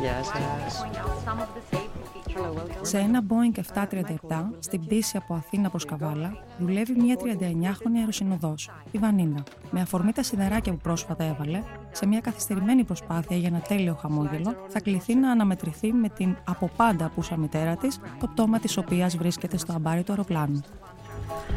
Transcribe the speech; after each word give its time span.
Γεια 0.00 0.20
attention 0.20 0.70
σας. 0.70 0.78
to 0.78 0.82
point 0.82 0.96
out 0.96 1.14
some 1.26 1.38
of 1.38 1.48
the 1.56 1.76
safety 1.76 2.02
features. 2.14 2.86
Σε 2.86 2.98
ένα 2.98 3.22
Boeing 3.28 3.58
737 3.58 4.54
στην 4.58 4.80
πτήση 4.80 5.16
από 5.16 5.34
Αθήνα 5.34 5.70
προς 5.70 5.84
Καβάλα 5.84 6.36
δουλεύει 6.58 6.94
μια 7.00 7.16
39χρονη 7.18 7.96
αεροσυνοδός, 7.98 8.70
η 8.90 8.98
Βανίνα. 8.98 9.42
Με 9.70 9.80
αφορμή 9.80 10.12
τα 10.12 10.22
σιδεράκια 10.22 10.72
που 10.72 10.78
πρόσφατα 10.78 11.24
έβαλε, 11.24 11.62
σε 11.92 12.06
μια 12.06 12.20
καθυστερημένη 12.20 12.84
προσπάθεια 12.84 13.36
για 13.36 13.48
ένα 13.48 13.58
τέλειο 13.58 13.94
χαμόγελο, 13.94 14.56
θα 14.68 14.80
κληθεί 14.80 15.14
να 15.14 15.30
αναμετρηθεί 15.30 15.92
με 15.92 16.08
την 16.08 16.36
από 16.44 16.70
πάντα 16.76 17.04
απούσα 17.04 17.36
μητέρα 17.36 17.76
της, 17.76 18.00
το 18.20 18.26
πτώμα 18.26 18.58
της 18.58 18.76
οποίας 18.76 19.16
βρίσκεται 19.16 19.56
στο 19.56 19.72
αμπάρι 19.72 20.02
του 20.02 20.12
αεροπλάνου. 20.12 20.60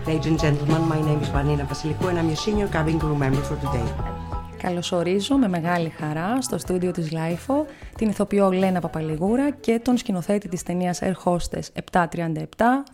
Ladies 0.05 0.25
and 0.25 0.39
gentlemen, 0.39 0.81
my 0.93 1.01
name 1.07 1.21
is 1.23 1.29
Vanina 1.35 1.65
Βασιλικού 1.67 2.07
and 2.07 2.17
I'm 2.19 2.29
your 2.29 2.41
senior 2.45 2.67
cabin 2.75 2.99
crew 2.99 3.17
member 3.23 3.43
for 3.49 3.57
today. 3.65 4.16
Καλωσορίζω 4.61 5.37
με 5.37 5.47
μεγάλη 5.47 5.89
χαρά 5.89 6.41
στο 6.41 6.57
στούντιο 6.57 6.91
της 6.91 7.11
LiFO 7.11 7.65
την 7.97 8.09
ηθοποιό 8.09 8.51
Λένα 8.51 8.79
Παπαληγούρα 8.79 9.51
και 9.51 9.79
τον 9.83 9.97
σκηνοθέτη 9.97 10.47
της 10.47 10.63
ταινίας 10.63 10.99
Air 11.01 11.13
Hostess 11.23 11.81
737, 11.91 12.45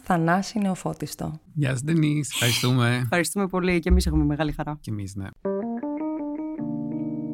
Θανάση 0.04 0.60
Νεοφώτιστο. 0.60 1.40
Γεια 1.54 1.76
σας, 1.76 1.84
Ντενίς. 1.84 2.20
Ευχαριστούμε. 2.32 3.00
Ευχαριστούμε 3.02 3.48
πολύ 3.48 3.80
και 3.80 3.90
εμείς 3.90 4.06
έχουμε 4.06 4.24
μεγάλη 4.24 4.52
χαρά. 4.52 4.78
Και 4.82 4.92
εμείς, 4.92 5.16
ναι. 5.16 5.28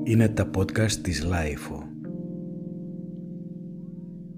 Είναι 0.03 0.27
τα 0.27 0.49
podcast 0.57 0.91
της 0.91 1.23
LiFO. 1.23 1.83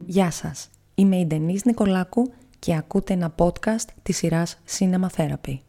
Γεια 0.06 0.32
σας, 0.32 0.70
είμαι 0.96 1.16
η 1.16 1.26
Ντενίς 1.26 1.66
Νικολάκου 1.66 2.34
και 2.60 2.76
ακούτε 2.76 3.14
ένα 3.14 3.36
podcast 3.38 3.88
της 4.04 4.18
σειράς 4.18 4.60
Cinema 4.78 5.08
Therapy. 5.18 5.60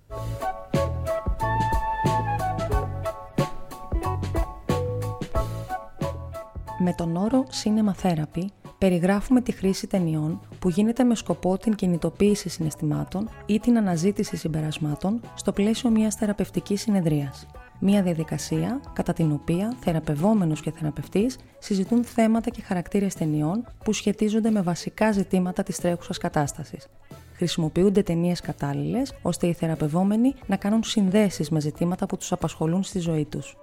Με 6.84 6.92
τον 6.92 7.16
όρο 7.16 7.44
Cinema 7.62 8.02
Therapy 8.02 8.44
περιγράφουμε 8.78 9.40
τη 9.40 9.52
χρήση 9.52 9.86
ταινιών 9.86 10.40
που 10.58 10.68
γίνεται 10.68 11.04
με 11.04 11.14
σκοπό 11.14 11.58
την 11.58 11.74
κινητοποίηση 11.74 12.48
συναισθημάτων 12.48 13.28
ή 13.46 13.60
την 13.60 13.76
αναζήτηση 13.76 14.36
συμπερασμάτων 14.36 15.20
στο 15.34 15.52
πλαίσιο 15.52 15.90
μιας 15.90 16.14
θεραπευτικής 16.14 16.80
συνεδρίας. 16.80 17.46
Μια 17.80 18.02
διαδικασία 18.02 18.80
κατά 18.92 19.12
την 19.12 19.32
οποία 19.32 19.76
θεραπευόμενος 19.80 20.60
και 20.60 20.70
θεραπευτής 20.70 21.38
συζητούν 21.58 22.04
θέματα 22.04 22.50
και 22.50 22.62
χαρακτήρες 22.62 23.14
ταινιών 23.14 23.64
που 23.84 23.92
σχετίζονται 23.92 24.50
με 24.50 24.62
βασικά 24.62 25.12
ζητήματα 25.12 25.62
της 25.62 25.78
τρέχουσας 25.78 26.18
κατάστασης. 26.18 26.86
Χρησιμοποιούνται 27.34 28.02
ταινίες 28.02 28.40
κατάλληλες 28.40 29.14
ώστε 29.22 29.46
οι 29.46 29.52
θεραπευόμενοι 29.52 30.34
να 30.46 30.56
κάνουν 30.56 30.82
συνδέσεις 30.82 31.50
με 31.50 31.60
ζητήματα 31.60 32.06
που 32.06 32.16
τους 32.16 32.32
απασχολούν 32.32 32.82
στη 32.82 32.98
ζωή 32.98 33.24
τους. 33.24 33.56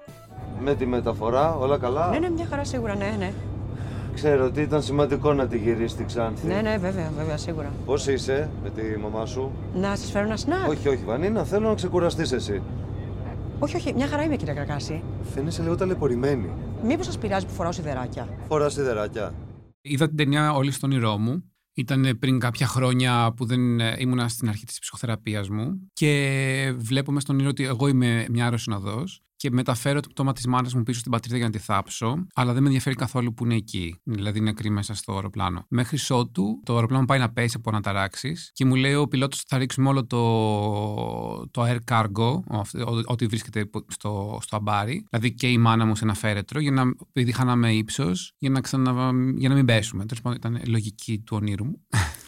Με 0.64 0.76
τη 0.76 0.86
μεταφορά, 0.86 1.56
όλα 1.56 1.78
καλά; 1.78 2.10
Ναι, 2.10 2.20
ναι, 2.20 2.30
μια 2.30 2.46
χαρά 2.50 2.64
σίγουρα, 2.64 2.96
ναι, 2.96 3.16
ναι. 3.20 3.34
Ξέρω 4.14 4.46
ότι 4.46 4.62
ήταν 4.62 4.82
σημαντικό 4.84 5.34
να 5.34 5.48
τη 5.48 5.58
γυρίσει 5.58 5.96
τη 5.96 6.04
Ξάνθη. 6.04 6.48
Ναι, 6.48 6.62
ναι, 6.62 6.78
βέβαια, 6.78 7.12
βέβαια, 7.18 7.38
σίγουρα. 7.38 7.72
Πώς 7.86 8.08
είσαι 8.08 8.50
με 8.64 8.70
τη 8.70 8.82
μαμά 9.00 9.26
σου, 9.26 9.52
Να 9.76 9.96
σας 9.96 10.12
φέρω 10.12 10.26
ένα 10.26 10.38
σνακ. 10.38 10.70
Όχι, 10.70 10.88
όχι, 10.88 11.04
Βανίνα, 11.06 11.44
θέλω 11.44 11.68
να 11.68 11.74
ξεκουραστείς 11.76 12.32
εσύ. 12.32 12.62
όχι, 13.60 13.76
όχι, 13.76 13.94
μια 13.94 14.08
χαρά 14.08 14.24
είμαι, 14.24 14.36
κύριε 14.36 14.54
Κακάση. 14.54 15.04
Φαίνεσαι 15.34 15.62
λίγο 15.62 15.76
ταλαιπωρημένη. 15.76 16.50
Μήπως 16.84 17.06
σας 17.06 17.18
πειράζει 17.18 17.46
που 17.46 17.52
φοράω 17.54 17.72
σιδεράκια; 17.72 18.28
Φορά 18.48 18.70
σιδεράκια. 18.70 19.34
Είδα 19.82 20.08
την 20.08 20.18
ταινία 20.18 20.54
όλη 20.54 20.72
στον 20.72 20.92
όνειρό 20.92 21.18
μου. 21.18 21.44
Ήταν 21.74 22.18
πριν 22.20 22.40
κάποια 22.40 22.68
χρόνια 22.68 23.34
που 23.36 23.46
δεν 23.46 23.80
ε, 23.80 23.96
ήμουνα 23.98 24.28
στην 24.28 24.50
αρχή 24.50 24.66
της 24.66 24.80
ψυχοθεραπείας 24.80 25.50
μου 25.50 25.90
και 25.94 26.74
βλέπω 26.78 27.12
μες 27.12 27.22
στον 27.24 27.36
όνειρο 27.36 27.50
ότι 27.50 27.64
εγώ 27.64 27.88
είμαι 27.88 28.26
μια 28.30 28.44
αεροσυνοδός 28.44 29.22
και 29.40 29.52
μεταφέρω 29.52 30.00
το 30.00 30.10
πτώμα 30.10 30.34
της 30.34 30.48
μάνας 30.48 30.74
μου 30.74 30.84
πίσω 30.84 31.00
στην 31.00 31.12
πατρίδα 31.12 31.38
για 31.38 31.46
να 31.46 31.52
τη 31.52 31.58
θάψω, 31.58 32.28
αλλά 32.34 32.54
δεν 32.54 32.62
με 32.62 32.68
ενδιαφέρει 32.68 32.96
καθόλου 32.96 33.34
που 33.34 33.46
είναι 33.46 33.56
εκεί, 33.56 33.96
δηλαδή 34.04 34.40
νεκρή 34.40 34.70
μέσα 34.70 34.94
στο 34.94 35.14
αεροπλάνο. 35.14 35.66
Μέχρι 35.70 35.98
ότου 36.10 36.62
το 36.66 36.74
αεροπλάνο 36.76 37.06
πάει 37.06 37.20
να 37.20 37.32
πέσει 37.32 37.56
από 37.58 37.70
αναταράξεις 37.70 38.52
και 38.54 38.66
μου 38.66 38.76
λέει 38.76 38.94
ο 38.94 39.08
πιλότος 39.08 39.44
θα 39.48 39.58
ρίξουμε 39.58 39.90
όλο 39.90 40.06
το, 40.06 40.20
το 41.52 41.64
air 41.66 41.78
cargo, 41.92 42.40
ο- 42.48 42.58
ο- 42.92 43.02
ό,τι 43.06 43.26
βρίσκεται 43.26 43.60
υπό- 43.60 43.86
στο, 43.88 44.40
στο 44.42 44.56
αμπάρι, 44.56 45.06
δηλαδή 45.10 45.34
και 45.34 45.48
η 45.50 45.58
μάνα 45.58 45.86
μου 45.86 45.96
σε 45.96 46.04
ένα 46.04 46.14
φέρετρο, 46.14 46.60
για 46.60 46.72
να, 46.72 46.84
επειδή 47.14 47.32
χάναμε 47.32 47.74
ύψος, 47.74 48.34
για, 48.38 48.50
να 48.50 48.62
ξανα, 48.62 49.12
για 49.36 49.50
να 49.50 49.56
μην 49.56 49.66
πέσουμε. 49.66 50.06
Τέλος 50.06 50.22
πάντων, 50.24 50.38
ήταν 50.38 50.62
λογική 50.72 51.20
του 51.20 51.38
ονείρου 51.42 51.66
μου. 51.66 51.82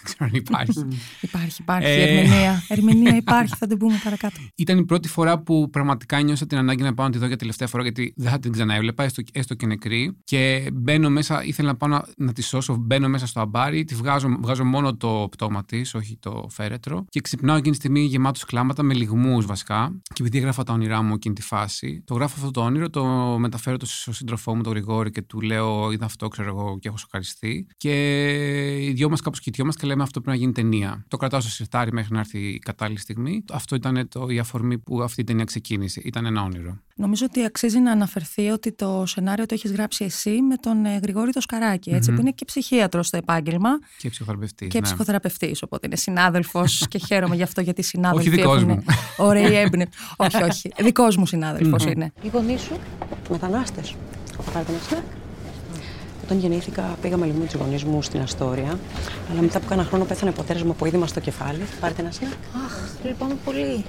Δεν 0.03 0.13
ξέρω 0.13 0.25
αν 0.25 0.31
υπάρχει. 0.33 0.99
Υπάρχει, 1.21 1.61
υπάρχει 1.61 1.87
Ε. 1.87 2.03
ερμηνεία. 2.03 2.63
ερμηνεία 2.67 3.15
υπάρχει, 3.25 3.55
θα 3.57 3.67
την 3.67 3.77
πούμε 3.77 3.99
παρακάτω. 4.03 4.35
Ήταν 4.55 4.77
η 4.77 4.85
πρώτη 4.85 5.07
φορά 5.07 5.39
που 5.39 5.69
πραγματικά 5.69 6.21
νιώσα 6.21 6.45
την 6.45 6.57
ανάγκη 6.57 6.83
να 6.83 6.93
πάω 6.93 7.05
να 7.05 7.11
τη 7.11 7.17
δω 7.17 7.25
για 7.25 7.37
τελευταία 7.37 7.67
φορά, 7.67 7.83
γιατί 7.83 8.13
δεν 8.15 8.31
θα 8.31 8.39
την 8.39 8.51
ξαναέβλεπα, 8.51 9.03
έστω, 9.03 9.21
έστω 9.33 9.53
και 9.53 9.65
νεκρή. 9.65 10.17
Και 10.23 10.69
μπαίνω 10.73 11.09
μέσα, 11.09 11.43
ήθελα 11.43 11.67
να 11.67 11.75
πάω 11.75 11.89
να, 11.89 12.05
να 12.17 12.33
τη 12.33 12.41
σώσω. 12.41 12.75
Μπαίνω 12.75 13.07
μέσα 13.09 13.27
στο 13.27 13.39
αμπάρι, 13.39 13.83
τη 13.83 13.95
βγάζω, 13.95 14.37
βγάζω 14.41 14.65
μόνο 14.65 14.95
το 14.95 15.27
πτώμα 15.31 15.65
της, 15.65 15.93
όχι 15.93 16.17
το 16.19 16.47
φέρετρο. 16.49 17.05
Και 17.09 17.21
ξυπνάω 17.21 17.55
εκείνη 17.55 17.71
τη 17.71 17.77
στιγμή 17.77 17.99
γεμάτος 17.99 18.45
κλάματα, 18.45 18.83
με 18.83 18.93
λιγμούς 18.93 19.45
βασικά. 19.45 20.01
Και 20.13 20.21
επειδή 20.21 20.37
έγραφα 20.37 20.63
τα 20.63 20.73
όνειρά 20.73 21.01
μου 21.01 21.13
εκείνη 21.13 21.35
τη 21.35 21.41
φάση, 21.41 22.03
το 22.05 22.13
γράφω 22.13 22.35
αυτό 22.37 22.51
το 22.51 22.61
όνειρο, 22.61 22.89
το 22.89 23.05
μεταφέρω 23.39 23.77
το 23.77 23.85
στο 23.85 24.13
σύντροφό 24.13 24.55
μου, 24.55 24.61
τον 24.61 24.71
Γρηγόρη, 24.71 25.11
και 25.11 25.21
του 25.21 25.41
λέω: 25.41 25.91
Είδα 25.91 26.05
αυτό, 26.05 26.27
ξέρω 26.27 26.47
εγώ, 26.47 26.79
και 26.79 26.87
έχω 26.87 26.97
σοκαριστεί. 26.97 27.67
Και 27.77 27.91
οι 28.85 28.91
δυο 28.91 29.09
μας 29.09 29.21
κάπως 29.21 29.39
κοιτιόμαστε 29.39 29.81
και 29.81 29.87
λέμε: 29.91 30.03
Αυτό 30.03 30.21
πρέπει 30.21 30.37
να 30.37 30.43
γίνει 30.43 30.53
ταινία. 30.55 31.05
Το 31.07 31.17
κρατάω 31.17 31.39
στο 31.39 31.49
σιρτάρι 31.49 31.91
μέχρι 31.91 32.13
να 32.13 32.19
έρθει 32.19 32.39
η 32.39 32.59
κατάλληλη 32.59 32.99
στιγμή. 32.99 33.43
Αυτό 33.51 33.75
ήταν 33.75 34.07
το, 34.09 34.27
η 34.29 34.39
αφορμή 34.39 34.77
που 34.77 35.01
αυτή 35.01 35.21
η 35.21 35.23
ταινία 35.23 35.43
ξεκίνησε. 35.43 36.01
Ήταν 36.03 36.25
ένα 36.25 36.43
όνειρο. 36.43 36.77
Νομίζω 36.95 37.25
ότι 37.29 37.43
αξίζει 37.43 37.79
να 37.79 37.91
αναφερθεί 37.91 38.49
ότι 38.49 38.71
το 38.71 39.03
σενάριο 39.05 39.45
το 39.45 39.53
έχεις 39.53 39.71
γράψει 39.71 40.03
εσύ 40.03 40.41
με 40.41 40.55
τον 40.55 40.85
ε, 40.85 40.99
Γρηγόρη 41.01 41.31
το 41.31 41.41
Σκαράκη, 41.41 41.89
έτσι, 41.89 42.09
Μμμ. 42.09 42.15
που 42.15 42.21
είναι 42.21 42.31
και 42.31 42.45
ψυχίατρος 42.45 43.07
στο 43.07 43.17
επάγγελμα 43.17 43.69
Και 43.97 44.09
ψυχοθεραπευτής. 44.09 44.67
και 44.67 44.77
ναι. 44.79 44.83
ψυχοθεραπευτής, 44.83 45.61
οπότε 45.63 45.87
είναι 45.87 45.95
συνάδελφος 45.95 46.85
και 46.89 46.97
χαίρομαι 46.97 47.35
γι' 47.35 47.43
αυτό 47.43 47.61
γιατί 47.61 47.81
οι 47.81 47.83
συνάδελφοι 47.83 48.27
Όχι 48.29 48.37
δικός 48.37 48.55
έχουν 48.61 48.69
μου. 48.69 48.83
ωραίοι 49.27 49.55
έμπνευση. 49.63 49.99
όχι, 50.17 50.43
όχι, 50.43 50.71
δικός 50.79 51.15
μου 51.17 51.25
συνάδελφος 51.25 51.85
είναι. 51.85 52.11
Οι 52.21 52.27
γονείς 52.27 52.61
σου, 52.61 52.79
μετανάστες. 53.29 53.95
Πάρετε 54.53 54.71
ένα 54.71 54.81
σνακ. 54.81 55.03
Όταν 56.31 56.43
γεννήθηκα, 56.43 56.97
πήγαμε 57.01 57.25
λίγο 57.25 57.37
με 57.37 57.45
τους 57.45 57.53
γονείς 57.53 57.83
μου 57.83 58.01
στην 58.01 58.21
Αστόρια. 58.21 58.79
Αλλά 59.31 59.41
μετά 59.41 59.57
από 59.57 59.67
κάνα 59.67 59.83
χρόνο 59.83 60.05
πέθανε 60.05 60.31
ο 60.31 60.33
πατέρας 60.33 60.63
μου 60.63 60.71
από 60.71 60.85
είδημα 60.85 61.07
στο 61.07 61.19
κεφάλι. 61.19 61.61
Πάρετε 61.79 62.01
ένα 62.01 62.11
σνακ. 62.11 62.31
Αχ, 62.65 62.89
λυπάμαι 63.03 63.35
πολύ. 63.45 63.85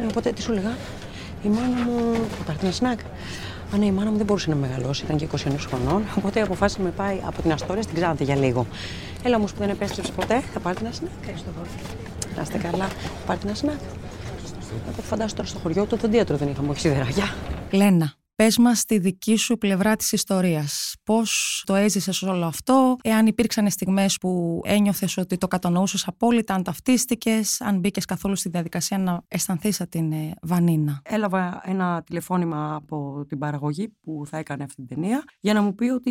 Ε, 0.00 0.06
οπότε 0.08 0.32
τι 0.32 0.42
σου 0.42 0.52
λέγα; 0.52 0.76
Η 1.42 1.48
μάνα 1.48 1.82
μου. 1.84 2.14
Θα 2.38 2.44
πάρετε 2.44 2.64
ένα 2.64 2.74
σνακ. 2.74 3.00
Α, 3.74 3.76
ναι, 3.78 3.86
η 3.86 3.90
μάνα 3.90 4.10
μου 4.10 4.16
δεν 4.16 4.26
μπορούσε 4.26 4.50
να 4.50 4.56
μεγαλώσει, 4.56 5.04
ήταν 5.04 5.16
και 5.16 5.26
29 5.36 5.38
χρονών. 5.58 6.02
Οπότε 6.16 6.40
αποφάσισε 6.40 6.80
να 6.80 6.84
με 6.84 6.90
πάει 6.90 7.20
από 7.26 7.42
την 7.42 7.52
Αστόρια 7.52 7.82
στην 7.82 7.94
Ξάνθη 7.94 8.24
για 8.24 8.36
λίγο. 8.36 8.66
Έλα 9.22 9.36
όμως 9.36 9.52
που 9.52 9.58
δεν 9.58 9.68
επέστρεψε 9.68 10.12
ποτέ, 10.12 10.42
θα 10.52 10.60
πάρετε 10.60 10.84
ένα 10.84 10.94
σνακ. 10.94 11.10
Ευχαριστώ 11.20 11.50
πολύ. 11.58 11.70
Να 12.36 12.42
είστε 12.42 12.58
καλά, 12.58 12.84
θα 12.86 13.26
πάρετε 13.26 13.46
ένα 13.46 13.56
σνακ. 13.56 13.78
Από 14.88 15.02
φαντάζομαι 15.02 15.36
τώρα 15.36 15.48
στο 15.48 15.58
χωριό 15.58 15.84
του 15.84 15.96
δοντίατρο 15.96 16.36
δεν 16.36 16.48
είχαμε, 16.48 16.70
όχι 16.70 16.80
σιδεράκια. 16.80 17.34
Λένα, 17.70 18.12
πες 18.40 18.58
μας 18.58 18.84
τη 18.84 18.98
δική 18.98 19.36
σου 19.36 19.58
πλευρά 19.58 19.96
της 19.96 20.12
ιστορίας. 20.12 20.94
Πώς 21.04 21.62
το 21.66 21.74
έζησες 21.74 22.22
όλο 22.22 22.44
αυτό, 22.44 22.96
εάν 23.02 23.26
υπήρξαν 23.26 23.70
στιγμές 23.70 24.16
που 24.18 24.60
ένιωθες 24.64 25.16
ότι 25.16 25.38
το 25.38 25.48
κατανοούσες 25.48 26.06
απόλυτα, 26.06 26.54
αν 26.54 26.62
ταυτίστηκες, 26.62 27.60
αν 27.60 27.78
μπήκες 27.78 28.04
καθόλου 28.04 28.36
στη 28.36 28.48
διαδικασία 28.48 28.98
να 28.98 29.22
αισθανθείς 29.28 29.76
σαν 29.76 29.88
την 29.88 30.12
ε, 30.12 30.34
Βανίνα. 30.42 31.00
Έλαβα 31.04 31.60
ένα 31.64 32.02
τηλεφώνημα 32.02 32.74
από 32.74 33.24
την 33.28 33.38
παραγωγή 33.38 33.88
που 34.00 34.22
θα 34.26 34.38
έκανε 34.38 34.64
αυτή 34.64 34.74
την 34.74 34.86
ταινία 34.86 35.24
για 35.40 35.54
να 35.54 35.62
μου 35.62 35.74
πει 35.74 35.88
ότι 35.88 36.10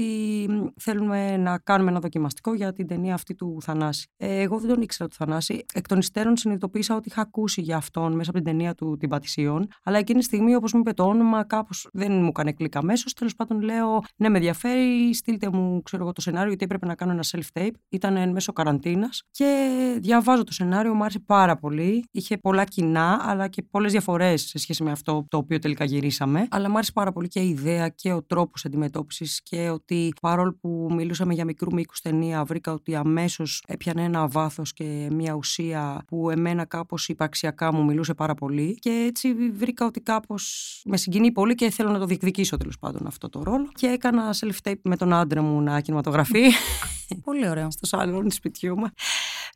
μ, 0.49 0.65
θέλουμε 0.81 1.37
να 1.37 1.57
κάνουμε 1.57 1.89
ένα 1.89 1.99
δοκιμαστικό 1.99 2.53
για 2.53 2.73
την 2.73 2.87
ταινία 2.87 3.13
αυτή 3.13 3.35
του 3.35 3.57
Θανάση. 3.61 4.07
Ε, 4.17 4.41
εγώ 4.41 4.59
δεν 4.59 4.69
τον 4.69 4.81
ήξερα 4.81 5.09
του 5.09 5.15
Θανάση. 5.15 5.65
Εκ 5.73 5.87
των 5.87 5.97
υστέρων 5.97 6.37
συνειδητοποίησα 6.37 6.95
ότι 6.95 7.09
είχα 7.09 7.21
ακούσει 7.21 7.61
για 7.61 7.77
αυτόν 7.77 8.15
μέσα 8.15 8.29
από 8.29 8.39
την 8.39 8.47
ταινία 8.47 8.73
του 8.73 8.97
Την 8.99 9.09
Πατησίων. 9.09 9.67
Αλλά 9.83 9.97
εκείνη 9.97 10.19
τη 10.19 10.25
στιγμή, 10.25 10.55
όπως 10.55 10.73
μου 10.73 10.79
είπε 10.79 10.93
το 10.93 11.03
όνομα, 11.03 11.45
κάπως 11.45 11.87
δεν 11.93 12.18
μου 12.21 12.27
έκανε 12.27 12.51
κλικ 12.51 12.75
αμέσως. 12.75 13.13
Τέλος 13.13 13.35
πάντων, 13.35 13.61
λέω: 13.61 14.01
Ναι, 14.15 14.29
με 14.29 14.37
ενδιαφέρει, 14.37 15.13
στείλτε 15.13 15.49
μου 15.51 15.81
ξέρω 15.81 16.03
εγώ, 16.03 16.11
το 16.11 16.21
σενάριο, 16.21 16.47
γιατί 16.47 16.63
έπρεπε 16.63 16.85
να 16.85 16.95
κάνω 16.95 17.11
ένα 17.11 17.23
self-tape. 17.31 17.73
Ήταν 17.89 18.17
εν 18.17 18.31
μέσω 18.31 18.53
καραντίνας. 18.53 19.23
Και 19.31 19.77
διαβάζω 19.99 20.43
το 20.43 20.53
σενάριο, 20.53 20.93
μου 20.93 21.03
άρεσε 21.03 21.19
πάρα 21.19 21.57
πολύ. 21.57 22.05
Είχε 22.11 22.37
πολλά 22.37 22.63
κοινά, 22.63 23.19
αλλά 23.21 23.47
και 23.47 23.61
πολλές 23.61 23.91
διαφορές 23.91 24.41
σε 24.41 24.57
σχέση 24.57 24.83
με 24.83 24.91
αυτό 24.91 25.25
το 25.29 25.37
οποίο 25.37 25.59
τελικά 25.59 25.85
γυρίσαμε. 25.85 26.47
Αλλά 26.51 26.69
μου 26.69 26.75
άρεσε 26.75 26.91
πάρα 26.91 27.11
πολύ 27.11 27.27
και 27.27 27.39
η 27.39 27.49
ιδέα 27.49 27.89
και 27.89 28.11
ο 28.11 28.23
τρόπος 28.23 28.65
αντιμετώπισης 28.65 29.41
και 29.43 29.69
ότι 29.69 30.13
παρόλο 30.21 30.57
που 30.61 30.87
μιλούσαμε 30.91 31.33
για 31.33 31.45
μικρού 31.45 31.73
μήκους 31.73 32.01
ταινία, 32.01 32.43
βρήκα 32.43 32.73
ότι 32.73 32.95
αμέσως 32.95 33.63
έπιανε 33.67 34.03
ένα 34.03 34.27
βάθος 34.27 34.73
και 34.73 35.07
μια 35.11 35.33
ουσία 35.33 36.03
που 36.07 36.29
εμένα 36.29 36.65
κάπως 36.65 37.09
υπαρξιακά 37.09 37.73
μου 37.73 37.83
μιλούσε 37.83 38.13
πάρα 38.13 38.33
πολύ. 38.33 38.75
Και 38.79 39.05
έτσι 39.07 39.33
βρήκα 39.51 39.85
ότι 39.85 40.01
κάπως 40.01 40.81
με 40.85 40.97
συγκινεί 40.97 41.31
πολύ 41.31 41.55
και 41.55 41.69
θέλω 41.69 41.91
να 41.91 41.98
το 41.99 42.05
διεκδικήσω 42.05 42.57
τέλος 42.57 42.79
πάντων 42.79 43.07
αυτό 43.07 43.29
το 43.29 43.43
ρόλο. 43.43 43.69
Και 43.73 43.87
έκανα 43.87 44.33
self-tape 44.33 44.81
με 44.83 44.97
τον 44.97 45.13
άντρα 45.13 45.41
μου 45.41 45.61
να 45.61 45.81
κινηματογραφεί. 45.81 46.43
Πολύ 47.23 47.49
ωραίο. 47.49 47.71
στο 47.71 47.85
σαλόνι 47.85 48.31
σπιτιού 48.31 48.79
μου. 48.79 48.85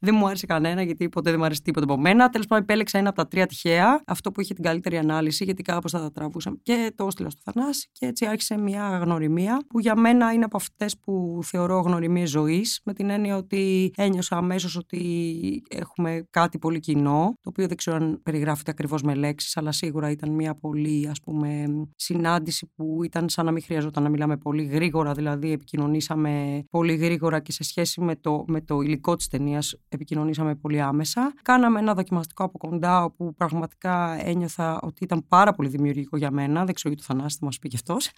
Δεν 0.02 0.16
μου 0.18 0.28
άρεσε 0.28 0.46
κανένα, 0.46 0.82
γιατί 0.82 1.10
ποτέ 1.10 1.30
δεν 1.30 1.40
μου 1.40 1.46
άρεσε 1.46 1.62
τίποτα 1.62 1.86
από 1.86 2.02
μένα. 2.02 2.30
Τέλος 2.30 2.48
πάντων, 2.48 2.64
επέλεξα 2.64 2.98
ένα 2.98 3.10
από 3.10 3.18
τα 3.18 3.28
τρία 3.28 3.46
τυχαία. 3.46 4.04
Αυτό 4.06 4.32
που 4.32 4.42
είχε 4.42 4.54
την 4.54 4.64
καλύτερη 4.64 4.98
ανάλυση, 4.98 5.44
γιατί 5.44 5.62
κάπως 5.62 5.92
θα 5.92 6.00
τα 6.00 6.12
τραβούσαμε. 6.12 6.58
Και 6.62 6.94
το 6.96 7.06
έστειλα 7.06 7.30
στο 7.30 7.52
Θανάση. 7.52 7.90
Και 7.92 8.06
έτσι 8.06 8.26
άρχισε 8.26 8.58
μια 8.58 8.98
γνωριμία, 9.04 9.62
που 9.68 9.80
για 9.80 9.96
μένα 9.96 10.32
είναι 10.34 10.46
από 10.46 10.58
αυτές 10.58 10.98
που 11.00 11.40
θεωρώ 11.44 11.80
γνωριμίες 11.80 12.30
ζωής. 12.30 12.82
Με 12.84 12.94
την 12.94 13.10
έννοια 13.10 13.38
ότι 13.38 13.92
ένιωσα 13.96 14.38
αμέσως 14.38 14.76
ότι 14.76 15.64
έχουμε 15.70 16.28
κάτι 16.30 16.58
πολύ 16.60 16.80
κοινό. 16.80 17.34
Το 17.42 17.50
οποίο 17.50 17.68
δεν 17.68 17.78
ξέρω 17.78 17.96
αν 17.96 18.20
περιγράφεται 18.24 18.72
ακριβώς 18.72 19.02
με 19.02 19.14
λέξεις, 19.14 19.58
αλλά 19.58 19.72
σίγουρα 19.72 20.10
ήταν 20.10 20.30
μια 20.30 20.56
πολύ 20.56 21.08
ας 21.10 21.20
πούμε, 21.20 21.66
συνάντηση 21.96 22.72
που 22.76 23.04
ήταν 23.04 23.30
σαν 23.30 23.46
να 23.46 23.52
μην 23.52 23.64
χρειαζόταν 23.64 24.04
να 24.04 24.10
μιλάμε 24.10 24.38
πολύ 24.38 24.64
γρήγορα. 24.64 25.12
Δηλαδή, 25.14 25.52
επικοινωνήσαμε 25.52 26.64
πολύ 26.70 26.96
γρήγορα 26.96 27.40
και 27.44 27.52
σε 27.52 27.64
σχέση 27.64 28.02
με 28.02 28.16
το, 28.16 28.44
με 28.48 28.62
το 28.62 28.82
υλικό 28.82 29.16
της 29.16 29.28
ταινίας 29.28 29.80
επικοινωνήσαμε 29.90 30.56
πολύ 30.56 30.82
άμεσα. 30.82 31.34
Κάναμε 31.42 31.80
ένα 31.80 31.94
δοκιμαστικό 31.94 32.44
από 32.44 32.58
κοντά, 32.58 33.04
όπου 33.04 33.34
πραγματικά 33.34 34.26
ένιωθα 34.28 34.80
ότι 34.82 35.04
ήταν 35.04 35.28
πάρα 35.28 35.54
πολύ 35.54 35.70
δημιουργικό 35.70 36.18
για 36.18 36.32
μένα. 36.32 36.66
Δεν 36.66 36.74
ξέρω 36.74 36.94
γιατί 36.94 37.08
το 37.08 37.14
Θανάση 37.14 37.38
θα 37.40 37.46
μας 37.46 37.60
πει 37.60 37.68
και 37.68 37.76
αυτός. 37.76 38.10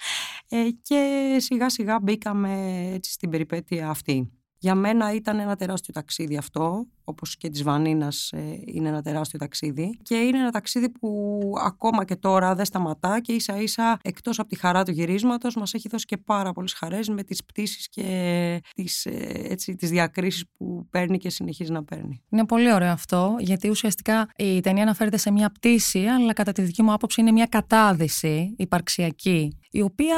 Ε, 0.49 0.69
και 0.81 1.35
σιγά 1.39 1.69
σιγά 1.69 1.99
μπήκαμε 1.99 2.81
έτσι 2.93 3.11
στην 3.11 3.29
περιπέτεια 3.29 3.89
αυτή. 3.89 4.31
Για 4.65 4.75
μένα 4.75 5.13
ήταν 5.13 5.39
ένα 5.39 5.55
τεράστιο 5.55 5.93
ταξίδι 5.93 6.37
αυτό, 6.37 6.87
όπως 7.03 7.37
και 7.37 7.49
της 7.49 7.63
Βανίνας 7.63 8.31
ε, 8.31 8.61
είναι 8.65 8.87
ένα 8.87 9.01
τεράστιο 9.01 9.39
ταξίδι 9.39 9.99
και 10.03 10.15
είναι 10.15 10.37
ένα 10.37 10.51
ταξίδι 10.51 10.89
που 10.89 11.39
ακόμα 11.65 12.05
και 12.05 12.15
τώρα 12.15 12.55
δεν 12.55 12.65
σταματά 12.65 13.19
και 13.19 13.33
ίσα 13.33 13.61
ίσα 13.61 13.99
εκτός 14.01 14.39
από 14.39 14.49
τη 14.49 14.55
χαρά 14.55 14.83
του 14.83 14.91
γυρίσματος 14.91 15.55
μας 15.55 15.73
έχει 15.73 15.89
δώσει 15.89 16.05
και 16.05 16.17
πάρα 16.17 16.51
πολλές 16.51 16.73
χαρές 16.73 17.09
με 17.09 17.23
τις 17.23 17.45
πτήσεις 17.45 17.89
και 17.89 18.61
τις, 18.75 19.05
ε, 19.05 19.45
έτσι, 19.49 19.75
τις 19.75 19.89
διακρίσεις 19.89 20.45
που 20.57 20.87
παίρνει 20.89 21.17
και 21.17 21.29
συνεχίζει 21.29 21.71
να 21.71 21.83
παίρνει. 21.83 22.21
Είναι 22.29 22.45
πολύ 22.45 22.73
ωραίο 22.73 22.91
αυτό, 22.91 23.35
γιατί 23.39 23.69
ουσιαστικά 23.69 24.29
η 24.35 24.59
ταινία 24.59 24.83
αναφέρεται 24.83 25.17
σε 25.17 25.31
μια 25.31 25.49
πτήση, 25.49 25.99
αλλά 25.99 26.33
κατά 26.33 26.51
τη 26.51 26.61
δική 26.61 26.83
μου 26.83 26.93
άποψη 26.93 27.21
είναι 27.21 27.31
μια 27.31 27.45
κατάδυση 27.45 28.53
υπαρξιακή, 28.57 29.57
η 29.75 29.81
οποία 29.81 30.17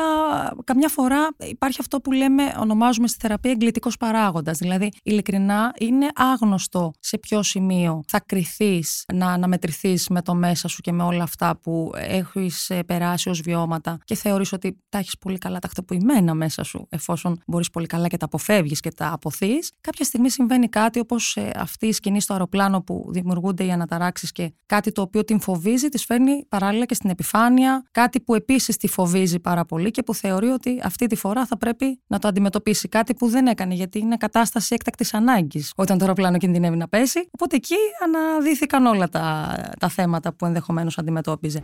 καμιά 0.63 0.89
φορά 0.89 1.27
υπάρχει 1.37 1.77
αυτό 1.79 1.99
που 1.99 2.11
λέμε, 2.11 2.43
ονομάζουμε 2.59 3.07
στη 3.07 3.17
θεραπεία 3.21 3.51
εγκλητικός 3.51 3.97
παράγοντας. 3.97 4.57
Δηλαδή, 4.57 4.91
ειλικρινά 5.03 5.73
είναι 5.79 6.07
άγνωστο 6.15 6.91
σε 6.99 7.17
ποιο 7.17 7.43
σημείο 7.43 8.03
θα 8.07 8.19
κρυθείς 8.25 9.03
να 9.13 9.27
αναμετρηθείς 9.31 10.07
με 10.07 10.21
το 10.21 10.35
μέσα 10.35 10.67
σου 10.67 10.81
και 10.81 10.91
με 10.91 11.03
όλα 11.03 11.23
αυτά 11.23 11.59
που 11.61 11.91
έχεις 11.95 12.69
ε, 12.69 12.83
περάσει 12.83 13.29
ως 13.29 13.41
βιώματα 13.41 13.97
και 14.03 14.15
θεωρείς 14.15 14.53
ότι 14.53 14.77
τα 14.89 14.97
έχεις 14.97 15.17
πολύ 15.17 15.37
καλά 15.37 15.59
τακτοποιημένα 15.59 16.33
μέσα 16.33 16.63
σου, 16.63 16.87
εφόσον 16.89 17.41
μπορείς 17.47 17.69
πολύ 17.69 17.87
καλά 17.87 18.07
και 18.07 18.17
τα 18.17 18.25
αποφεύγεις 18.25 18.79
και 18.79 18.91
τα 18.91 19.11
αποθείς. 19.11 19.71
Κάποια 19.81 20.05
στιγμή 20.05 20.29
συμβαίνει 20.29 20.67
κάτι 20.69 20.99
όπως 20.99 21.35
ε, 21.35 21.51
αυτή 21.55 21.87
η 21.87 21.91
σκηνή 21.91 22.21
στο 22.21 22.33
αεροπλάνο 22.33 22.81
που 22.81 23.05
δημιουργούνται 23.09 23.65
οι 23.65 23.71
αναταράξεις 23.71 24.31
και 24.31 24.53
κάτι 24.65 24.91
το 24.91 25.01
οποίο 25.01 25.23
την 25.23 25.39
φοβίζει, 25.39 25.89
τη 25.89 25.97
φέρνει 25.97 26.45
παράλληλα 26.49 26.85
και 26.85 26.93
στην 26.93 27.09
επιφάνεια, 27.09 27.83
κάτι 27.91 28.19
που 28.21 28.35
επίσης 28.35 28.77
τη 28.77 28.87
φοβίζει 28.87 29.39
πάρα 29.49 29.65
πολύ 29.65 29.91
και 29.91 30.03
που 30.03 30.13
θεωρεί 30.13 30.47
ότι 30.47 30.81
αυτή 30.83 31.07
τη 31.07 31.15
φορά 31.15 31.45
θα 31.45 31.57
πρέπει 31.57 31.99
να 32.07 32.19
το 32.19 32.27
αντιμετωπίσει. 32.27 32.87
Κάτι 32.87 33.13
που 33.13 33.27
δεν 33.27 33.47
έκανε 33.47 33.73
γιατί 33.73 33.99
είναι 33.99 34.17
κατάσταση 34.17 34.73
έκτακτης 34.73 35.13
ανάγκης 35.13 35.73
όταν 35.75 35.97
το 35.97 36.03
αεροπλάνο 36.03 36.37
κινδυνεύει 36.37 36.77
να 36.77 36.87
πέσει. 36.87 37.29
Οπότε 37.31 37.55
εκεί 37.55 37.75
αναδύθηκαν 38.05 38.85
όλα 38.85 39.09
τα, 39.09 39.55
τα 39.79 39.89
θέματα 39.89 40.33
που 40.33 40.45
ενδεχομένως 40.45 40.97
αντιμετώπιζε. 40.97 41.61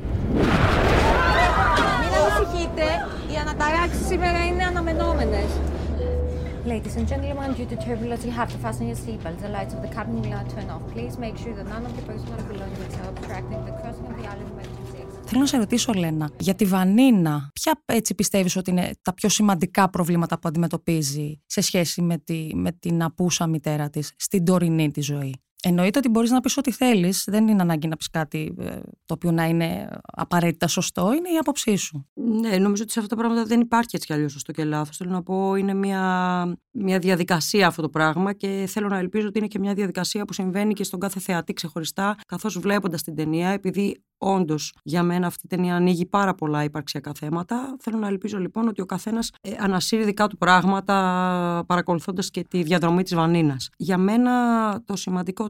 Μην 2.02 2.14
ανησυχείτε, 2.20 2.84
οι 3.34 3.36
αναταράξεις 3.42 4.06
σήμερα 4.06 4.46
είναι 4.46 4.64
αναμενόμενες. 4.64 5.50
Ladies 6.74 6.96
and 7.00 7.08
gentlemen, 7.12 7.50
due 7.60 7.68
to 7.74 7.78
turbulence, 7.88 8.24
you 8.28 8.34
have 8.42 8.50
to 8.56 8.60
fasten 8.66 8.86
your 8.92 9.00
seatbelts. 9.06 9.42
The 9.46 9.52
lights 9.58 9.74
of 9.78 9.82
the 9.86 9.92
cabin 9.96 10.14
will 10.22 10.30
now 10.36 10.44
turn 10.56 10.68
off. 10.74 10.84
Please 10.96 11.14
make 11.26 11.36
sure 11.44 11.54
that 11.60 11.68
none 11.74 11.84
of 11.90 11.94
the 11.98 12.04
personal 12.12 12.42
belongings 12.52 12.96
are 13.00 13.10
obstructing 13.14 13.62
the 13.70 13.74
crossing 13.80 14.06
of 14.12 14.16
the 14.20 14.26
island 14.32 14.50
emergency 14.54 14.74
exit. 14.80 14.83
Θέλω 15.36 15.46
να 15.46 15.52
σε 15.52 15.58
ρωτήσω, 15.58 15.94
Λένα, 15.94 16.32
για 16.40 16.56
τη 16.56 16.66
Βανίνα, 16.66 17.50
ποια 17.54 17.82
έτσι 17.86 18.16
πιστεύεις 18.16 18.56
ότι 18.56 18.70
είναι 18.70 18.92
τα 19.02 19.14
πιο 19.14 19.30
σημαντικά 19.30 19.90
προβλήματα 19.90 20.40
που 20.40 20.48
αντιμετωπίζει 20.48 21.42
σε 21.46 21.62
σχέση 21.62 22.02
με, 22.02 22.18
τη, 22.18 22.50
με 22.56 22.72
την 22.72 23.04
απούσα 23.04 23.48
μητέρα 23.48 23.90
της 23.90 24.14
στην 24.18 24.46
τωρινή 24.46 24.92
τη 24.92 25.02
ζωή; 25.02 25.36
Εννοείται 25.66 25.98
ότι 25.98 26.10
μπορείς 26.10 26.32
να 26.32 26.40
πεις 26.40 26.58
ό,τι 26.58 26.72
θέλεις. 26.72 27.24
Δεν 27.28 27.48
είναι 27.48 27.62
ανάγκη 27.62 27.88
να 27.88 27.96
πεις 27.96 28.10
κάτι 28.10 28.56
ε, 28.60 28.80
το 29.06 29.14
οποίο 29.14 29.32
να 29.32 29.46
είναι 29.46 29.90
απαραίτητα 30.02 30.68
σωστό. 30.68 31.14
Είναι 31.14 31.30
η 31.30 31.38
άποψή 31.38 31.76
σου. 31.76 32.08
Ναι, 32.14 32.58
νομίζω 32.58 32.84
ότι 32.84 32.92
σε 32.92 33.00
αυτά 33.00 33.16
τα 33.16 33.22
πράγματα 33.22 33.46
δεν 33.46 33.60
υπάρχει 33.60 33.90
έτσι 33.92 34.08
κι 34.08 34.14
αλλιώς 34.14 34.32
σωστό 34.32 34.52
και 34.52 34.64
λάθος. 34.64 34.98
Θέλω 34.98 35.10
να 35.10 35.24
πω, 35.24 35.56
είναι 35.56 35.74
μια, 35.74 36.04
μια 36.72 37.00
διαδικασία 37.00 37.68
αυτό 37.68 37.82
το 37.82 37.90
πράγμα 37.90 38.34
και 38.34 38.66
θέλω 38.68 38.88
να 38.88 38.98
ελπίζω 38.98 39.28
ότι 39.28 39.38
είναι 39.38 39.48
και 39.48 39.60
μια 39.60 39.74
διαδικασία 39.74 40.26
που 40.26 40.34
συμβαίνει 40.34 40.74
και 40.74 40.84
στον 40.84 41.00
κάθε 41.00 41.20
θεατή 41.20 41.54
ξεχωριστά, 41.54 42.16
καθώς 42.28 42.60
βλέποντας 42.60 43.04
την 43.04 43.16
ταινία, 43.16 43.50
επειδή 43.50 44.04
όντως 44.24 44.74
για 44.84 45.04
μένα 45.04 45.28
αυτή 45.28 45.46
η 45.46 45.50
ταινία 45.50 45.76
ανοίγει 45.76 46.06
πάρα 46.06 46.36
πολλά 46.36 46.64
υπαρξιακά 46.64 47.12
θέματα. 47.16 47.76
Θέλω 47.80 47.98
να 47.98 48.08
ελπίζω 48.08 48.40
λοιπόν 48.40 48.68
ότι 48.68 48.82
ο 48.82 48.86
καθένας 48.86 49.32
ε, 49.42 49.52
ανασύρει 49.60 50.04
δικά 50.04 50.28
του 50.28 50.38
πράγματα 50.38 51.64
παρακολουθώντας 51.68 52.30
και 52.30 52.44
τη 52.44 52.64
διαδρομή 52.64 53.04
της 53.04 53.16
Βανίνας. 53.16 53.70
Για 53.78 53.98
μένα 53.98 54.32
το 54.86 54.96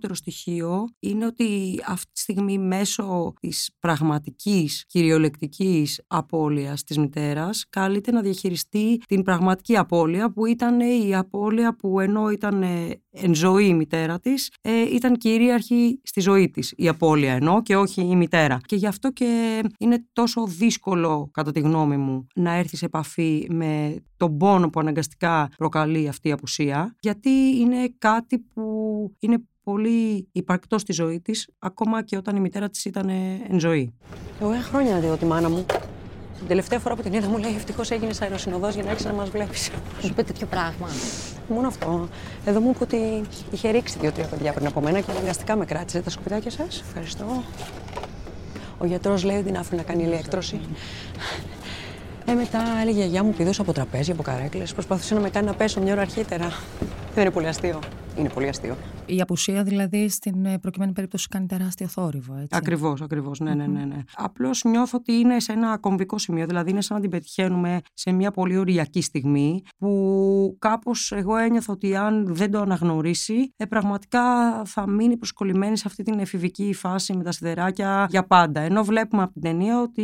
σημαντικότερο 0.03 0.13
στοιχείο 0.13 0.85
είναι 0.99 1.25
ότι 1.25 1.79
αυτή 1.87 2.11
τη 2.11 2.19
στιγμή 2.19 2.57
μέσω 2.57 3.33
της 3.39 3.69
πραγματικής 3.79 4.85
κυριολεκτικής 4.87 6.01
απώλειας 6.07 6.83
της 6.83 6.97
μητέρας 6.97 7.65
καλείται 7.69 8.11
να 8.11 8.21
διαχειριστεί 8.21 8.97
την 9.07 9.21
πραγματική 9.21 9.77
απώλεια 9.77 10.31
που 10.31 10.45
ήταν 10.45 10.79
η 10.79 11.15
απώλεια 11.15 11.75
που 11.75 11.99
ενώ 11.99 12.29
ήταν 12.29 12.63
εν 13.11 13.35
ζωή 13.35 13.65
η 13.65 13.73
μητέρα 13.73 14.19
της 14.19 14.51
ε, 14.61 14.81
ήταν 14.81 15.17
κυρίαρχη 15.17 15.99
στη 16.03 16.21
ζωή 16.21 16.49
της 16.49 16.73
η 16.77 16.87
απώλεια 16.87 17.33
ενώ 17.33 17.61
και 17.61 17.75
όχι 17.75 18.01
η 18.01 18.15
μητέρα. 18.15 18.59
Και 18.65 18.75
γι' 18.75 18.87
αυτό 18.87 19.11
και 19.11 19.61
είναι 19.77 20.05
τόσο 20.13 20.45
δύσκολο 20.47 21.29
κατά 21.33 21.51
τη 21.51 21.59
γνώμη 21.59 21.97
μου 21.97 22.27
να 22.35 22.53
έρθεις 22.53 22.79
σε 22.79 22.85
επαφή 22.85 23.47
με 23.49 24.03
τον 24.17 24.37
πόνο 24.37 24.69
που 24.69 24.79
αναγκαστικά 24.79 25.49
προκαλεί 25.57 26.07
αυτή 26.07 26.27
η 26.27 26.31
απουσία 26.31 26.95
γιατί 26.99 27.29
είναι 27.29 27.93
κάτι 27.97 28.39
που 28.39 28.63
είναι 29.19 29.43
πολύ 29.63 30.27
υπαρκτός 30.31 30.81
στη 30.81 30.93
ζωή 30.93 31.19
της 31.21 31.49
ακόμα 31.59 32.03
και 32.03 32.17
όταν 32.17 32.35
η 32.35 32.39
μητέρα 32.39 32.69
της 32.69 32.85
ήταν 32.85 33.09
εν 33.49 33.59
ζωή. 33.59 33.93
Εγώ 34.41 34.53
είχα 34.53 34.63
χρόνια 34.63 34.93
να 34.93 34.99
δω 34.99 35.17
τη 35.17 35.25
μάνα 35.25 35.49
μου. 35.49 35.65
Την 36.37 36.47
τελευταία 36.47 36.79
φορά 36.79 36.95
που 36.95 37.01
την 37.01 37.13
είδα 37.13 37.27
μου 37.27 37.37
λέει 37.37 37.55
ευτυχώς 37.55 37.91
έγινες 37.91 38.21
αεροσυνοδός 38.21 38.73
για 38.73 38.83
να 38.83 38.91
έχει 38.91 39.05
να 39.05 39.13
μας 39.13 39.29
βλέπεις. 39.29 39.71
Σου 40.01 40.07
είπε 40.07 40.23
τέτοιο 40.23 40.47
πράγμα. 40.47 40.87
Μόνο 41.49 41.67
αυτό. 41.67 42.07
Εδώ 42.45 42.59
μου 42.59 42.69
είπε 42.69 42.83
ότι 42.83 43.21
είχε 43.51 43.69
ρίξει 43.69 43.97
δύο-τρία 43.99 44.27
παιδιά 44.27 44.53
πριν 44.53 44.67
από 44.67 44.81
μένα 44.81 44.99
και 44.99 45.11
αναγκαστικά 45.11 45.55
με 45.55 45.65
κράτησε 45.65 46.01
τα 46.01 46.09
σκουπιδάκια 46.09 46.51
σας. 46.51 46.81
Ευχαριστώ. 46.87 47.43
Ο 48.77 48.85
γιατρός 48.85 49.23
λέει 49.23 49.35
ότι 49.35 49.45
την 49.45 49.57
άφηνε 49.57 49.81
να 49.81 49.87
κάνει 49.87 50.03
ηλέκτρωση. 50.03 50.59
Ε, 52.25 52.33
μετά 52.33 52.61
έλεγε 52.81 52.97
η 52.97 53.01
γιαγιά 53.01 53.23
μου 53.23 53.33
πηδούσε 53.33 53.61
από 53.61 53.73
τραπέζι, 53.73 54.11
από 54.11 54.23
καρέκλες. 54.23 54.73
Προσπαθούσε 54.73 55.13
να 55.13 55.19
με 55.19 55.29
κάνει 55.29 55.45
να 55.45 55.53
πέσω 55.53 55.81
μια 55.81 55.91
ώρα 55.93 56.01
αρχίτερα. 56.01 56.47
Δεν 57.13 57.23
είναι 57.23 57.33
πολύ 57.33 57.47
αστείο. 57.47 57.79
Είναι 58.17 58.29
πολύ 58.29 58.47
αστείο. 58.47 58.75
Η 59.05 59.21
απουσία 59.21 59.63
δηλαδή 59.63 60.09
στην 60.09 60.45
ε, 60.45 60.59
προκειμένη 60.59 60.91
περίπτωση 60.91 61.27
κάνει 61.27 61.45
τεράστιο 61.45 61.87
θόρυβο. 61.87 62.33
Έτσι. 62.33 62.47
Ακριβώς, 62.51 63.01
ακριβώς. 63.01 63.39
Ναι, 63.39 63.53
ναι, 63.53 63.67
ναι. 63.67 63.85
ναι. 63.85 63.97
Απλώς 64.15 64.63
νιώθω 64.63 64.97
ότι 64.97 65.13
είναι 65.13 65.39
σε 65.39 65.51
ένα 65.51 65.77
κομβικό 65.77 66.17
σημείο. 66.17 66.45
Δηλαδή 66.45 66.69
είναι 66.69 66.81
σαν 66.81 66.95
να 66.95 67.01
την 67.01 67.11
πετυχαίνουμε 67.11 67.79
σε 67.93 68.11
μια 68.11 68.31
πολύ 68.31 68.57
οριακή 68.57 69.01
στιγμή 69.01 69.61
που 69.77 70.55
κάπως 70.59 71.11
εγώ 71.11 71.37
ένιωθω 71.37 71.73
ότι 71.73 71.95
αν 71.95 72.35
δεν 72.35 72.51
το 72.51 72.59
αναγνωρίσει, 72.59 73.53
ε, 73.57 73.65
πραγματικά 73.65 74.21
θα 74.65 74.89
μείνει 74.89 75.17
προσκολλημένη 75.17 75.77
σε 75.77 75.83
αυτή 75.87 76.03
την 76.03 76.19
εφηβική 76.19 76.73
φάση 76.73 77.13
με 77.13 77.23
τα 77.23 77.31
σιδεράκια 77.31 78.07
για 78.09 78.25
πάντα. 78.25 78.59
Ενώ 78.59 78.83
βλέπουμε 78.83 79.23
από 79.23 79.33
την 79.33 79.41
ταινία 79.41 79.81
ότι 79.81 80.03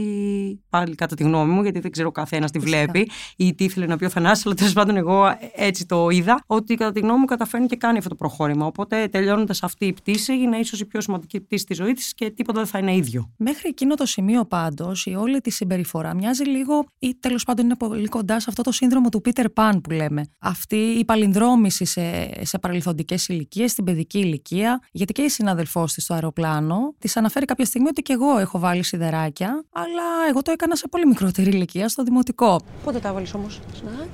πάλι 0.70 0.96
κατά 0.96 1.16
τη 1.16 1.24
γνώμη 1.24 1.52
μου, 1.52 1.62
γιατί 1.62 1.80
δεν 1.80 1.92
ξέρω 1.92 2.09
καθένας 2.12 2.52
τι 2.52 2.60
βλέπει 2.60 3.10
ή 3.36 3.56
τι 3.56 3.64
ήθελε 3.64 3.86
να 3.86 3.98
πει 3.98 4.06
ο 4.06 4.10
Θανάσης, 4.10 4.46
αλλά 4.46 4.56
τέλος 4.56 4.74
πάντων 4.74 4.98
εγώ 4.98 5.38
έτσι 5.56 5.86
το 5.86 6.10
είδα, 6.10 6.44
ότι 6.46 6.76
κατά 6.76 6.92
τη 6.92 7.00
γνώμη 7.00 7.20
μου 7.20 7.26
καταφέρνει 7.26 7.68
και 7.68 7.76
κάνει 7.76 7.98
αυτό 7.98 8.10
το 8.10 8.16
προχώρημα. 8.16 8.66
Οπότε 8.66 9.08
τελειώνοντας 9.08 9.64
αυτή 9.64 9.86
η 9.86 9.94
πτήση, 9.94 10.34
είναι 10.34 10.58
ίσως 10.58 10.80
η 10.80 10.86
πιο 10.86 11.02
σημαντική 11.02 11.40
πτήση 11.40 11.66
της 11.66 11.78
ζωής 11.78 11.94
της 11.94 12.14
και 12.14 12.30
τίποτα 12.30 12.60
δεν 12.60 12.68
θα 12.70 12.80
είναι 12.80 12.96
ίδιο. 12.96 13.34
Μέχρι 13.38 13.70
εκείνο 13.70 13.96
το 13.96 14.06
σημείο 14.06 14.46
πάντως, 14.46 15.06
η 15.06 15.16
όλη 15.16 15.42
τη 15.42 15.50
συμπεριφορά 15.50 16.16
μοιάζει 16.16 16.44
λίγο 16.44 16.86
ή 17.00 17.16
τέλος 17.20 17.44
πάντων 17.44 17.66
είναι 17.66 17.76
πολύ 17.76 18.08
κοντά 18.08 18.40
σε 18.40 18.46
αυτό 18.50 18.62
το 18.62 18.72
σύνδρομο 18.72 19.10
του 19.10 19.22
Peter 19.26 19.46
Pan 19.54 19.80
που 19.84 19.92
λέμε. 19.92 20.26
Αυτή 20.40 20.76
η 20.76 21.06
παλινδρόμηση 21.06 21.86
σε, 21.86 22.32
σε 22.46 22.58
παρελθοντικές 22.58 23.28
ηλικίες, 23.28 23.72
στην 23.72 23.84
παιδική 23.84 24.20
ηλικία, 24.20 24.82
γιατί 24.92 25.14
και 25.14 25.22
η 25.22 25.30
συναδελφός 25.30 25.94
της 25.94 26.04
στο 26.04 26.14
αεροπλάνο 26.14 26.96
της 27.00 27.18
αναφέρει 27.18 27.46
κάποια 27.46 27.66
στιγμή 27.66 27.88
ότι 27.88 28.02
και 28.02 28.14
εγώ 28.14 28.38
έχω 28.38 28.60
βάλει 28.60 28.84
σιδεράκια, 28.84 29.66
αλλά 29.72 30.04
εγώ 30.30 30.42
το 30.42 30.52
έκανα 30.52 30.76
σε 30.76 30.88
πολύ 30.88 31.08
μικρότερη 31.08 31.50
ηλικία, 31.50 31.88
στο 32.00 32.08
δημοτικό. 32.08 32.60
Πότε 32.84 33.00
τα 33.00 33.14
βάλεις 33.14 33.34
όμως, 33.34 33.60
Σνακ. 33.74 34.14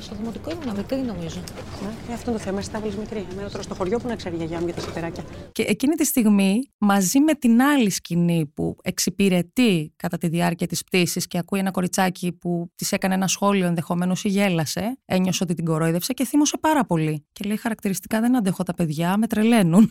Στο 0.00 0.14
δημοτικό 0.14 0.50
ήμουν 0.50 0.76
μικρή, 0.76 1.00
νομίζω. 1.00 1.40
Ναι, 1.82 2.12
ε, 2.12 2.14
αυτό 2.14 2.30
είναι 2.30 2.38
το 2.38 2.44
θέμα. 2.44 2.58
Εσύ 2.58 2.70
τα 2.70 2.80
μικρή. 2.98 3.26
Εμένα 3.32 3.50
τώρα 3.50 3.62
στο 3.62 3.74
χωριό 3.74 3.98
που 3.98 4.08
να 4.08 4.16
ξέρει 4.16 4.34
η 4.34 4.38
γιαγιά 4.38 4.58
μου 4.58 4.64
για 4.64 4.74
τα 4.74 4.80
σιτεράκια. 4.80 5.22
Και 5.52 5.62
εκείνη 5.62 5.94
τη 5.94 6.04
στιγμή, 6.04 6.70
μαζί 6.78 7.20
με 7.20 7.34
την 7.34 7.62
άλλη 7.62 7.90
σκηνή 7.90 8.46
που 8.54 8.76
εξυπηρετεί 8.82 9.92
κατά 9.96 10.18
τη 10.18 10.28
διάρκεια 10.28 10.66
της 10.66 10.84
πτήσης 10.84 11.26
και 11.26 11.38
ακούει 11.38 11.58
ένα 11.58 11.70
κοριτσάκι 11.70 12.32
που 12.32 12.70
της 12.74 12.92
έκανε 12.92 13.14
ένα 13.14 13.26
σχόλιο 13.26 13.66
ενδεχομένως 13.66 14.24
ή 14.24 14.28
γέλασε, 14.28 14.98
ένιωσε 15.04 15.42
ότι 15.42 15.54
την 15.54 15.64
κορόιδευσε 15.64 16.12
και 16.12 16.24
θύμωσε 16.24 16.56
πάρα 16.60 16.84
πολύ. 16.84 17.26
Και 17.32 17.44
λέει 17.46 17.56
χαρακτηριστικά 17.56 18.20
δεν 18.20 18.36
αντέχω 18.36 18.62
τα 18.62 18.74
παιδιά, 18.74 19.16
με 19.16 19.26
τρελαίνουν. 19.26 19.90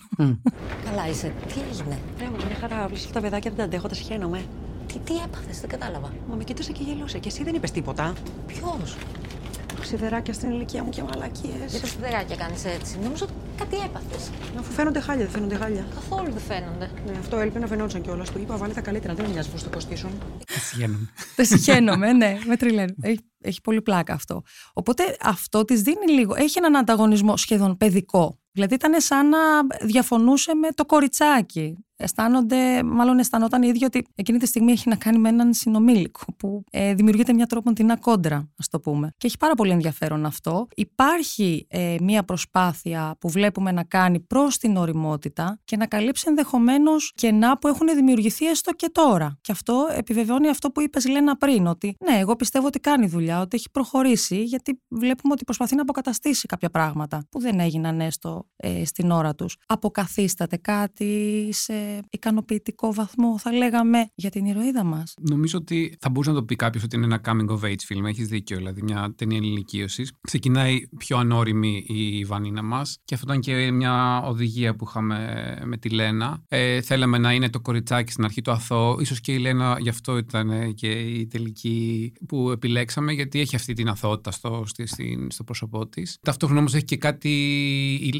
Καλά 0.86 1.08
είσαι. 1.10 1.34
Τι 1.48 1.60
έγινε; 1.72 2.00
Ναι, 2.20 2.29
μου 2.29 2.36
μια 2.48 2.56
χαρά. 2.60 2.86
Βλέπεις 2.86 3.12
τα 3.12 3.22
παιδάκια 3.22 3.50
δεν 3.50 3.60
τα 3.60 3.63
αντέχω, 3.63 3.88
τα 3.88 3.96
σχένομαι. 3.96 4.46
Τι, 4.88 5.00
τι 5.00 5.13
έπαθες, 5.25 5.60
δεν 5.60 5.70
κατάλαβα. 5.70 6.13
Μα 6.29 6.36
με 6.36 6.44
κοίτασε 6.44 6.72
και 6.72 6.84
γελούσε. 6.84 7.20
Και 7.20 7.27
εσύ 7.27 7.44
δεν 7.44 7.56
είπες 7.56 7.72
τίποτα. 7.72 8.13
Ποιος; 8.48 8.98
Σιδεράκια 9.82 10.34
στην 10.34 10.50
ηλικία 10.51 10.84
μου 10.84 10.89
και 10.89 11.03
μαλακίες. 11.03 11.72
Για 11.72 11.79
τα 11.79 11.88
σιδεράκια 11.88 12.36
κάνεις 12.36 12.65
έτσι. 12.65 13.00
Νομίζω 13.03 13.25
ότι 13.25 13.34
κάτι 13.58 13.75
έπαθες. 13.86 14.32
Αφού 14.60 14.72
φαίνονται 14.72 15.00
χάλια, 15.00 15.24
δεν 15.24 15.34
φαίνονται 15.34 15.56
χάλια. 15.56 15.88
Καθόλου 15.94 16.32
δεν 16.32 16.41
φαίνονται. 16.41 16.91
Ναι, 17.06 17.17
αυτό 17.20 17.38
έλπινα 17.39 17.60
να 17.60 17.67
φαινόντουσαν 17.67 18.01
κιόλας. 18.01 18.29
Του 18.29 18.39
είπα, 18.39 18.58
βάλε 18.58 18.74
τα 18.74 18.82
καλύτερα, 18.82 19.13
δεν 19.13 19.25
με 19.25 19.32
νοιάζει 19.32 19.50
πώς 19.50 19.63
το 19.63 19.70
κοστίσουν. 19.70 20.12
Συγχαίρομαι. 20.48 21.10
Δεν 21.36 21.46
συγχαίρομαι, 21.46 22.13
ναι, 22.13 22.38
με 22.46 22.58
τριλαίνουν. 22.58 22.96
Έχει, 23.01 23.20
έχει 23.41 23.62
πολύ 23.62 23.82
πλάκα 23.82 24.13
αυτό. 24.13 24.41
Οπότε 24.74 25.17
αυτό 25.22 25.65
της 25.65 25.82
δίνει 25.82 26.12
λίγο. 26.12 26.36
Έχει 26.36 26.58
έναν 26.58 26.75
ανταγωνισμό 26.75 27.38
σχεδόν 27.38 27.77
παιδικό. 27.77 28.39
Δηλαδή 28.51 28.74
ήταν 28.74 29.01
σαν 29.01 29.29
να 29.29 29.38
διαφωνούσε 29.82 30.56
με 30.56 30.67
το 30.72 30.86
κοριτσάκι. 30.86 31.77
Αισθάνονται, 31.98 32.84
μάλλον 32.84 33.20
αισθανόταν 33.20 33.62
οι 33.62 33.68
ίδιοι 33.68 33.86
ότι 33.86 34.06
εκείνη 34.16 34.38
τη 34.38 34.46
στιγμή 34.46 34.72
έχει 34.72 34.89
να 34.89 34.96
κάνει 34.96 35.18
με 35.18 35.30
έναν 35.30 35.54
συνομήλικο 35.54 36.22
που 36.38 36.63
ε, 36.72 36.94
δημιουργείται 36.94 37.34
μια 37.34 37.46
τρόπο 37.46 37.74
την 37.74 38.00
κόντρα, 38.00 38.50
ας 38.58 38.68
το 38.68 38.80
πούμε. 38.80 39.13
Και 39.18 39.27
έχει 39.27 39.38
πάρα 39.38 39.54
πολύ 39.54 39.72
ενδιαφέρον 39.72 40.25
αυτό. 40.25 40.68
Υπάρχει 40.75 41.66
ε, 41.70 41.96
μια 42.01 42.24
προσπάθεια 42.24 43.16
που 43.20 43.30
βλέπουμε 43.30 43.72
να 43.72 43.84
κάνει 43.84 44.20
προς 44.20 44.58
την 44.58 44.77
οριμότητα 44.77 45.60
και 45.63 45.77
να 45.77 45.86
καλύψει 45.88 46.25
ενδεχομένως 46.27 47.12
κενά 47.16 47.58
που 47.58 47.68
έχουν 47.68 47.88
δημιουργηθεί 47.96 48.46
έστω 48.46 48.72
και 48.72 48.89
τώρα. 48.92 49.38
Και 49.42 49.51
αυτό 49.51 49.88
επιβεβαιώνει 49.96 50.50
αυτό 50.50 50.72
που 50.72 50.82
είπες, 50.82 51.08
Λένα, 51.08 51.38
πριν, 51.38 51.68
ότι 51.68 51.96
ναι, 52.10 52.18
εγώ 52.18 52.36
πιστεύω 52.36 52.68
ότι 52.68 52.80
κάνει 52.80 53.08
δουλειά, 53.08 53.42
ότι 53.42 53.56
έχει 53.56 53.70
προχωρήσει, 53.72 54.44
γιατί 54.44 54.82
βλέπουμε 54.88 55.34
ότι 55.34 55.44
προσπαθεί 55.44 55.75
να 55.75 55.82
αποκαταστήσει 55.82 56.48
κάποια 56.48 56.70
πράγματα 56.70 57.25
που 57.30 57.39
δεν 57.39 57.60
έγιναν 57.60 58.01
έστω 58.01 58.46
ε, 58.56 58.86
στην 58.86 59.12
ώρα 59.12 59.36
τους. 59.36 59.58
Αποκαθίσταται 59.66 60.58
κάτι 60.58 61.50
σε 61.51 61.74
ικανοποιητικό 62.10 62.94
βαθμό, 62.94 63.39
θα 63.39 63.51
λέγαμε, 63.51 64.10
για 64.15 64.29
την 64.29 64.46
ηρωίδα 64.46 64.84
μας. 64.84 65.13
Νομίζω 65.22 65.58
ότι 65.58 65.98
θα 66.00 66.10
μπορούσε 66.10 66.29
να 66.29 66.36
το 66.36 66.44
πει 66.44 66.56
κάποιος 66.56 66.84
ότι 66.84 66.96
είναι 66.96 67.06
ένα 67.06 67.22
coming 67.25 67.50
of 67.50 67.60
age 67.60 67.94
film. 67.94 68.06
Έχεις 68.06 68.27
δίκιο, 68.27 68.58
δηλαδή 68.58 68.82
μια 68.82 69.13
ταινία 69.15 69.38
ενηλικίωσης. 69.38 70.13
Ξεκινάει 70.22 70.88
πιο 70.98 71.17
ανώριμη 71.17 71.86
η 71.88 72.25
Βανίνα 72.25 72.62
μας 72.62 72.98
και 73.06 73.15
αυτό 73.15 73.27
ήταν 73.29 73.41
και 73.41 73.72
μια 73.72 74.22
οδηγία 74.22 74.75
που 74.75 74.86
είχαμε 74.88 75.17
με 75.65 75.77
τη 75.77 75.89
Λένα. 75.89 76.44
Ε, 76.48 76.82
θέλαμε 76.82 77.17
να 77.17 77.34
είναι 77.34 77.50
το 77.50 77.60
κοριτσάκι 77.60 78.12
στην 78.12 78.24
αρχή 78.24 78.41
το 78.41 78.51
αθώο. 78.51 79.06
σω 79.06 79.15
και 79.22 79.34
η 79.34 79.38
Λένα 79.38 79.77
γι' 79.79 79.89
αυτό 79.89 80.17
ήταν 80.17 80.74
και 80.74 80.91
η 80.91 81.27
τελική 81.27 82.13
που 82.27 82.51
επιλέξαμε, 82.51 83.12
γιατί 83.12 83.39
έχει 83.39 83.56
αυτή 83.56 83.74
την 83.74 83.89
αθωότητα 83.89 84.32
στο, 84.32 84.63
στο, 84.65 84.84
στο 85.27 85.44
πρόσωπό 85.44 85.88
της. 85.88 86.17
Ταυτόχρονα 86.22 86.60
όμως 86.60 86.74
έχει 86.74 86.86
και 86.86 86.98
κάτι 86.98 87.29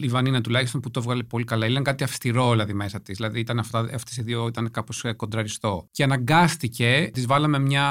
η 0.02 0.08
Βανίνα 0.08 0.42
τουλάχιστον 0.42 0.82
που 0.82 0.92
το 0.92 1.02
βγάλε 1.02 1.24
πολύ 1.24 1.44
καλά. 1.44 1.68
Ήταν 1.68 1.84
κάτι 1.84 2.04
αυστηρό 2.04 2.52
δηλαδή 2.52 2.74
μέσα 2.74 3.02
της. 3.02 3.16
Δηλαδή 3.16 3.40
ήταν 3.40 3.57
αυτά, 3.60 3.80
αυτές 3.80 4.18
οι 4.18 4.22
δύο 4.22 4.48
ήταν 4.48 4.72
κάπως 4.72 5.04
ε, 5.04 5.14
κοντραριστό. 5.14 5.88
Και 5.92 6.04
αναγκάστηκε, 6.04 7.10
τη 7.14 7.22
βάλαμε 7.22 7.60
μια, 7.60 7.86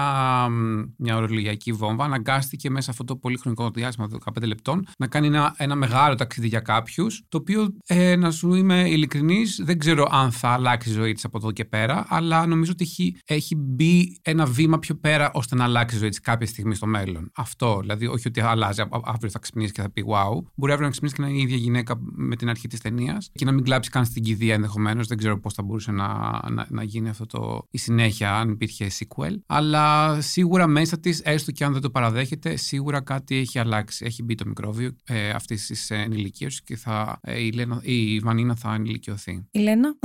μια 0.96 1.16
ορολογιακή 1.16 1.73
βόμβα, 1.73 2.04
αναγκάστηκε 2.04 2.70
μέσα 2.70 2.90
αυτό 2.90 3.04
το 3.04 3.16
πολύ 3.16 3.38
χρονικό 3.38 3.70
διάστημα, 3.70 4.08
15 4.38 4.46
λεπτών, 4.46 4.87
να 4.99 5.06
κάνει 5.06 5.26
ένα, 5.26 5.54
ένα 5.56 5.75
μεγάλο 5.75 6.14
ταξίδι 6.14 6.49
για 6.49 6.61
κάποιους, 6.61 7.25
το 7.28 7.38
οποίο, 7.38 7.76
ε, 7.87 8.16
να 8.16 8.30
σου 8.30 8.54
είμαι 8.54 8.88
ειλικρινής, 8.88 9.61
δεν 9.64 9.78
ξέρω 9.78 10.08
αν 10.11 10.30
θα 10.32 10.49
αλλάξει 10.49 10.90
η 10.90 10.92
ζωή 10.92 11.12
της 11.12 11.25
από 11.25 11.38
εδώ 11.38 11.52
και 11.52 11.64
πέρα, 11.64 12.04
αλλά 12.08 12.46
νομίζω 12.46 12.73
ότι 12.73 12.85
έχει, 12.85 13.16
έχει 13.25 13.56
μπει 13.56 14.18
ένα 14.23 14.46
βήμα 14.46 14.78
πιο 14.78 14.94
πέρα 14.94 15.30
ώστε 15.35 15.54
να 15.54 15.64
αλλάξει 15.64 15.96
η 15.96 15.99
ζωή 15.99 16.08
της 16.08 16.20
κάποια 16.20 16.46
στιγμή 16.46 16.75
στο 16.75 16.87
μέλλον. 16.87 17.30
Αυτό, 17.35 17.78
δηλαδή, 17.80 18.06
όχι 18.06 18.28
ότι 18.28 18.40
αλλάζει, 18.40 18.82
αύριο 19.04 19.30
θα 19.30 19.38
ξυπνήσεις 19.38 19.73
και 19.73 19.82
θα 19.82 19.90
πει 19.90 20.04
wow. 20.08 20.42
Μπορεί 20.54 20.73
αύριο 20.73 20.87
να 20.87 20.90
ξυπνήσεις 20.90 21.18
και 21.18 21.23
να 21.23 21.28
είναι 21.28 21.38
η 21.38 21.42
ίδια 21.42 21.56
γυναίκα 21.56 21.99
με 22.00 22.37
την 22.37 22.49
αρχή 22.49 22.68
της 22.68 22.80
ταινίας 22.80 23.30
και 23.32 23.44
να 23.44 23.52
μην 23.52 23.64
κλάψει 23.64 23.90
καν 23.90 24.04
στην 24.04 24.23
κηδεία 24.23 24.54
ενδεχομένως. 24.54 25.06
Δεν 25.06 25.18
ξέρω 25.18 25.40
πώς 25.40 25.54
θα 25.57 25.63
μπορούσε 25.63 25.93
να, 25.93 26.41
να, 26.51 26.67
να 26.69 26.83
γίνει 26.83 27.09
αυτό 27.09 27.27
το, 27.27 27.67
η 27.71 27.79
συνέχεια 27.79 28.35
αν 28.35 28.51
υπήρχε 28.51 28.87
sequel. 28.99 29.35
Αλλά 29.47 30.21
σίγουρα 30.21 30.67
μέσα 30.67 30.99
της, 31.01 31.21
έστω 31.25 31.53
και 31.53 31.65
αν 31.65 31.73
δεν 31.73 31.83
το 31.83 31.91
παραδέχεται, 31.91 32.57
σίγουρα 32.57 33.01
κάτι 33.01 33.37
έχει 33.37 33.59
αλλάξει. 33.59 34.05
Έχει 34.05 34.23
μπει 34.23 34.35
το 34.35 34.47
μικρόβιο 34.47 34.97
ε, 35.05 35.31
αυτής 35.31 35.67
της 35.67 35.91
ενηλικίωσης 35.91 36.63
και 36.63 36.77
θα, 36.77 37.19
ε, 37.23 37.41
η, 37.41 37.53
Λένα, 37.53 37.81
η 37.83 38.19
Βανίνα 38.19 38.55
θα 38.55 38.75
ενηλικιωθεί. 38.75 39.47
Η 39.51 39.59
Λένα. 39.59 39.99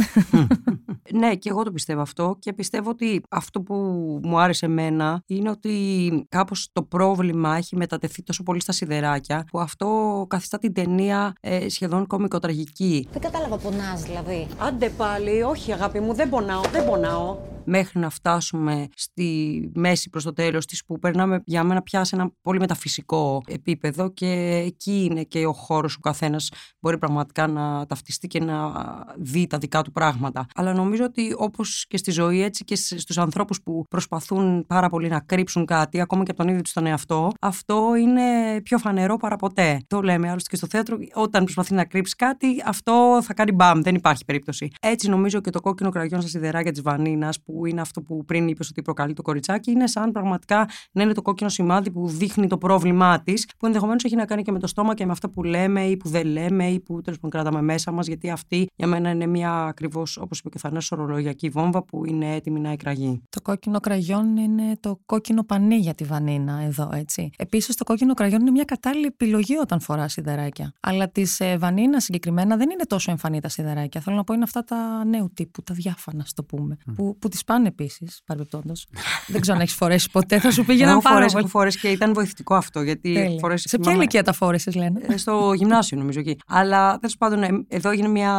ναι, 1.20 1.36
και 1.36 1.50
εγώ 1.50 1.64
το 1.64 1.72
πιστεύω 1.72 2.02
αυτό 2.02 2.36
και 2.40 2.54
πιστεύω 2.54 2.90
ότι 2.90 3.22
αυτό 3.30 3.62
που 3.62 3.76
μου 4.24 4.40
άρεσε 4.40 4.66
εμένα 4.66 5.24
είναι 5.26 5.50
ότι 5.50 6.26
κάπως 6.30 6.70
το 6.74 6.84
πρόβλημα 6.84 7.56
έχει 7.56 7.76
μετατεθεί 7.76 8.24
τόσο 8.24 8.44
πολύ 8.44 8.62
στα 8.62 8.72
σιδεράκια 8.72 9.46
που 9.52 9.60
αυτό 9.60 10.26
καθιστά 10.30 10.58
την 10.58 10.74
ταινία 10.74 11.34
ε, 11.40 11.70
σχεδόν 11.70 12.08
κομικοτραγική. 12.08 13.08
Δεν 13.12 13.22
κατάλαβα 13.22 13.58
πονάς 13.58 14.02
δηλαδή. 14.02 14.48
Άντε 14.58 14.90
πάλι, 14.90 15.41
όχι 15.44 15.74
αγάπη 15.74 16.00
μου, 16.00 16.14
δεν 16.14 16.30
πονάω, 16.30 16.62
δεν 16.72 16.86
πονάω 16.86 17.38
μέχρι 17.66 18.00
να 18.00 18.10
φτάσουμε 18.10 18.88
στη 18.96 19.72
μέση 19.74 20.10
προς 20.10 20.24
το 20.24 20.34
τέλος 20.34 20.66
της 20.66 20.86
που 20.86 21.00
περνάμε 21.00 21.42
για 21.46 21.64
μένα 21.64 21.82
πια 21.82 22.04
σε 22.04 22.16
ένα 22.16 22.32
πολύ 22.42 22.60
μεταφυσικό 22.60 23.42
επίπεδο 23.48 24.10
και 24.10 24.64
εκεί 24.66 25.08
είναι 25.12 25.24
και 25.24 25.46
ο 25.46 25.54
χώρος 25.54 25.96
που 25.96 26.02
καθένας 26.02 26.52
μπορεί 26.80 26.98
πραγματικά 26.98 27.48
να 27.48 27.86
ταυτιστεί 27.86 28.28
και 28.28 28.40
να 28.40 28.72
δει 29.18 29.48
τα 29.48 29.58
δικά 29.58 29.82
του 29.82 29.92
πράγματα. 29.92 30.46
Αλλά 30.56 30.74
νομίζω 30.74 31.04
ότι 31.04 31.34
όπως 31.38 31.86
και 31.88 31.98
στη 31.98 32.12
ζωή 32.12 32.44
έτσι 32.44 32.64
και 32.64 32.76
στους 32.76 33.18
ανθρώπους 33.18 33.62
που 33.62 33.84
προσπαθούν 33.90 34.66
πάρα 34.68 34.90
πολύ 34.90 35.08
να 35.08 35.20
κρύψουν 35.20 35.66
κάτι 35.66 36.02
ακόμα 36.02 36.24
και 36.24 36.32
από 36.32 36.40
τον 36.40 36.50
ίδιο 36.50 36.62
τους 36.62 36.74
τον 36.74 36.86
εαυτό 36.86 37.32
αυτό 37.42 37.96
είναι 37.96 38.22
πιο 38.64 38.78
φανερό 38.78 39.18
παρά 39.18 39.36
ποτέ. 39.36 39.82
Το 39.88 40.02
λέμε 40.02 40.30
άλλωστε 40.30 40.50
και 40.50 40.56
στο 40.56 40.68
θέατρο 40.68 40.98
όταν 41.14 41.44
προσπαθεί 41.44 41.74
να 41.74 41.86
κρύψει 41.86 42.16
κάτι 42.16 42.64
αυτό 42.66 43.20
θα 43.24 43.34
κάνει 43.34 43.52
μπαμ, 43.52 43.82
δεν 43.82 43.96
υπάρχει 43.96 44.26
περίπτωση. 44.26 44.72
Έτσι 44.82 45.10
νομίζω 45.10 45.31
και 45.40 45.50
το 45.50 45.62
κόκκινο 45.62 45.90
κραγιόν 45.90 46.22
στα 46.22 46.30
σιδεράκια 46.30 46.72
της 46.72 46.82
Βανίνας 46.82 47.42
που 47.42 47.66
είναι 47.66 47.82
αυτό 47.82 48.02
που 48.02 48.26
πριν 48.26 48.48
είπες 48.48 48.70
ότι 48.70 48.82
προκαλεί 48.82 49.14
το 49.14 49.22
κοριτσάκι, 49.22 49.72
είναι 49.72 49.88
σαν 49.88 50.12
πραγματικά 50.12 50.68
να 50.92 51.04
είναι 51.04 51.14
το 51.14 51.22
κόκκινο 51.22 51.50
σημάδι 51.50 51.92
που 51.92 52.08
δείχνει 52.08 52.48
το 52.48 52.58
πρόβλημά 52.58 53.22
της, 53.22 53.48
που 53.58 53.66
ενδεχομένως 53.66 54.04
έχει 54.04 54.16
να 54.16 54.26
κάνει 54.26 54.42
και 54.42 54.52
με 54.52 54.60
το 54.60 54.68
στόμα 54.68 54.94
και 54.94 55.06
με 55.06 55.12
αυτό 55.12 55.30
που 55.30 55.44
λέμε 55.44 55.82
ή 55.84 55.98
που 55.98 56.10
δεν 56.10 56.28
λέμε 56.28 56.66
ή 56.68 56.80
που 56.80 57.02
τέλος 57.02 57.20
πάντων 57.20 57.42
κρατάμε 57.42 57.62
μέσα 57.62 57.92
μας, 57.92 58.08
γιατί 58.08 58.30
αυτή 58.30 58.68
για 58.76 58.88
μένα 58.88 59.10
είναι 59.10 59.26
μια 59.26 59.64
ακριβώς, 59.64 60.18
όπως 60.18 60.40
είπε 60.40 60.50
και 60.50 60.58
ο 60.58 60.60
Θανάσης, 60.60 60.92
ορολογιακή 60.92 61.50
βόμβα 61.50 61.84
που 61.84 62.06
είναι 62.06 62.36
έτοιμη 62.36 62.60
να 62.60 62.70
εκραγεί. 62.70 63.22
Το 63.30 63.42
κόκκινο 63.42 63.80
κραγιόν 63.80 64.38
είναι 64.38 64.78
το 64.80 65.00
κόκκινο 65.06 65.44
πανί 65.44 65.76
για 65.76 65.94
τη 65.94 66.04
βανίνα 66.04 66.62
εδώ, 66.62 66.90
έτσι. 66.94 67.30
Επίσης, 67.38 67.76
το 67.76 67.84
κόκκινο 67.84 68.14
κραγιόν 68.14 68.42
είναι 68.42 68.52
μια 68.52 68.64
κατάλληλη 68.64 69.06
επιλογή 69.06 69.58
όταν 69.58 69.80
φορά 69.80 70.08
σιδεράκια. 70.08 70.74
Αλλά 70.80 71.10
της 71.10 71.40
ε, 71.40 71.58
βανίνας 71.58 72.04
συγκεκριμένα 72.04 72.58
δεν 72.58 72.70
είναι 72.70 72.84
τόσο 72.84 73.12
εμφανή 73.12 73.40
τα 73.40 73.50
σιδεράκια. 73.50 74.02
Θέλω 74.02 74.16
να 74.16 74.24
πω 74.24 74.34
είναι 74.34 74.44
αυτά 74.44 74.64
τα 74.64 75.04
νέου 75.22 75.32
τύπου, 75.34 75.64
τα 75.64 75.74
διάφανα, 75.74 76.26
το 76.36 76.44
πούμε. 76.44 76.78
Mm. 76.80 76.94
Που, 76.96 77.18
που 77.20 77.28
τις 77.28 77.44
πάνε 77.44 77.68
επίσης, 77.68 78.22
παρεμπιπτόντως. 78.26 78.88
Δεν 79.28 79.42
ξέρω 79.42 79.58
αν 79.58 79.64
έχεις 79.64 79.76
φορέσει 79.76 80.10
ποτέ, 80.12 80.40
θα 80.40 80.52
σου 80.52 80.66
πήγαινα 80.66 80.98
πάρα 81.00 81.16
φορές, 81.16 81.32
πολύ. 81.32 81.44
Έχω 81.44 81.52
φορέσει 81.52 81.80
και 81.80 81.88
ήταν 81.88 82.14
βοηθητικό 82.14 82.56
αυτό. 82.56 82.82
Γιατί 82.82 83.38
φορές, 83.40 83.64
Σε 83.68 83.78
ποια 83.78 83.92
ηλικία 83.92 84.24
τα 84.24 84.34
φόρεσες, 84.34 84.76
λένε; 84.76 85.02
Ε, 85.08 85.18
στο 85.18 85.54
γυμνάσιο, 85.54 85.98
νομίζω 85.98 86.20
εκεί. 86.20 86.36
Αλλά 86.48 86.98
τέλος 87.00 87.18
πάντων, 87.18 87.44
ε, 87.44 87.66
εδώ 87.68 87.90
έγινε 87.90 88.08
μια, 88.08 88.32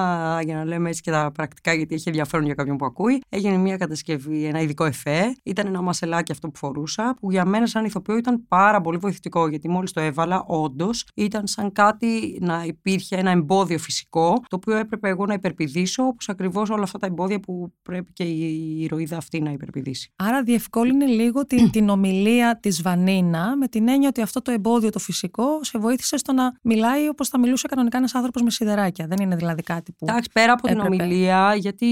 για 0.44 0.56
να 0.56 0.64
λέμε 0.64 0.88
έτσι 0.88 1.02
και 1.02 1.10
τα 1.10 1.30
πρακτικά, 1.34 1.72
γιατί 1.72 1.94
έχει 1.94 2.08
ενδιαφέρον 2.08 2.44
για 2.44 2.54
κάποιον 2.54 2.76
που 2.76 2.84
ακούει, 2.84 3.20
έγινε 3.28 3.56
μια 3.56 3.76
κατασκευή, 3.76 4.44
ένα 4.44 4.60
ειδικό 4.60 4.84
εφέ. 4.84 5.36
Ήταν 5.42 5.66
ένα 5.66 5.80
μασελάκι 5.82 6.32
αυτό 6.32 6.48
που 6.48 6.58
φορούσα, 6.58 7.14
που 7.20 7.30
για 7.30 7.44
μένα, 7.44 7.66
σαν 7.66 7.84
ηθοποιό, 7.84 8.16
ήταν 8.16 8.46
πάρα 8.48 8.80
πολύ 8.80 8.96
βοηθητικό. 8.96 9.48
Γιατί 9.48 9.68
μόλις 9.68 9.92
το 9.92 10.00
έβαλα, 10.00 10.44
όντως 10.46 11.06
ήταν 11.14 11.46
σαν 11.46 11.72
κάτι 11.72 12.38
να 12.40 12.64
υπήρχε 12.66 13.16
ένα 13.16 13.30
εμπόδιο 13.30 13.78
φυσικό, 13.78 14.32
το 14.48 14.56
οποίο 14.56 14.76
έπρεπε 14.76 15.08
εγώ 15.08 15.26
να 15.26 15.34
υπερπηδήσω, 15.34 16.02
όπως 16.02 16.28
ακριβώς 16.28 16.61
όλα 16.70 16.82
αυτά 16.82 16.98
τα 16.98 17.06
εμπόδια 17.06 17.40
που 17.40 17.72
πρέπει 17.82 18.12
και 18.12 18.24
η 18.24 18.80
ηρωίδα 18.82 19.16
αυτή 19.16 19.40
να 19.40 19.50
υπερπηδήσει. 19.50 20.12
Άρα 20.16 20.42
διευκόλυνε 20.42 21.06
λίγο 21.06 21.46
την, 21.46 21.70
την 21.70 21.88
ομιλία 21.88 22.58
της 22.62 22.82
Βανίνα 22.82 23.56
με 23.56 23.68
την 23.68 23.88
έννοια 23.88 24.08
ότι 24.08 24.20
αυτό 24.20 24.42
το 24.42 24.50
εμπόδιο 24.50 24.90
το 24.90 24.98
φυσικό 24.98 25.64
σε 25.64 25.78
βοήθησε 25.78 26.16
στο 26.16 26.32
να 26.32 26.58
μιλάει 26.62 27.08
όπως 27.08 27.28
θα 27.28 27.38
μιλούσε 27.38 27.66
κανονικά 27.68 27.98
ένας 27.98 28.14
άνθρωπος 28.14 28.42
με 28.42 28.50
σιδεράκια. 28.50 29.06
Δεν 29.06 29.18
είναι 29.20 29.36
δηλαδή 29.36 29.62
κάτι 29.62 29.92
που. 29.92 30.06
Εντάξει, 30.08 30.30
πέρα 30.32 30.52
από 30.52 30.68
έπρεπε. 30.68 30.88
την 30.88 31.00
ομιλία, 31.00 31.54
γιατί 31.54 31.86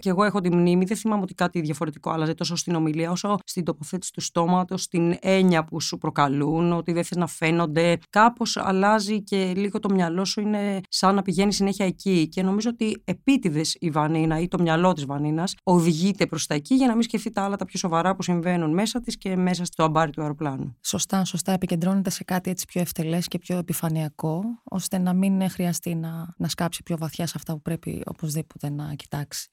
και 0.00 0.08
εγώ 0.08 0.24
έχω 0.24 0.40
τη 0.40 0.54
μνήμη, 0.54 0.84
δεν 0.84 0.96
θυμάμαι 0.96 1.22
ότι 1.22 1.34
κάτι 1.34 1.60
διαφορετικό 1.60 2.10
άλλαζε 2.10 2.34
τόσο 2.34 2.56
στην 2.56 2.74
ομιλία 2.74 3.10
όσο 3.10 3.38
στην 3.44 3.64
τοποθέτηση 3.64 4.12
του 4.12 4.20
στόματος, 4.20 4.82
στην 4.82 5.14
έννοια 5.20 5.64
που 5.64 5.80
σου 5.80 5.98
προκαλούν, 5.98 6.72
ότι 6.72 6.92
δεν 6.92 7.04
θες 7.04 7.18
να 7.18 7.26
φαίνονται. 7.26 7.98
Κάπως 8.10 8.56
αλλάζει 8.56 9.22
και 9.22 9.52
λίγο 9.56 9.80
το 9.80 9.94
μυαλό 9.94 10.24
σου 10.24 10.40
είναι 10.40 10.80
σαν 10.88 11.14
να 11.14 11.22
πηγαίνει 11.22 11.52
συνέχεια 11.52 11.86
εκεί. 11.86 12.28
Και 12.28 12.42
νομίζω 12.42 12.70
ότι 12.70 13.02
επίτηδες 13.04 13.76
η 13.80 13.90
Βανίνα 13.90 14.03
Βανίνα 14.04 14.40
ή 14.40 14.48
το 14.48 14.62
μυαλό 14.62 14.92
της 14.92 15.04
Βανίνας 15.06 15.54
οδηγείται 15.62 16.26
προς 16.26 16.46
τα 16.46 16.54
εκεί 16.54 16.74
για 16.74 16.86
να 16.86 16.92
μην 16.92 17.02
σκεφτεί 17.02 17.30
τα 17.30 17.42
άλλα 17.42 17.56
τα 17.56 17.64
πιο 17.64 17.78
σοβαρά 17.78 18.14
που 18.14 18.22
συμβαίνουν 18.22 18.72
μέσα 18.72 19.00
της 19.00 19.16
και 19.18 19.36
μέσα 19.36 19.64
στο 19.64 19.84
αμπάρι 19.84 20.10
του 20.10 20.20
αεροπλάνου. 20.20 20.76
Σωστά, 20.80 21.24
σωστά. 21.24 21.52
Επικεντρώνεται 21.52 22.10
σε 22.10 22.24
κάτι 22.24 22.50
έτσι 22.50 22.66
πιο 22.66 22.80
ευτελές 22.80 23.28
και 23.28 23.38
πιο 23.38 23.58
επιφανειακό, 23.58 24.42
ώστε 24.64 24.98
να 24.98 25.12
μην 25.12 25.50
χρειαστεί 25.50 25.94
να, 25.94 26.34
να 26.36 26.48
σκάψει 26.48 26.82
πιο 26.82 26.96
βαθιά 26.96 27.26
σε 27.26 27.32
αυτά 27.36 27.52
που 27.52 27.62
πρέπει 27.62 28.02
οπωσδήποτε 28.04 28.70
να 28.70 28.94
κοιτάξει. 28.94 29.50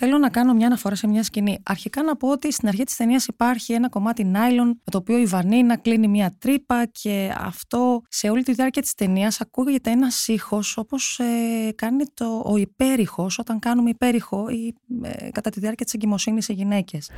Θέλω 0.00 0.18
να 0.18 0.30
κάνω 0.30 0.54
μια 0.54 0.66
αναφορά 0.66 0.94
σε 0.94 1.06
μια 1.06 1.22
σκηνή. 1.22 1.58
Αρχικά 1.62 2.02
να 2.02 2.16
πω 2.16 2.28
ότι 2.28 2.52
στην 2.52 2.68
αρχή 2.68 2.84
της 2.84 2.96
ταινίας 2.96 3.26
υπάρχει 3.26 3.72
ένα 3.72 3.88
κομμάτι 3.88 4.24
νάιλον 4.24 4.66
με 4.66 4.90
το 4.90 4.98
οποίο 4.98 5.18
η 5.18 5.24
Βανίνα 5.24 5.76
κλείνει 5.76 6.08
μια 6.08 6.36
τρύπα 6.38 6.84
και 6.84 7.34
αυτό 7.38 8.02
σε 8.08 8.28
όλη 8.28 8.42
τη 8.42 8.52
διάρκεια 8.52 8.82
της 8.82 8.94
ταινίας 8.94 9.40
ακούγεται 9.40 9.90
ένας 9.90 10.28
ήχος 10.28 10.76
όπως 10.76 11.18
ε, 11.18 11.72
κάνει 11.74 12.04
το, 12.14 12.42
ο 12.46 12.56
υπέρηχος 12.56 13.38
όταν 13.38 13.58
κάνουμε 13.58 13.90
υπέρηχο 13.90 14.48
ή 14.48 14.74
ε, 15.02 15.30
κατά 15.30 15.50
τη 15.50 15.60
διάρκεια 15.60 15.84
της 15.84 15.94
εγκυμοσύνης 15.94 16.44
σε 16.44 16.52
γυναίκες. 16.52 17.10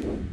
Thank 0.00 0.32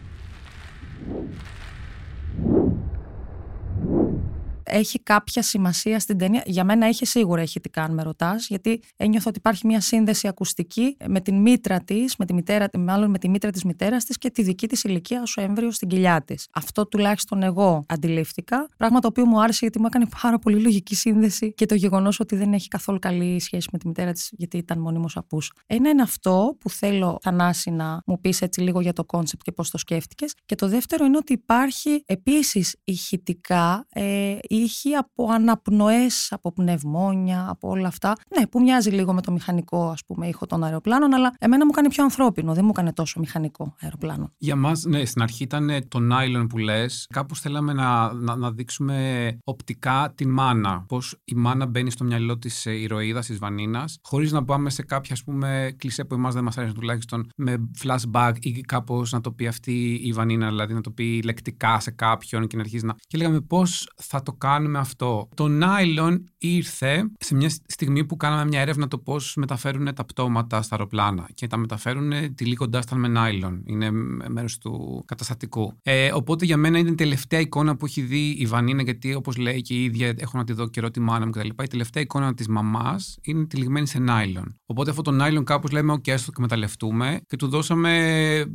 έχει 4.65 4.99
κάποια 4.99 5.41
σημασία 5.41 5.99
στην 5.99 6.17
ταινία. 6.17 6.43
Για 6.45 6.63
μένα 6.63 6.85
έχει 6.85 7.05
σίγουρα 7.05 7.41
έχει 7.41 7.59
τι 7.59 7.69
κάνει, 7.69 7.93
με 7.93 8.03
ρωτάς, 8.03 8.47
γιατί 8.47 8.81
νιώθω 8.97 9.29
ότι 9.29 9.37
υπάρχει 9.37 9.67
μια 9.67 9.81
σύνδεση 9.81 10.27
ακουστική 10.27 10.97
με 11.07 11.21
την 11.21 11.41
μήτρα 11.41 11.79
της, 11.79 12.15
με 12.17 12.25
τη 12.25 12.33
μητέρα, 12.33 12.69
μάλλον 12.77 13.09
με 13.09 13.17
τη 13.17 13.29
μήτρα 13.29 13.49
της 13.49 13.63
μητέρας 13.63 14.05
της 14.05 14.17
και 14.17 14.29
τη 14.29 14.41
δική 14.41 14.67
της 14.67 14.83
ηλικία 14.83 15.21
ως 15.21 15.37
έμβρυο 15.37 15.71
στην 15.71 15.87
κοιλιά 15.87 16.23
της. 16.23 16.47
Αυτό 16.51 16.87
τουλάχιστον 16.87 17.43
εγώ 17.43 17.85
αντιλήφθηκα. 17.87 18.69
Πράγμα 18.77 18.99
το 18.99 19.07
οποίο 19.07 19.25
μου 19.25 19.41
άρεσε 19.41 19.59
γιατί 19.61 19.79
μου 19.79 19.85
έκανε 19.85 20.07
πάρα 20.21 20.39
πολύ 20.39 20.59
λογική 20.59 20.95
σύνδεση 20.95 21.53
και 21.53 21.65
το 21.65 21.75
γεγονός 21.75 22.19
ότι 22.19 22.35
δεν 22.35 22.53
έχει 22.53 22.67
καθόλου 22.67 22.99
καλή 22.99 23.39
σχέση 23.39 23.67
με 23.71 23.77
τη 23.77 23.87
μητέρα 23.87 24.11
της, 24.11 24.29
γιατί 24.31 24.57
ήταν 24.57 24.79
μόνιμος 24.79 25.17
απούσα. 25.17 25.51
Ένα 25.65 25.89
είναι 25.89 26.01
αυτό 26.01 26.55
που 26.59 26.69
θέλω, 26.69 27.17
Θανάση, 27.21 27.71
να 27.71 28.01
μου 28.05 28.19
πεις 28.21 28.41
έτσι 28.41 28.61
λίγο 28.61 28.81
για 28.81 28.93
το 28.93 29.05
concept 29.05 29.43
και 29.43 29.51
πώς 29.51 29.69
το 29.69 29.77
σκέφτηκες. 29.77 30.33
Και 30.45 30.55
το 30.55 30.67
δεύτερο 30.67 31.05
είναι 31.05 31.17
ότι 31.17 31.33
υπάρχει 31.33 32.03
επίσης 32.05 32.75
ηχητικά 32.83 33.85
ε, 33.89 34.37
ήχοι 34.55 34.93
από 34.93 35.31
αναπνοές, 35.31 36.31
από 36.31 36.51
πνευμόνια, 36.51 37.45
από 37.49 37.69
όλα 37.69 37.87
αυτά. 37.87 38.13
Ναι, 38.37 38.47
που 38.47 38.61
μοιάζει 38.61 38.89
λίγο 38.89 39.13
με 39.13 39.21
το 39.21 39.31
μηχανικό 39.31 39.89
ας 39.89 40.05
πούμε 40.05 40.27
ήχο 40.27 40.45
των 40.45 40.63
αεροπλάνων, 40.63 41.13
αλλά 41.13 41.33
εμένα 41.39 41.65
μου 41.65 41.71
κάνει 41.71 41.87
πιο 41.89 42.03
ανθρώπινο, 42.03 42.53
δεν 42.53 42.63
μου 42.63 42.71
έκανε 42.73 42.93
τόσο 42.93 43.19
μηχανικό 43.19 43.75
αεροπλάνο. 43.81 44.31
Για 44.37 44.55
μας, 44.55 44.83
ναι, 44.83 45.05
στην 45.05 45.21
αρχή 45.21 45.43
ήταν 45.43 45.69
το 45.87 45.99
nylon 46.11 46.45
που 46.49 46.57
λες. 46.57 47.07
Κάπως 47.13 47.39
θέλαμε 47.39 47.73
να, 47.73 48.13
να, 48.13 48.35
να 48.35 48.51
δείξουμε 48.51 49.37
οπτικά 49.43 50.13
τη 50.15 50.27
μάνα. 50.27 50.85
Πώς 50.87 51.21
η 51.23 51.35
μάνα 51.35 51.65
μπαίνει 51.65 51.91
στο 51.91 52.03
μυαλό 52.03 52.37
της 52.37 52.65
ηρωίδας, 52.65 53.25
της 53.25 53.37
Βανίνας, 53.37 53.97
χωρίς 54.03 54.31
να 54.31 54.45
πάμε 54.45 54.69
σε 54.69 54.83
κάποια 54.83 55.13
ας 55.13 55.23
πούμε 55.23 55.75
κλισέ 55.77 56.03
που 56.05 56.13
εμάς 56.13 56.33
δεν 56.33 56.43
μας 56.43 56.57
αρέσει 56.57 56.73
τουλάχιστον 56.73 57.29
με 57.35 57.69
flashback 57.83 58.33
ή 58.39 58.61
κάπως 58.61 59.11
να 59.11 59.21
το 59.21 59.31
πει 59.31 59.47
αυτή 59.47 59.99
η 60.03 60.13
Βανίνα, 60.13 60.47
δηλαδή 60.47 60.73
να 60.73 60.81
το 60.81 60.91
πει 60.91 61.21
λεκτικά 61.23 61.79
σε 61.79 61.91
κάποιον 61.91 62.47
και 62.47 62.55
να 62.55 62.61
αρχίσει 62.61 62.85
να... 62.85 62.95
Και 63.07 63.17
λέγαμε 63.17 63.41
πώς 63.41 63.93
θα 63.95 64.21
το 64.21 64.33
κάνουμε 64.45 64.79
αυτό. 64.79 65.29
Το 65.33 65.47
nylon 65.61 66.23
ήρθε 66.37 67.11
σε 67.19 67.35
μια 67.35 67.49
στιγμή 67.49 68.05
που 68.05 68.17
κάναμε 68.17 68.45
μια 68.45 68.61
έρευνα 68.61 68.87
το 68.87 68.97
πώς 68.97 69.35
μεταφέρουν 69.35 69.93
τα 69.93 70.05
πτώματα 70.05 70.61
στα 70.61 70.75
αεροπλάνα 70.75 71.27
και 71.33 71.47
τα 71.47 71.57
μεταφέρουν 71.57 72.35
τυλίγοντά 72.35 72.79
τα 72.79 72.95
με 72.95 73.11
nylon. 73.15 73.61
Είναι 73.65 73.91
μέρος 74.27 74.57
του 74.57 75.03
καταστατικού. 75.05 75.73
Ε, 75.83 76.11
οπότε 76.13 76.45
για 76.45 76.57
μένα 76.57 76.77
είναι 76.77 76.89
η 76.89 76.95
τελευταία 76.95 77.39
εικόνα 77.39 77.75
που 77.77 77.85
έχει 77.85 78.01
δει 78.01 78.29
η 78.29 78.45
Βανίνα, 78.45 78.81
γιατί 78.81 79.13
όπως 79.13 79.37
λέει 79.37 79.61
και 79.61 79.73
η 79.73 79.83
ίδια, 79.83 80.13
έχω 80.17 80.37
να 80.37 80.43
τη 80.43 80.53
δω 80.53 80.67
καιρό 80.67 80.91
τη 80.91 80.99
μάνα 80.99 81.25
μου 81.25 81.31
κτλ. 81.31 81.47
Η 81.47 81.67
τελευταία 81.67 82.03
εικόνα 82.03 82.33
της 82.33 82.47
μαμάς 82.47 83.17
είναι 83.21 83.45
τυλιγμένη 83.45 83.87
σε 83.87 84.03
nylon. 84.07 84.47
Οπότε 84.65 84.89
αυτό 84.89 85.01
το 85.01 85.11
nylon 85.23 85.43
κάπως 85.43 85.71
λέμε, 85.71 85.93
OK, 85.93 86.09
ας 86.09 86.21
το 86.21 86.29
εκμεταλλευτούμε 86.33 87.21
και 87.27 87.35
του 87.35 87.47
δώσαμε 87.47 87.91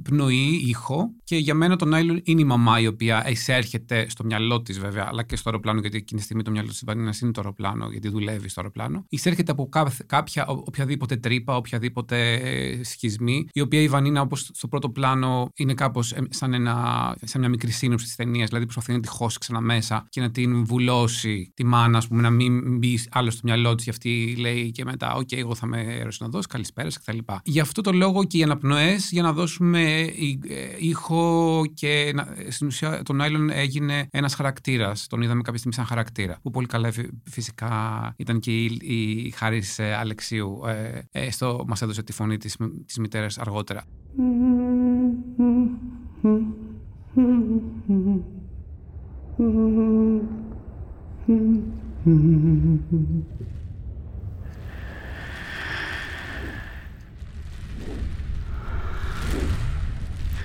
πνοή, 0.03 0.63
ήχο. 0.67 1.11
Και 1.25 1.37
για 1.37 1.55
μένα 1.55 1.77
το 1.77 1.87
nylon 1.95 2.21
είναι 2.23 2.41
η 2.41 2.45
μαμά 2.45 2.81
η 2.81 2.87
οποία 2.87 3.29
εισέρχεται 3.29 4.07
στο 4.09 4.25
μυαλό 4.25 4.63
της 4.63 4.79
βέβαια, 4.79 5.07
αλλά 5.09 5.23
και 5.23 5.37
στο 5.37 5.49
αεροπλάνο, 5.49 5.80
γιατί 5.81 5.97
εκείνη 5.97 6.19
τη 6.21 6.25
στιγμή 6.25 6.43
το 6.43 6.51
μυαλό 6.51 6.69
της 6.69 6.83
Βανίνα 6.85 7.15
είναι 7.23 7.33
το 7.33 7.41
αεροπλάνο, 7.41 7.89
γιατί 7.91 8.09
δουλεύει 8.09 8.49
στο 8.49 8.61
αεροπλάνο. 8.61 9.05
Εισέρχεται 9.09 9.53
από 9.53 9.69
κάποια, 10.07 10.47
οποιαδήποτε 10.47 11.17
τρύπα, 11.17 11.57
οποιαδήποτε 11.57 12.33
ε, 12.33 12.85
σχισμή, 12.85 13.49
η 13.53 13.61
οποία 13.61 13.81
η 13.81 13.89
Βανίνα, 13.89 14.21
όπως 14.21 14.51
στο 14.53 14.69
πρώτο 14.69 14.91
πλάνο, 14.91 15.51
είναι 15.55 15.75
κάπως 15.75 16.13
ε, 16.13 16.27
σαν, 16.31 16.55
ένα, 16.55 17.17
σαν 17.23 17.41
μια 17.41 17.49
μικρή 17.49 17.71
σύνοψη 17.71 18.07
της 18.07 18.17
ταινίας. 18.17 18.49
Δηλαδή 18.49 18.65
προσπαθεί 18.65 18.93
να 18.93 19.01
τη 19.01 19.09
χώσει 19.09 19.39
ξανά 19.39 19.61
μέσα 19.61 20.07
και 20.09 20.21
να 20.21 20.31
την 20.31 20.65
βουλώσει 20.65 21.53
τη 21.55 21.65
μάνα, 21.65 21.99
ας 21.99 22.09
πούμε, 22.09 22.23
να 22.23 22.31
μην 22.31 22.79
μπει 22.79 22.99
άλλο 23.11 23.31
στο 23.31 23.41
μυαλό 23.45 23.75
της. 23.75 23.85
Και 23.85 23.91
αυτή 23.91 24.37
λέει 24.39 24.71
και 24.71 24.85
μετά, 24.85 25.17
OK, 25.17 25.37
εγώ 25.37 25.55
θα 25.55 25.67
με 25.67 25.79
αεροσυνοδό, 25.79 26.41
καλησπέρα 26.49 26.89
κτλ. 26.89 27.19
Γι' 27.45 27.61
αυτό 27.61 27.81
το 27.81 27.93
λόγο 27.93 28.25
και 28.25 28.39
οι 28.39 28.43
αναπνοές, 28.43 29.11
για 29.11 29.23
να 29.23 29.33
δώσουμε 29.33 30.01
ε, 30.01 30.11
ήχο 30.79 31.63
και 31.75 32.15
στην 32.49 32.67
ουσία 32.67 33.03
τον 33.03 33.21
Άιλον 33.21 33.51
έγινε 33.51 34.09
ένας 34.11 34.35
χαρακτήρας. 34.35 35.07
Τον 35.07 35.23
είδαμε 35.23 35.43
κάποια 35.43 35.59
στιγμή 35.59 35.70
σαν 35.73 35.85
χαρακτήρα. 35.85 36.39
Που 36.43 36.51
πολύ 36.51 36.67
καλά 36.67 36.93
φυσικά 37.25 38.15
ήταν 38.17 38.41
και 38.41 38.65
η, 38.65 38.79
η 38.81 39.31
Χάρης 39.31 39.79
ε, 39.79 39.95
Αλεξίου. 39.95 40.61
Ε, 40.67 41.01
ε, 41.11 41.31
στο, 41.31 41.65
μας 41.67 41.83
έδωσε 41.83 42.03
τη 42.03 42.13
φωνή 42.13 42.37
της, 42.37 42.57
της 42.87 42.99
μητέρας 42.99 43.39
αργότερα. 43.39 43.85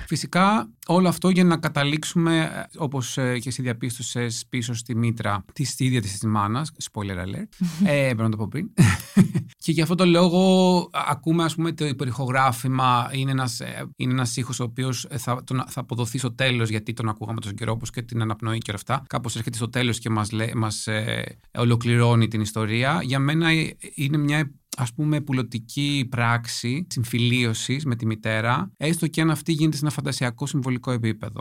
Φυσικά 0.08 0.70
όλο 0.86 1.08
αυτό 1.08 1.28
για 1.28 1.44
να 1.44 1.56
καταλήξουμε, 1.56 2.40
ε, 2.40 2.78
όπως 2.78 3.18
ε, 3.18 3.38
και 3.38 3.48
εσύ 3.48 3.62
διαπίστωσες, 3.62 4.44
πίσω 4.48 4.74
στη 4.74 4.96
μήτρα 4.96 5.44
τη 5.52 5.74
ίδια 5.78 6.00
της 6.00 6.22
μάνας. 6.24 6.72
Spoiler 6.92 7.16
alert. 7.16 7.66
ε, 7.84 8.06
πρέπει 8.14 8.22
να 8.22 8.30
το 8.30 8.36
πω 8.36 8.48
πριν. 8.48 8.70
και 9.64 9.72
για 9.72 9.82
αυτό 9.82 9.94
το 9.94 10.06
λόγο 10.06 10.90
ακούμε, 10.92 11.44
ας 11.44 11.54
πούμε, 11.54 11.72
το 11.72 11.86
υπερηχογράφημα. 11.86 13.10
Είναι 13.12 13.30
ένας 13.30 13.60
είναι 13.96 14.12
ένας 14.12 14.36
ήχος 14.36 14.60
ο 14.60 14.64
οποίος 14.64 15.06
θα, 15.16 15.44
θα 15.68 15.80
αποδοθεί 15.80 16.18
στο 16.18 16.34
τέλος, 16.34 16.68
γιατί 16.68 16.92
τον 16.92 17.08
ακούγαμε 17.08 17.40
τόσο 17.40 17.54
καιρό, 17.54 17.72
όπως 17.72 17.90
και 17.90 18.02
την 18.02 18.22
αναπνοή 18.22 18.58
και 18.58 18.70
όλα 18.70 18.78
αυτά. 18.78 19.02
Κάπως 19.06 19.36
έρχεται 19.36 19.56
στο 19.56 19.68
τέλος 19.68 19.98
και 19.98 20.10
μας 20.10 20.30
μας, 20.54 20.86
ε, 20.86 21.38
ολοκληρώνει 21.58 22.28
την 22.28 22.40
ιστορία. 22.40 23.00
Για 23.02 23.18
μένα 23.18 23.48
είναι 23.94 24.16
μια 24.16 24.50
ας 24.76 24.92
πούμε 24.94 25.20
πουλωτική 25.20 26.06
πράξη 26.10 26.86
συμφιλίωσης 26.88 27.84
με 27.84 27.96
τη 27.96 28.06
μητέρα, 28.06 28.70
έστω 28.76 29.06
και 29.06 29.20
αν 29.20 29.30
αυτή 29.30 29.52
γίνεται 29.52 29.76
σε 29.76 29.84
ένα 29.84 29.92
φαντασιακό 29.92 30.46
συμβολικό 30.46 30.90
επίπεδο. 30.90 31.40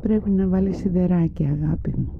Πρέπει 0.00 0.30
να 0.30 0.46
βάλεις 0.46 0.76
σιδεράκι 0.76 1.44
αγάπη 1.44 1.90
μου. 1.96 2.12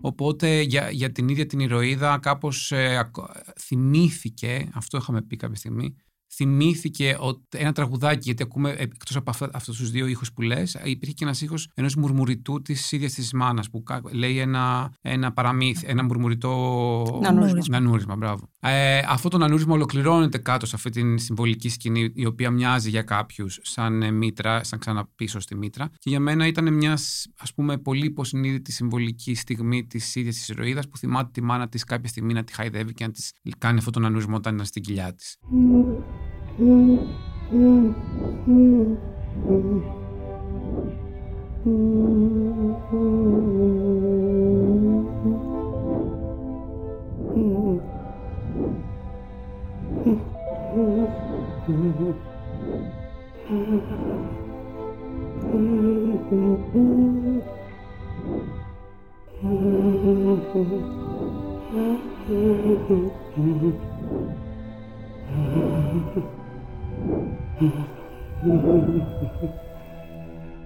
Οπότε 0.00 0.60
για, 0.60 0.90
για 0.90 1.12
την 1.12 1.28
ίδια 1.28 1.46
την 1.46 1.60
ηρωίδα 1.60 2.18
κάπως 2.18 2.72
ε, 2.72 3.10
θυμήθηκε, 3.58 4.70
αυτό 4.74 4.96
είχαμε 4.98 5.22
πει 5.22 5.36
κάποια 5.36 5.56
στιγμή, 5.56 5.96
θυμήθηκε 6.34 7.16
ότι 7.18 7.40
ένα 7.50 7.72
τραγουδάκι, 7.72 8.20
γιατί 8.22 8.42
ακούμε 8.42 8.74
εκτός 8.78 9.16
από 9.16 9.32
αυτούς 9.52 9.76
τους 9.76 9.90
δύο 9.90 10.06
ήχους 10.06 10.32
που 10.32 10.42
λες, 10.42 10.78
υπήρχε 10.84 11.14
και 11.14 11.24
ένας 11.24 11.40
ήχος 11.40 11.70
ενός 11.74 11.94
μουρμουριτού 11.94 12.62
της 12.62 12.92
ίδιας 12.92 13.12
της 13.12 13.32
μάνας 13.32 13.70
που 13.70 13.82
λέει 14.12 14.38
ένα, 14.38 14.92
ένα 15.00 15.32
παραμύθι, 15.32 15.86
ένα 15.88 16.04
μουρμουριτό. 16.04 17.18
Νανούρισμα. 17.22 17.78
Νανούρισμα, 17.78 18.16
μπράβο. 18.16 18.48
Ε, 18.60 19.02
αυτό 19.08 19.28
το 19.28 19.38
νανούρισμα 19.38 19.74
ολοκληρώνεται 19.74 20.38
κάτω 20.38 20.66
σε 20.66 20.76
αυτή 20.76 20.90
την 20.90 21.18
συμβολική 21.18 21.68
σκηνή, 21.68 22.10
η 22.14 22.26
οποία 22.26 22.50
μοιάζει 22.50 22.90
για 22.90 23.02
κάποιους 23.02 23.58
σαν 23.62 24.02
ε, 24.02 24.10
μήτρα, 24.10 24.64
σαν 24.64 24.78
ξαναπίσω 24.78 25.40
στη 25.40 25.56
μήτρα. 25.56 25.88
Και 25.98 26.10
για 26.10 26.20
μένα 26.20 26.46
ήταν 26.46 26.74
μιας 26.74 27.26
ας 27.38 27.54
πούμε 27.54 27.78
πολύ 27.78 28.06
υποσυνείδητη 28.06 28.72
συμβολική 28.72 29.34
στιγμή 29.34 29.86
της 29.86 30.14
ίδιας 30.14 30.34
της 30.34 30.48
ηρωίδας 30.48 30.88
που 30.88 30.96
θυμάται 30.96 31.30
τη 31.32 31.42
μάνα 31.42 31.68
της 31.68 31.84
κάποια 31.84 32.08
στιγμή 32.08 32.32
να 32.32 32.44
τη 32.44 32.52
χαϊδεύει 32.52 32.92
και 32.92 33.04
να 33.04 33.10
της 33.10 33.32
κάνει 33.58 33.78
αυτό 33.78 33.90
το 33.90 34.00
νανούρισμα 34.00 34.36
όταν 34.36 34.54
ήταν 34.54 34.66
στην 34.66 34.82
κοιλιά 34.82 35.14
της. 35.14 35.36
Mm-hmm. 36.60 37.10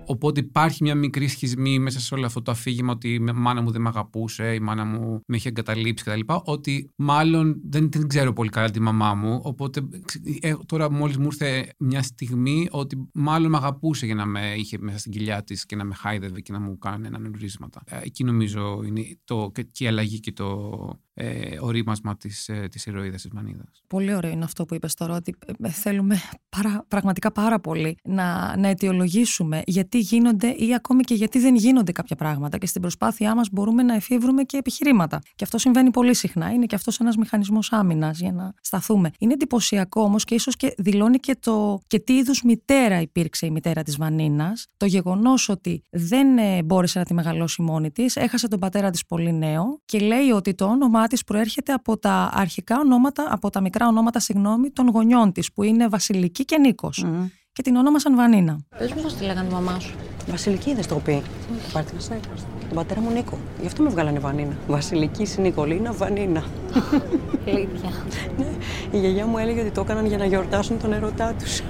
Οπότε 0.06 0.40
υπάρχει 0.40 0.82
μια 0.82 0.94
μικρή 0.94 1.28
σχισμή 1.28 1.78
μέσα 1.78 2.00
σε 2.00 2.14
όλο 2.14 2.26
αυτό 2.26 2.42
το 2.42 2.50
αφήγημα 2.50 2.92
ότι 2.92 3.14
η 3.14 3.18
μάνα 3.18 3.62
μου 3.62 3.70
δεν 3.70 3.80
με 3.80 3.88
αγαπούσε, 3.88 4.54
η 4.54 4.60
μάνα 4.60 4.84
μου 4.84 5.20
με 5.26 5.36
είχε 5.36 5.48
εγκαταλείψει 5.48 6.04
κτλ. 6.04 6.20
Ότι 6.44 6.90
μάλλον 6.96 7.60
δεν 7.64 7.90
την 7.90 8.08
ξέρω 8.08 8.32
πολύ 8.32 8.48
καλά 8.48 8.70
τη 8.70 8.80
μαμά 8.80 9.14
μου. 9.14 9.40
Οπότε 9.42 9.88
ε, 10.40 10.54
τώρα 10.66 10.90
μόλις 10.90 11.16
μου 11.16 11.24
ήρθε 11.24 11.74
μια 11.78 12.02
στιγμή 12.02 12.68
ότι 12.70 13.08
μάλλον 13.12 13.50
με 13.50 13.56
αγαπούσε 13.56 14.06
για 14.06 14.14
να 14.14 14.26
με 14.26 14.54
είχε 14.56 14.78
μέσα 14.80 14.98
στην 14.98 15.12
κοιλιά 15.12 15.44
της 15.44 15.66
και 15.66 15.76
να 15.76 15.84
με 15.84 15.94
χάιδευε 15.94 16.40
και 16.40 16.52
να 16.52 16.60
μου 16.60 16.78
κάνει 16.78 17.06
ανανουρίσματα. 17.06 17.82
Ε, 17.86 17.98
εκεί 18.02 18.24
νομίζω 18.24 18.82
είναι 18.86 19.18
το, 19.24 19.52
και 19.72 19.84
η 19.84 19.86
αλλαγή 19.86 20.20
και 20.20 20.32
το 20.32 20.70
ε, 21.14 21.56
ορίμασμα 21.60 22.16
της, 22.16 22.48
ε, 22.48 22.68
της 22.70 22.86
ηρωίδας 22.86 23.22
της 23.22 23.30
Μανίδας. 23.30 23.82
Πολύ 23.86 24.14
ωραίο 24.14 24.30
είναι 24.30 24.44
αυτό 24.44 24.64
που 24.64 24.74
είπες 24.74 24.94
τώρα, 24.94 25.14
ότι 25.14 25.34
ε, 25.62 25.68
θέλουμε 25.68 26.20
παρα, 26.48 26.84
πραγματικά 26.88 27.32
πάρα 27.32 27.60
πολύ 27.60 27.96
να, 28.02 28.56
να 28.56 28.68
αιτιολογήσουμε 28.68 29.62
γιατί 29.66 29.98
γίνονται 29.98 30.48
ή 30.48 30.74
ακόμη 30.74 31.02
και 31.02 31.14
γιατί 31.14 31.38
δεν 31.38 31.54
γίνονται 31.54 31.92
κάποια 31.92 32.16
πράγματα 32.16 32.58
και 32.58 32.66
στην 32.66 32.80
προσπάθειά 32.80 33.34
μας 33.34 33.48
μπορούμε 33.52 33.82
να 33.82 33.94
εφήβρουμε 33.94 34.42
και 34.42 34.56
επιχειρήματα. 34.56 35.20
Και 35.34 35.44
αυτό 35.44 35.58
συμβαίνει 35.58 35.90
πολύ 35.90 36.14
συχνά. 36.14 36.52
Είναι 36.52 36.66
και 36.66 36.74
αυτός 36.74 37.00
ένας 37.00 37.16
μηχανισμός 37.16 37.72
άμυνας 37.72 38.18
για 38.18 38.32
να 38.32 38.54
σταθούμε. 38.60 39.10
Είναι 39.18 39.32
εντυπωσιακό 39.32 40.02
όμως 40.02 40.24
και 40.24 40.34
ίσως 40.34 40.56
και 40.56 40.74
δηλώνει 40.78 41.18
και, 41.18 41.36
το, 41.40 41.80
και 41.86 41.98
τι 41.98 42.12
είδους 42.16 42.42
μητέρα 42.42 43.00
υπήρξε 43.00 43.46
η 43.46 43.50
μητέρα 43.50 43.82
της 43.82 43.96
Βανίνας. 43.96 44.66
Το 44.76 44.86
γεγονός 44.86 45.48
ότι 45.48 45.84
δεν 45.90 46.38
ε, 46.38 46.62
μπόρεσε 46.62 46.98
να 46.98 47.04
τη 47.04 47.14
μεγαλώσει 47.14 47.62
μόνη 47.62 47.90
της, 47.90 48.16
έχασε 48.16 48.48
τον 48.48 48.58
πατέρα 48.58 48.90
της 48.90 49.06
πολύ 49.06 49.32
νέο 49.32 49.80
και 49.84 49.98
λέει 49.98 50.30
ότι 50.30 50.54
το 50.54 50.64
όνομα 50.64 51.03
όνομά 51.04 51.06
τη 51.06 51.24
προέρχεται 51.26 51.72
από 51.72 51.98
τα 51.98 52.30
αρχικά 52.32 52.78
ονόματα, 52.78 53.26
από 53.30 53.50
τα 53.50 53.60
μικρά 53.60 53.86
ονόματα, 53.86 54.20
συγγνώμη, 54.20 54.70
των 54.70 54.88
γονιών 54.88 55.32
της, 55.32 55.52
που 55.52 55.62
είναι 55.62 55.88
Βασιλική 55.88 56.44
και 56.44 56.58
Νίκος. 56.58 57.04
Mm. 57.06 57.30
Και 57.52 57.62
την 57.62 57.76
ονόμασαν 57.76 58.16
Βανίνα. 58.16 58.58
Πες 58.78 58.92
μου, 58.92 59.02
πώς 59.02 59.14
τη 59.14 59.24
λέγανε 59.24 59.48
η 59.48 59.52
μαμά 59.52 59.78
σου. 59.80 59.94
Βασιλική 60.30 60.74
δεν 60.74 60.88
το 60.88 60.94
πει. 60.94 61.22
Πάρτε 61.72 61.92
να 62.10 62.16
Τον 62.68 62.74
πατέρα 62.74 63.00
μου 63.00 63.10
Νίκο. 63.10 63.38
Γι' 63.60 63.66
αυτό 63.66 63.82
με 63.82 63.88
βγάλανε 63.88 64.18
Βανίνα. 64.18 64.56
Βασιλική 64.68 65.26
Νικολίνα 65.40 65.92
Βανίνα. 65.92 66.44
Αλήθεια. 67.48 67.90
ναι, 68.38 68.46
η 68.90 68.98
γιαγιά 68.98 69.26
μου 69.26 69.38
έλεγε 69.38 69.60
ότι 69.60 69.70
το 69.70 69.80
έκαναν 69.80 70.06
για 70.06 70.18
να 70.18 70.24
γιορτάσουν 70.24 70.78
τον 70.78 70.92
ερωτά 70.92 71.34
τους. 71.38 71.62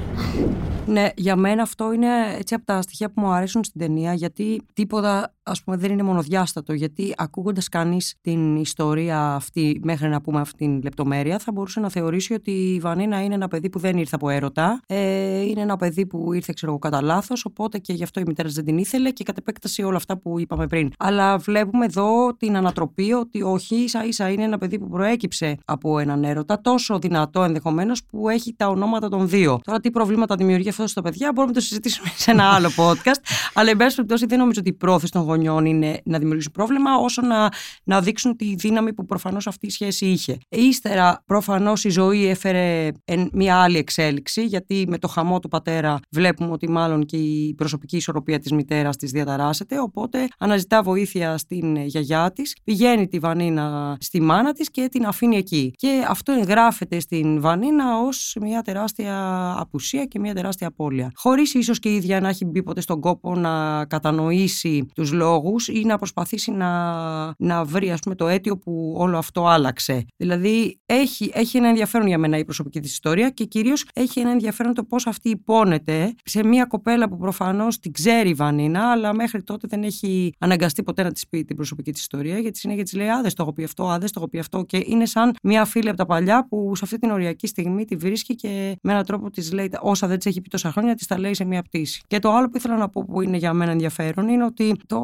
Ναι, 0.86 1.08
για 1.16 1.36
μένα 1.36 1.62
αυτό 1.62 1.92
είναι 1.92 2.08
έτσι 2.38 2.54
από 2.54 2.64
τα 2.64 2.82
στοιχεία 2.82 3.10
που 3.10 3.20
μου 3.20 3.28
αρέσουν 3.28 3.64
στην 3.64 3.80
ταινία, 3.80 4.14
γιατί 4.14 4.62
τίποτα 4.72 5.34
ας 5.42 5.62
πούμε 5.62 5.76
δεν 5.76 5.92
είναι 5.92 6.02
μονοδιάστατο, 6.02 6.72
γιατί 6.72 7.14
ακούγοντας 7.16 7.68
κανείς 7.68 8.14
την 8.20 8.56
ιστορία 8.56 9.34
αυτή 9.34 9.80
μέχρι 9.82 10.08
να 10.08 10.20
πούμε 10.20 10.40
αυτή 10.40 10.56
την 10.56 10.82
λεπτομέρεια 10.82 11.38
θα 11.38 11.52
μπορούσε 11.52 11.80
να 11.80 11.90
θεωρήσει 11.90 12.32
ότι 12.32 12.50
η 12.50 12.80
Βανίνα 12.80 13.22
είναι 13.24 13.34
ένα 13.34 13.48
παιδί 13.48 13.70
που 13.70 13.78
δεν 13.78 13.96
ήρθε 13.96 14.14
από 14.14 14.28
έρωτα, 14.28 14.80
ε, 14.86 15.40
είναι 15.40 15.60
ένα 15.60 15.76
παιδί 15.76 16.06
που 16.06 16.32
ήρθε 16.32 16.52
ξέρω 16.54 16.72
εγώ 16.72 16.80
κατά 16.80 17.02
λάθος, 17.02 17.44
οπότε 17.44 17.78
και 17.78 17.92
γι' 17.92 18.02
αυτό 18.02 18.20
η 18.20 18.24
μητέρα 18.26 18.43
δεν 18.48 18.64
την 18.64 18.78
ήθελε 18.78 19.10
και 19.10 19.24
κατ' 19.24 19.38
επέκταση 19.38 19.82
όλα 19.82 19.96
αυτά 19.96 20.18
που 20.18 20.38
είπαμε 20.38 20.66
πριν. 20.66 20.90
Αλλά 20.98 21.38
βλέπουμε 21.38 21.84
εδώ 21.84 22.34
την 22.36 22.56
ανατροπή 22.56 23.12
ότι 23.12 23.42
όχι 23.42 23.76
ίσα 23.76 24.04
ίσα 24.04 24.28
είναι 24.28 24.42
ένα 24.42 24.58
παιδί 24.58 24.78
που 24.78 24.88
προέκυψε 24.88 25.56
από 25.64 25.98
έναν 25.98 26.24
έρωτα, 26.24 26.60
τόσο 26.60 26.98
δυνατό 26.98 27.42
ενδεχομένως 27.42 28.04
που 28.04 28.28
έχει 28.28 28.54
τα 28.56 28.68
ονόματα 28.68 29.08
των 29.08 29.28
δύο. 29.28 29.60
Τώρα 29.64 29.80
τι 29.80 29.90
προβλήματα 29.90 30.36
δημιουργεί 30.36 30.68
αυτό 30.68 30.86
στο 30.86 31.02
παιδιά 31.02 31.32
μπορούμε 31.34 31.52
να 31.54 31.60
το 31.60 31.66
συζητήσουμε 31.66 32.08
σε 32.16 32.30
ένα 32.30 32.44
άλλο 32.44 32.68
podcast, 32.76 33.20
αλλά 33.54 33.70
εν 33.70 33.76
πάση 33.76 33.94
περιπτώσει 33.94 34.26
δεν 34.26 34.38
νομίζω 34.38 34.60
ότι 34.60 34.68
η 34.68 34.72
πρόθεση 34.72 35.12
των 35.12 35.22
γονιών 35.22 35.64
είναι 35.64 36.00
να 36.04 36.18
δημιουργήσουν 36.18 36.52
πρόβλημα, 36.52 36.96
όσο 36.96 37.22
να, 37.22 37.48
να 37.84 38.00
δείξουν 38.00 38.36
τη 38.36 38.54
δύναμη 38.54 38.92
που 38.92 39.04
προφανώς 39.04 39.46
αυτή 39.46 39.66
η 39.66 39.70
σχέση 39.70 40.06
είχε. 40.06 40.38
Ύστερα, 40.48 41.22
προφανώς 41.26 41.84
η 41.84 41.88
ζωή 41.88 42.28
έφερε 42.28 42.88
μια 43.32 43.56
άλλη 43.56 43.78
εξέλιξη, 43.78 44.44
γιατί 44.44 44.86
με 44.88 44.98
το 44.98 45.08
χαμό 45.08 45.40
του 45.40 45.48
πατέρα 45.48 45.98
βλέπουμε 46.10 46.50
ότι 46.50 46.70
μάλλον 46.70 47.04
και 47.04 47.16
η 47.16 47.54
προσωπική 47.54 47.96
ισορροπία 47.96 48.33
της 48.38 48.52
μητέρας 48.52 48.96
της 48.96 49.10
διαταράσσεται. 49.10 49.80
Οπότε 49.80 50.26
αναζητά 50.38 50.82
βοήθεια 50.82 51.38
στην 51.38 51.76
γιαγιά 51.76 52.32
της, 52.32 52.56
πηγαίνει 52.64 53.08
τη 53.08 53.18
Βανίνα 53.18 53.96
στη 54.00 54.20
μάνα 54.20 54.52
της 54.52 54.70
και 54.70 54.88
την 54.90 55.06
αφήνει 55.06 55.36
εκεί. 55.36 55.72
Και 55.76 56.04
αυτό 56.08 56.32
εγγράφεται 56.32 57.00
στην 57.00 57.40
Βανίνα 57.40 58.00
ως 58.00 58.36
μια 58.40 58.62
τεράστια 58.62 59.14
απουσία 59.58 60.04
και 60.04 60.18
μια 60.18 60.34
τεράστια 60.34 60.66
απώλεια. 60.66 61.10
Χωρίς 61.14 61.54
ίσως 61.54 61.78
και 61.78 61.88
η 61.88 61.94
ίδια 61.94 62.20
να 62.20 62.28
έχει 62.28 62.44
μπει 62.44 62.62
ποτέ 62.62 62.80
στον 62.80 63.00
κόπο 63.00 63.34
να 63.34 63.84
κατανοήσει 63.84 64.86
τους 64.94 65.12
λόγους 65.12 65.68
ή 65.68 65.82
να 65.84 65.96
προσπαθήσει 65.96 66.50
να, 66.50 66.94
να 67.38 67.64
βρει 67.64 67.90
ας 67.90 68.00
πούμε, 68.00 68.14
το 68.14 68.28
αίτιο 68.28 68.58
που 68.58 68.94
όλο 68.96 69.18
αυτό 69.18 69.46
άλλαξε. 69.46 70.04
Δηλαδή 70.16 70.80
έχει, 70.86 71.30
έχει 71.34 71.56
ένα 71.56 71.68
ενδιαφέρον 71.68 72.06
για 72.06 72.18
μένα 72.18 72.38
η 72.38 72.44
προσωπική 72.44 72.80
της 72.80 72.92
ιστορία 72.92 73.30
και 73.30 73.44
κυρίως 73.44 73.86
έχει 73.94 74.20
ένα 74.20 74.30
ενδιαφέρον 74.30 74.74
το 74.74 74.84
πώς 74.84 75.06
αυτή 75.06 75.28
υπόνεται 75.28 76.14
σε 76.24 76.44
μια 76.44 76.64
κοπέλα 76.64 77.08
που 77.08 77.16
προφανώς 77.16 77.78
την 77.78 77.92
ξέρει 77.92 78.23
η 78.28 78.34
Βανίνα, 78.34 78.90
αλλά 78.90 79.14
μέχρι 79.14 79.42
τότε 79.42 79.66
δεν 79.70 79.82
έχει 79.82 80.32
αναγκαστεί 80.38 80.82
ποτέ 80.82 81.02
να 81.02 81.12
της 81.12 81.28
πει 81.28 81.44
την 81.44 81.56
προσωπική 81.56 81.92
της 81.92 82.00
ιστορία, 82.00 82.38
γιατί 82.38 82.58
συνέχεια 82.58 82.82
της 82.82 82.92
λέει 82.94 83.08
Άδε 83.08 83.28
το 83.28 83.42
έχω 83.42 83.52
πει 83.52 83.64
αυτό, 83.64 83.88
άδε 83.88 84.06
το 84.06 84.12
έχω 84.16 84.28
πει 84.28 84.38
αυτό. 84.38 84.62
Και 84.62 84.82
είναι 84.86 85.06
σαν 85.06 85.34
μια 85.42 85.64
φίλη 85.64 85.88
από 85.88 85.96
τα 85.96 86.06
παλιά 86.06 86.46
που 86.48 86.72
σε 86.76 86.84
αυτή 86.84 86.98
την 86.98 87.10
οριακή 87.10 87.46
στιγμή 87.46 87.84
τη 87.84 87.96
βρίσκει 87.96 88.34
και 88.34 88.76
με 88.82 88.92
έναν 88.92 89.04
τρόπο 89.04 89.30
της 89.30 89.52
λέει 89.52 89.70
όσα 89.80 90.06
δεν 90.06 90.16
της 90.16 90.26
έχει 90.26 90.40
πει 90.40 90.48
τόσα 90.48 90.72
χρόνια, 90.72 90.94
της 90.94 91.06
τα 91.06 91.18
λέει 91.18 91.34
σε 91.34 91.44
μια 91.44 91.62
πτήση. 91.62 92.02
Και 92.06 92.18
το 92.18 92.32
άλλο 92.32 92.48
που 92.48 92.56
ήθελα 92.56 92.76
να 92.76 92.88
πω 92.88 93.04
που 93.04 93.20
είναι 93.20 93.36
για 93.36 93.52
μένα 93.52 93.70
ενδιαφέρον 93.70 94.28
είναι 94.28 94.44
ότι 94.44 94.76
το 94.86 95.00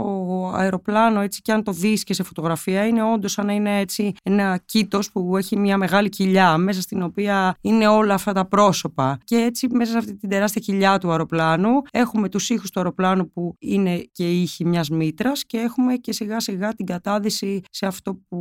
αεροπλάνο, 0.55 1.21
έτσι 1.21 1.41
και 1.43 1.53
αν 1.53 1.63
το 1.63 1.73
δεις 1.73 2.05
και 2.05 2.15
σε 2.15 2.23
φωτογραφία, 2.23 2.87
είναι 2.87 3.03
όντως 3.03 3.33
σαν 3.33 3.47
να 3.47 3.53
είναι 3.53 3.79
έτσι 3.79 4.13
ένα 4.23 4.61
κήτος 4.65 5.11
που 5.13 5.37
έχει 5.37 5.57
μια 5.57 5.77
μεγάλη 5.77 6.09
κοιλιά, 6.09 6.57
μέσα 6.57 6.81
στην 6.81 7.03
οποία 7.03 7.55
είναι 7.61 7.87
όλα 7.87 8.15
αυτά 8.15 8.33
τα 8.33 8.45
πρόσωπα. 8.45 9.19
Και 9.25 9.37
έτσι 9.37 9.69
μέσα 9.71 9.91
σε 9.91 9.99
αυτή 9.99 10.15
την 10.15 10.29
τεράστια 10.29 10.61
κοιλιά 10.61 10.99
του 10.99 11.11
αεροπλάνου 11.11 11.71
έχουμε 11.91 12.29
τους 12.29 12.51
ήχους 12.51 12.71
του 12.71 12.79
αεροπλάνου 12.79 13.10
που 13.19 13.57
είναι 13.59 13.99
και 14.13 14.41
ήχοι 14.41 14.65
μιας 14.65 14.89
μήτρας 14.89 15.45
και 15.45 15.59
έχουμε 15.59 15.97
και 15.97 16.13
σιγά 16.13 16.41
σιγά 16.41 16.75
την 16.75 16.87
κατάδυση 16.87 17.61
σε 17.71 17.87
αυτό 17.87 18.15
που 18.29 18.39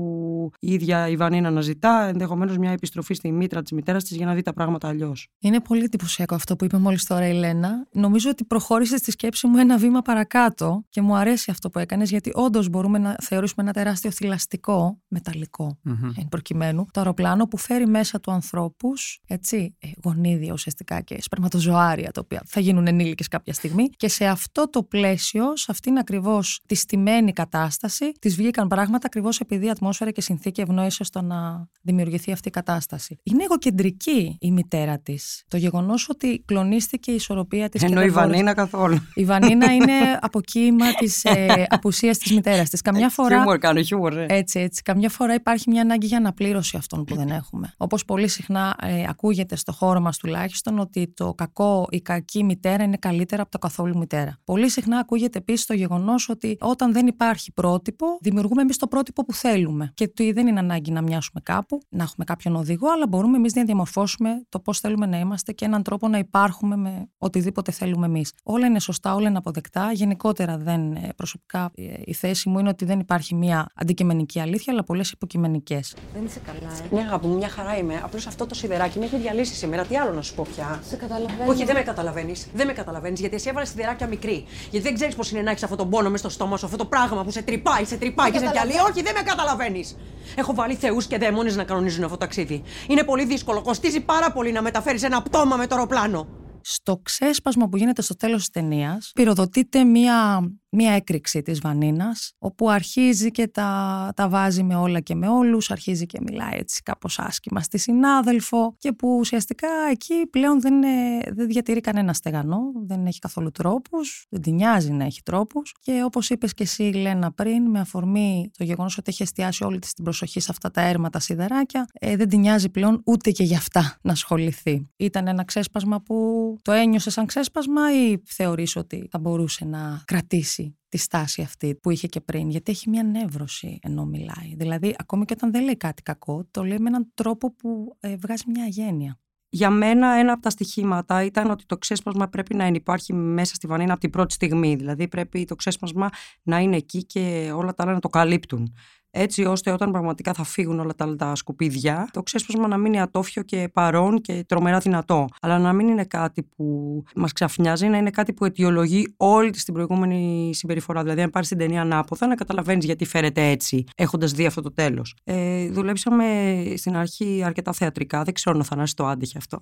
η 0.59 0.73
ίδια 0.73 1.07
η 1.07 1.15
Βανίνα 1.15 1.47
αναζητά, 1.47 2.03
ενδεχομένως 2.03 2.57
μια 2.57 2.71
επιστροφή 2.71 3.13
στη 3.13 3.31
μήτρα 3.31 3.61
της 3.61 3.71
μητέρας 3.71 4.03
της 4.03 4.17
για 4.17 4.25
να 4.25 4.33
δει 4.33 4.41
τα 4.41 4.53
πράγματα 4.53 4.87
αλλιώς. 4.87 5.27
Είναι 5.39 5.59
πολύ 5.59 5.83
εντυπωσιακό 5.83 6.35
αυτό 6.35 6.55
που 6.55 6.65
είπε 6.65 6.77
μόλις 6.77 7.05
τώρα 7.05 7.27
η 7.27 7.33
Λένα. 7.33 7.87
Νομίζω 7.91 8.29
ότι 8.29 8.45
προχώρησε 8.45 8.97
στη 8.97 9.11
σκέψη 9.11 9.47
μου 9.47 9.57
ένα 9.57 9.77
βήμα 9.77 10.01
παρακάτω 10.01 10.85
και 10.89 11.01
μου 11.01 11.15
αρέσει 11.15 11.51
αυτό 11.51 11.69
που 11.69 11.79
έκανες, 11.79 12.09
γιατί 12.09 12.31
όντως 12.33 12.69
μπορούμε 12.69 12.97
να 12.97 13.15
θεωρήσουμε 13.21 13.63
ένα 13.63 13.73
τεράστιο 13.73 14.11
θηλαστικό, 14.11 15.01
μεταλλικό 15.07 15.79
mm-hmm. 15.89 16.11
εν 16.17 16.27
προκειμένου, 16.29 16.85
το 16.91 16.99
αεροπλάνο 16.99 17.47
που 17.47 17.57
φέρει 17.57 17.87
μέσα 17.87 18.19
του 18.19 18.31
ανθρώπους, 18.31 19.21
έτσι, 19.27 19.75
ε, 19.79 19.87
γονίδια 20.03 20.53
ουσιαστικά 20.53 21.01
και 21.01 21.21
σπερματοζωάρια, 21.21 22.11
τα 22.11 22.21
οποία 22.23 22.41
θα 22.45 22.59
γίνουν 22.59 22.87
ενήλικες 22.87 23.27
κάποια 23.27 23.53
στιγμή. 23.53 23.89
Και 23.89 24.07
σε 24.07 24.25
αυτό 24.25 24.58
το 24.67 24.83
πλαίσιο, 24.83 25.57
σε 25.57 25.65
αυτήν 25.69 25.97
ακριβώς 25.97 26.61
τη 26.65 26.75
στημένη 26.75 27.33
κατάσταση, 27.33 28.11
της 28.19 28.35
βγήκαν 28.35 28.67
πράγματα 28.67 29.05
ακριβώς 29.05 29.39
επειδή 29.39 29.65
η 29.65 29.69
ατμόσφαιρα 29.69 30.11
και 30.11 30.19
η 30.19 30.23
συνθήκη 30.23 30.61
ευνόησε 30.61 31.03
στο 31.03 31.21
να 31.21 31.67
δημιουργηθεί 31.81 32.31
αυτή 32.31 32.47
η 32.47 32.51
κατάσταση. 32.51 33.19
Είναι 33.23 33.43
εγωκεντρική 33.43 34.37
η 34.39 34.51
μητέρα 34.51 34.99
της. 34.99 35.43
Το 35.47 35.57
γεγονός 35.57 36.09
ότι 36.09 36.43
κλονίστηκε 36.45 37.11
η 37.11 37.15
ισορροπία 37.15 37.69
της. 37.69 37.83
Ενώ 37.83 38.01
η 38.01 38.09
Βανίνα 38.09 38.53
καθόλου. 38.53 39.07
Η 39.13 39.25
Βανίνα 39.25 39.73
είναι 39.75 39.93
αποκύημα 40.19 40.93
της 40.93 41.23
ε, 41.23 41.65
απουσίας 41.69 42.17
της 42.17 42.31
μητέρας 42.31 42.69
της. 42.69 42.81
Καμιά 42.81 43.09
φορά. 43.09 43.35
Χιούμορ 43.35 43.57
κάνω, 43.57 43.81
χιούμορ. 43.81 44.17
Ε. 44.17 44.25
Έτσι, 44.29 44.59
έτσι. 44.59 44.81
Καμιά 44.81 45.09
φορά 45.09 45.33
υπάρχει 45.33 45.69
μια 45.69 45.81
ανάγκη 45.81 46.05
για 46.05 46.17
αναπλήρωση 46.17 46.77
αυτών 46.77 47.03
που 47.03 47.15
δεν 47.15 47.29
έχουμε. 47.29 47.73
Όπως 47.77 48.05
πολύ 48.05 48.27
συχνά 48.27 48.75
ε, 48.81 49.05
ακούγεται 49.07 49.55
στο 49.55 49.71
χώρο 49.71 49.99
μας 49.99 50.17
τουλάχιστον 50.17 50.79
ότι 50.79 51.13
το 51.15 51.33
κακό, 51.33 51.87
η 51.89 52.01
κακή 52.01 52.43
μητέρα 52.43 52.83
είναι 52.83 52.97
καλύτερα 52.97 53.41
από 53.41 53.51
το 53.51 53.57
καθόλου 53.57 53.97
μητέρα. 53.97 54.39
Πολύ 54.49 54.69
συχνά 54.69 54.97
ακούγεται 54.97 55.37
επίσης 55.37 55.65
το 55.65 55.73
γεγονός 55.73 56.29
ότι 56.29 56.57
όταν 56.59 56.93
δεν 56.93 57.07
υπάρχει 57.07 57.51
πρότυπο, 57.51 58.17
δημιουργούμε 58.21 58.61
εμείς 58.61 58.77
το 58.77 58.87
πρότυπο 58.87 59.25
που 59.25 59.33
θέλουμε. 59.33 59.91
Και 59.93 60.03
ότι 60.03 60.31
δεν 60.31 60.47
είναι 60.47 60.59
ανάγκη 60.59 60.91
να 60.91 61.01
μοιάσουμε 61.01 61.41
κάπου, 61.43 61.81
να 61.89 62.03
έχουμε 62.03 62.25
κάποιον 62.25 62.55
οδηγό, 62.55 62.91
αλλά 62.91 63.07
μπορούμε 63.07 63.37
εμείς 63.37 63.53
να 63.53 63.63
διαμορφώσουμε 63.63 64.45
το 64.49 64.59
πώς 64.59 64.79
θέλουμε 64.79 65.05
να 65.05 65.19
είμαστε 65.19 65.51
και 65.51 65.65
έναν 65.65 65.83
τρόπο 65.83 66.07
να 66.07 66.17
υπάρχουμε 66.17 66.75
με 66.75 67.09
οτιδήποτε 67.17 67.71
θέλουμε 67.71 68.05
εμείς. 68.05 68.33
Όλα 68.43 68.65
είναι 68.65 68.79
σωστά, 68.79 69.15
όλα 69.15 69.29
είναι 69.29 69.37
αποδεκτά. 69.37 69.91
Γενικότερα 69.91 70.57
δεν 70.57 70.95
ε, 70.95 71.09
προσωπικά 71.15 71.71
ε, 71.75 71.83
η 72.05 72.13
θέση 72.13 72.49
μου 72.49 72.59
είναι 72.59 72.69
ότι 72.69 72.85
δεν 72.85 72.99
υπάρχει 72.99 73.35
μία 73.35 73.67
αντικειμενική 73.75 74.39
αλήθεια, 74.39 74.73
αλλά 74.73 74.83
πολλές 74.83 75.11
υποκειμενικές. 75.11 75.95
Δεν 76.13 76.25
είσαι 76.25 76.39
καλά, 76.45 76.71
ε. 76.71 76.87
Μια 76.91 77.05
αγάπη 77.05 77.27
μου, 77.27 77.35
μια 77.35 77.49
χαρά 77.49 77.77
είμαι. 77.77 78.01
Απλώς 78.03 78.27
αυτό 78.27 78.45
το 78.45 78.55
σιδεράκι 78.55 78.99
με 78.99 79.05
έχει 79.05 79.17
διαλύσει 79.17 79.55
σήμερα. 79.55 79.85
Τι 79.85 79.97
άλλο 79.97 80.13
να 80.13 80.21
σου 80.21 80.35
πω 80.35 80.45
πια; 80.53 80.79
Σε 80.87 80.95
καταλαβαίνω. 80.95 81.51
Όχι, 81.51 81.65
δεν 81.65 81.75
με 81.75 81.81
καταλαβαίνεις. 81.81 82.47
Δεν 82.53 82.67
με 82.67 82.73
καταλαβαίνεις 82.73 83.19
γιατί 83.19 83.35
εσύ 83.35 83.49
έβαλες 83.49 83.69
σιδεράκια 83.69 84.07
μικρή. 84.07 84.38
Γιατί 84.71 84.85
δεν 84.85 84.93
ξέρεις 84.93 85.15
πώς 85.15 85.31
είναι 85.31 85.41
να 85.41 85.49
έχεις 85.51 85.63
αυτό 85.63 85.75
τον 85.75 85.89
πόνο 85.89 86.09
μες 86.09 86.19
στο 86.19 86.29
στόμα 86.29 86.57
σου, 86.57 86.65
αυτό 86.65 86.77
το 86.77 86.85
πράγμα 86.85 87.23
που 87.23 87.31
σε 87.31 87.41
τρυπάει, 87.41 87.85
σε 87.85 87.97
τρυπάει 87.97 88.31
και 88.31 88.37
σε 88.37 88.49
διαλύει. 88.51 88.75
Όχι, 88.89 89.01
δεν 89.01 89.13
με 89.15 89.21
καταλαβαίνεις. 89.21 89.97
Έχω 90.35 90.53
βάλει 90.53 90.75
θεούς 90.75 91.05
και 91.05 91.17
δαίμονες 91.17 91.55
να 91.55 91.63
κανονίζουν 91.63 92.03
αυτό 92.03 92.17
το 92.17 92.25
ταξίδι. 92.25 92.63
Είναι 92.87 93.03
πολύ 93.03 93.25
δύσκολο. 93.25 93.61
Κοστίζει 93.61 93.99
πάρα 93.99 94.31
πολύ 94.31 94.51
να 94.51 94.61
μεταφέρεις 94.61 95.03
ένα 95.03 95.21
πτώμα 95.21 95.55
με 95.55 95.67
το 95.67 95.75
αεροπλάνο. 95.75 96.27
Στο 96.61 96.97
ξέσπασμα 97.03 97.67
που 97.69 97.77
γίνεται 97.77 98.01
στο 98.01 98.15
τέλος 98.15 98.37
της 98.39 98.49
ταινίας, 98.49 99.11
πυροδοτείται 99.13 99.83
μία, 99.83 100.49
μία 100.69 100.91
έκρηξη 100.91 101.41
της 101.41 101.59
Βανίνας, 101.59 102.33
όπου 102.37 102.69
αρχίζει 102.69 103.31
και 103.31 103.47
τα, 103.47 104.11
τα 104.15 104.29
βάζει 104.29 104.63
με 104.63 104.75
όλα 104.75 104.99
και 104.99 105.15
με 105.15 105.27
όλους, 105.27 105.71
αρχίζει 105.71 106.05
και 106.05 106.19
μιλάει 106.21 106.57
έτσι 106.57 106.81
κάπως 106.81 107.19
άσχημα 107.19 107.61
στη 107.61 107.77
συνάδελφο 107.77 108.75
και 108.77 108.91
που 108.91 109.17
ουσιαστικά 109.19 109.67
εκεί 109.91 110.27
πλέον 110.29 110.61
δεν, 110.61 110.73
είναι, 110.73 111.19
δεν 111.31 111.47
διατηρεί 111.47 111.81
κανένα 111.81 112.13
στεγανό, 112.13 112.59
δεν 112.85 113.05
έχει 113.05 113.19
καθόλου 113.19 113.51
τρόπους, 113.51 114.25
δεν 114.29 114.41
την 114.41 114.53
νοιάζει 114.53 114.91
να 114.91 115.03
έχει 115.03 115.21
τρόπους 115.21 115.75
και 115.81 116.01
όπως 116.03 116.29
είπες 116.29 116.53
και 116.53 116.63
εσύ 116.63 116.83
Λένα 116.83 117.31
πριν, 117.31 117.69
με 117.69 117.79
αφορμή 117.79 118.51
το 118.57 118.63
γεγονός 118.63 118.97
ότι 118.97 119.09
έχει 119.09 119.23
εστιάσει 119.23 119.63
όλη 119.63 119.79
της 119.79 119.93
την 119.93 120.03
προσοχή 120.03 120.39
σε 120.39 120.47
αυτά 120.51 120.71
τα 120.71 120.81
έρματα 120.81 121.19
σιδεράκια, 121.19 121.87
ε, 121.93 122.15
δεν 122.15 122.29
την 122.29 122.39
νοιάζει 122.39 122.69
πλέον 122.69 123.01
ούτε 123.05 123.31
και 123.31 123.43
για 123.43 123.57
αυτά 123.57 123.97
να 124.01 124.11
ασχοληθεί. 124.11 124.89
Ήταν 124.95 125.27
ένα 125.27 125.43
ξέσπασμα 125.43 126.01
που 126.01 126.15
το 126.61 126.71
ένιωσες 126.71 127.13
σαν 127.13 127.25
ξέσπασμα 127.25 127.81
ή 127.93 128.17
θεωρείς 128.25 128.75
ότι 128.75 129.07
θα 129.11 129.19
μπορούσε 129.19 129.65
να 129.65 130.01
κρατήσει 130.05 130.58
τη 130.89 130.97
στάση 130.97 131.41
αυτή 131.41 131.75
που 131.75 131.89
είχε 131.89 132.07
και 132.07 132.21
πριν, 132.21 132.49
γιατί 132.49 132.71
έχει 132.71 132.89
μια 132.89 133.03
νεύρωση 133.03 133.79
ενώ 133.81 134.05
μιλάει. 134.05 134.55
Δηλαδή, 134.55 134.95
ακόμη 134.97 135.25
και 135.25 135.33
όταν 135.33 135.51
δεν 135.51 135.63
λέει 135.63 135.77
κάτι 135.77 136.01
κακό, 136.01 136.47
το 136.51 136.63
λέει 136.63 136.77
με 136.79 136.87
έναν 136.87 137.11
τρόπο 137.13 137.53
που 137.55 137.97
ε, 137.99 138.15
βγάζει 138.15 138.43
μια 138.47 138.63
αγένεια. 138.63 139.19
Για 139.51 139.69
μένα 139.69 140.07
ένα 140.07 140.31
από 140.31 140.41
τα 140.41 140.49
στοιχήματα 140.49 141.23
ήταν 141.23 141.49
ότι 141.49 141.65
το 141.65 141.77
ξέσπασμα 141.77 142.27
πρέπει 142.27 142.55
να 142.55 142.67
υπάρχει 142.67 143.13
μέσα 143.13 143.55
στη 143.55 143.67
Βανίνα 143.67 143.91
από 143.91 144.01
την 144.01 144.09
πρώτη 144.09 144.33
στιγμή. 144.33 144.75
Δηλαδή 144.75 145.07
πρέπει 145.07 145.45
το 145.45 145.55
ξέσπασμα 145.55 146.09
να 146.43 146.59
είναι 146.59 146.75
εκεί 146.75 147.05
και 147.05 147.51
όλα 147.55 147.73
τα 147.73 147.83
άλλα 147.83 147.93
να 147.93 147.99
το 147.99 148.09
καλύπτουν 148.09 148.73
έτσι 149.11 149.43
ώστε 149.43 149.71
όταν 149.71 149.91
πραγματικά 149.91 150.33
θα 150.33 150.43
φύγουν 150.43 150.79
όλα 150.79 150.95
τα 150.95 151.03
άλλα 151.03 151.15
τα 151.15 151.35
σκουπίδια, 151.35 152.09
το 152.11 152.23
ξέσπασμα 152.23 152.67
να 152.67 152.77
μείνει 152.77 152.99
ατόφιο 153.01 153.41
και 153.41 153.69
παρόν 153.73 154.21
και 154.21 154.43
τρομερά 154.47 154.79
δυνατό. 154.79 155.27
Αλλά 155.41 155.59
να 155.59 155.73
μην 155.73 155.87
είναι 155.87 156.05
κάτι 156.05 156.43
που 156.43 157.03
μας 157.15 157.33
ξαφνιάζει, 157.33 157.87
να 157.87 157.97
είναι 157.97 158.09
κάτι 158.09 158.33
που 158.33 158.45
αιτιολογεί 158.45 159.13
όλη 159.17 159.49
της 159.49 159.63
την 159.63 159.73
προηγούμενη 159.73 160.51
συμπεριφορά. 160.53 161.01
Δηλαδή, 161.01 161.21
αν 161.21 161.29
πάρεις 161.29 161.47
την 161.47 161.57
ταινία 161.57 161.81
ανάποδα, 161.81 162.27
να 162.27 162.35
καταλαβαίνεις 162.35 162.85
γιατί 162.85 163.05
φέρεται 163.05 163.49
έτσι, 163.49 163.83
έχοντας 163.95 164.31
δει 164.31 164.45
αυτό 164.45 164.61
το 164.61 164.73
τέλος. 164.73 165.15
Ε, 165.23 165.69
δουλέψαμε 165.69 166.63
στην 166.75 166.95
αρχή 166.95 167.41
αρκετά 167.45 167.73
θεατρικά. 167.73 168.23
Δεν 168.23 168.33
ξέρω 168.33 168.55
αν 168.55 168.61
ο 168.61 168.63
Θανάσης 168.63 168.93
το 168.93 169.05
άντεχε 169.05 169.37
αυτό. 169.37 169.59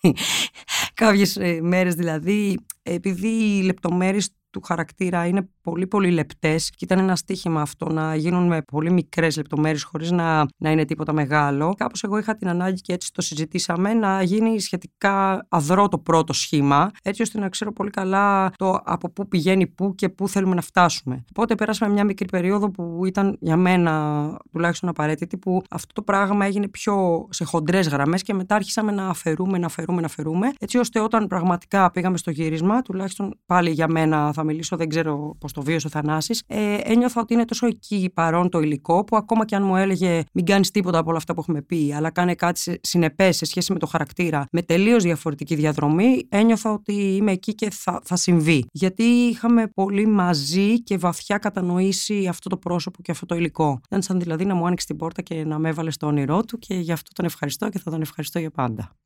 Κάποιες 0.94 1.38
μέρες 1.60 1.94
δηλαδή, 1.94 2.58
επειδή 2.82 3.28
οι 3.28 3.62
λεπτομέρειες 3.62 4.30
του 4.50 4.60
χαρακτήρα 4.64 5.26
είναι 5.26 5.48
πολύ 5.62 5.86
πολύ 5.86 6.10
λεπτές 6.10 6.70
και 6.70 6.84
ήταν 6.84 6.98
ένα 6.98 7.16
στίχημα 7.16 7.60
αυτό 7.60 7.92
να 7.92 8.14
γίνουν 8.14 8.46
με 8.46 8.62
πολύ 8.62 8.90
μικρές 8.90 9.36
λεπτομέρειες 9.36 9.82
χωρίς 9.82 10.10
να, 10.10 10.46
να 10.56 10.70
είναι 10.70 10.84
τίποτα 10.84 11.12
μεγάλο. 11.12 11.74
Κάπως 11.76 12.02
εγώ 12.02 12.18
είχα 12.18 12.36
την 12.36 12.48
ανάγκη 12.48 12.80
και 12.80 12.92
έτσι 12.92 13.12
το 13.12 13.22
συζητήσαμε 13.22 13.94
να 13.94 14.22
γίνει 14.22 14.60
σχετικά 14.60 15.46
αδρό 15.48 15.88
το 15.88 15.98
πρώτο 15.98 16.32
σχήμα 16.32 16.90
έτσι 17.02 17.22
ώστε 17.22 17.38
να 17.38 17.48
ξέρω 17.48 17.72
πολύ 17.72 17.90
καλά 17.90 18.50
το 18.56 18.80
από 18.84 19.10
πού 19.10 19.28
πηγαίνει 19.28 19.66
πού 19.66 19.94
και 19.94 20.08
πού 20.08 20.28
θέλουμε 20.28 20.54
να 20.54 20.60
φτάσουμε. 20.60 21.24
Οπότε 21.30 21.54
πέρασαμε 21.54 21.92
μια 21.92 22.04
μικρή 22.04 22.26
περίοδο 22.26 22.70
που 22.70 23.02
ήταν 23.06 23.36
για 23.40 23.56
μένα 23.56 24.36
τουλάχιστον 24.52 24.88
απαραίτητη 24.88 25.36
που 25.36 25.62
αυτό 25.70 25.92
το 25.92 26.02
πράγμα 26.02 26.46
έγινε 26.46 26.68
πιο 26.68 27.26
σε 27.30 27.44
χοντρές 27.44 27.88
γραμμές 27.88 28.22
και 28.22 28.34
μετά 28.34 28.54
άρχισαμε 28.54 28.92
να 28.92 29.08
αφαιρούμε, 29.08 29.58
να 29.58 29.66
αφαιρούμε, 29.66 30.00
να 30.00 30.06
αφαιρούμε 30.06 30.50
έτσι 30.58 30.78
ώστε 30.78 31.00
όταν 31.00 31.26
πραγματικά 31.26 31.90
πήγαμε 31.90 32.16
στο 32.16 32.30
γύρισμα 32.30 32.82
τουλάχιστον 32.82 33.34
πάλι 33.46 33.70
για 33.70 33.88
μένα 33.88 34.32
θα 34.32 34.39
μιλήσω, 34.44 34.76
δεν 34.76 34.88
ξέρω 34.88 35.36
πώς 35.38 35.52
το 35.52 35.62
βίωσε 35.62 35.86
ο 35.86 35.90
Θανάσης. 35.90 36.42
Ε, 36.46 36.76
ένιωθα 36.82 37.20
ότι 37.20 37.34
είναι 37.34 37.44
τόσο 37.44 37.66
εκεί 37.66 38.10
παρόν 38.14 38.48
το 38.48 38.60
υλικό 38.60 39.04
που 39.04 39.16
ακόμα 39.16 39.44
και 39.44 39.54
αν 39.56 39.62
μου 39.62 39.76
έλεγε 39.76 40.22
μην 40.32 40.44
κάνεις 40.44 40.70
τίποτα 40.70 40.98
από 40.98 41.08
όλα 41.08 41.18
αυτά 41.18 41.34
που 41.34 41.40
έχουμε 41.40 41.62
πει, 41.62 41.92
αλλά 41.96 42.10
κάνε 42.10 42.34
κάτι 42.34 42.78
συνεπές 42.80 43.36
σε 43.36 43.44
σχέση 43.44 43.72
με 43.72 43.78
το 43.78 43.86
χαρακτήρα, 43.86 44.46
με 44.52 44.62
τελείως 44.62 45.02
διαφορετική 45.02 45.54
διαδρομή, 45.54 46.26
ένιωθα 46.28 46.72
ότι 46.72 46.92
είμαι 46.92 47.32
εκεί 47.32 47.54
και 47.54 47.70
θα, 47.70 48.00
θα 48.04 48.16
συμβεί. 48.16 48.64
Γιατί 48.72 49.02
είχαμε 49.02 49.66
πολύ 49.66 50.06
μαζί 50.06 50.82
και 50.82 50.98
βαθιά 50.98 51.38
κατανοήσει 51.38 52.26
αυτό 52.26 52.48
το 52.48 52.56
πρόσωπο 52.56 53.02
και 53.02 53.10
αυτό 53.10 53.26
το 53.26 53.34
υλικό. 53.34 53.80
Ήταν 53.86 54.02
σαν 54.02 54.20
δηλαδή 54.20 54.44
να 54.44 54.54
μου 54.54 54.66
άνοιξε 54.66 54.86
την 54.86 54.96
πόρτα 54.96 55.22
και 55.22 55.44
να 55.44 55.58
με 55.58 55.68
έβαλε 55.68 55.90
στο 55.90 56.06
όνειρό 56.06 56.44
του 56.44 56.58
και 56.58 56.74
γι' 56.74 56.92
αυτό 56.92 57.10
τον 57.12 57.24
ευχαριστώ 57.24 57.68
και 57.68 57.78
θα 57.78 57.90
τον 57.90 58.00
ευχαριστώ 58.00 58.38
για 58.38 58.50
πάντα. 58.50 58.96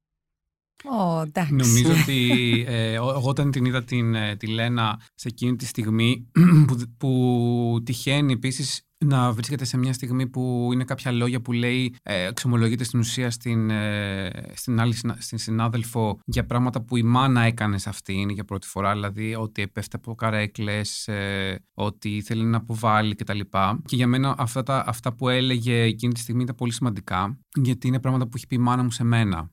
Oh, 0.82 1.46
Νομίζω 1.50 1.92
ότι 2.02 2.64
ε, 2.66 2.92
εγώ 2.92 3.20
όταν 3.22 3.50
την 3.50 3.64
είδα 3.64 3.84
την, 3.84 4.14
ε, 4.14 4.36
τη 4.36 4.46
Λένα 4.46 5.00
σε 5.14 5.28
εκείνη 5.28 5.56
τη 5.56 5.66
στιγμή 5.66 6.30
που, 6.66 6.76
που 6.96 7.80
τυχαίνει 7.84 8.32
επίσης 8.32 8.84
να 9.04 9.32
βρίσκεται 9.32 9.64
σε 9.64 9.76
μια 9.76 9.92
στιγμή 9.92 10.26
που 10.26 10.70
είναι 10.72 10.84
κάποια 10.84 11.12
λόγια 11.12 11.40
που 11.40 11.52
λέει 11.52 11.94
ε, 12.02 12.26
εξομολογείται 12.26 12.84
στην 12.84 12.98
ουσία 12.98 13.30
στην, 13.30 13.70
ε, 13.70 14.30
στην 14.54 14.80
άλλη 14.80 14.94
στην 15.18 15.38
συνάδελφο 15.38 16.18
για 16.24 16.46
πράγματα 16.46 16.82
που 16.82 16.96
η 16.96 17.02
μάνα 17.02 17.40
έκανε 17.40 17.78
σε 17.78 17.88
αυτήν 17.88 18.28
για 18.28 18.44
πρώτη 18.44 18.66
φορά, 18.66 18.92
δηλαδή 18.92 19.34
ότι 19.34 19.62
επέφτε 19.62 19.96
από 19.96 20.14
καρέκλες, 20.14 21.08
ε, 21.08 21.64
ότι 21.74 22.08
ήθελε 22.08 22.44
να 22.44 22.56
αποβάλει 22.56 23.14
κτλ. 23.14 23.40
Και 23.84 23.96
για 23.96 24.06
μένα 24.06 24.34
αυτά, 24.38 24.62
τα, 24.62 24.84
αυτά 24.86 25.14
που 25.14 25.28
έλεγε 25.28 25.82
εκείνη 25.82 26.12
τη 26.12 26.20
στιγμή 26.20 26.42
ήταν 26.42 26.54
πολύ 26.54 26.72
σημαντικά, 26.72 27.38
γιατί 27.54 27.86
είναι 27.86 28.00
πράγματα 28.00 28.24
που 28.24 28.36
έχει 28.36 28.46
πει 28.46 28.54
η 28.54 28.58
μάνα 28.58 28.82
μου 28.82 28.90
σε 28.90 29.04
μένα. 29.04 29.50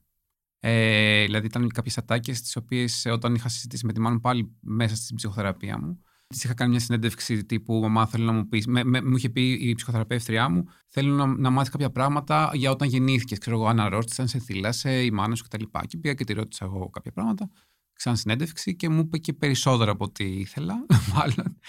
Ε, 0.64 1.26
δηλαδή, 1.26 1.46
ήταν 1.46 1.70
κάποιες 1.70 1.98
ατάκες, 1.98 2.42
τις 2.42 2.56
οποίες 2.56 3.06
όταν 3.12 3.36
είχα 3.36 3.50
συζητήσει 3.50 3.86
με 3.86 3.94
τη 3.94 4.00
μάνα 4.00 4.20
πάλι 4.20 4.56
μέσα 4.60 4.96
στην 4.96 5.16
ψυχοθεραπεία 5.16 5.80
μου, 5.80 6.00
της 6.28 6.44
είχα 6.44 6.54
κάνει 6.54 6.72
μια 6.72 6.80
συνέντευξη 6.80 7.46
τύπου 7.46 7.80
Μαμά, 7.80 8.08
θέλω 8.08 8.26
να 8.26 8.32
μου 8.32 8.48
πεις. 8.48 8.68
Με, 8.68 8.84
με, 8.84 9.02
μου 9.02 9.16
είχε 9.16 9.30
πει 9.30 9.52
η 9.52 9.74
ψυχοθεραπεύτριά 9.74 10.50
μου, 10.50 10.64
θέλω 10.88 11.14
να, 11.14 11.26
να 11.26 11.50
μάθεις 11.50 11.70
κάποια 11.70 11.92
πράγματα 11.92 12.52
για 12.54 12.72
όταν 12.72 12.88
γεννήθηκες. 12.88 13.38
Ξέρω 13.38 13.56
εγώ, 13.56 13.68
αν 13.68 13.80
αρρώστησαν, 13.80 14.28
σε 14.28 14.40
θύλασε, 14.40 15.04
η 15.04 15.12
μάνα 15.12 15.36
σου 15.36 15.44
κτλ. 15.44 15.64
Και, 15.64 15.80
και 15.88 15.98
πήγα 15.98 16.14
και 16.14 16.24
τη 16.24 16.34
ρώτησα 16.34 16.66
εγώ 16.66 16.90
κάποια 16.90 17.12
πράγματα, 17.12 17.50
σαν 17.94 18.18
συνέντευξη 18.18 18.76
και 18.76 18.90
μου 18.90 19.00
είπε 19.00 19.18
και 19.18 19.34
περισσότερα 19.34 19.92
από 19.92 20.04
ό,τι 20.04 20.24
ήθελα, 20.24 20.86
μάλλον. 21.16 21.60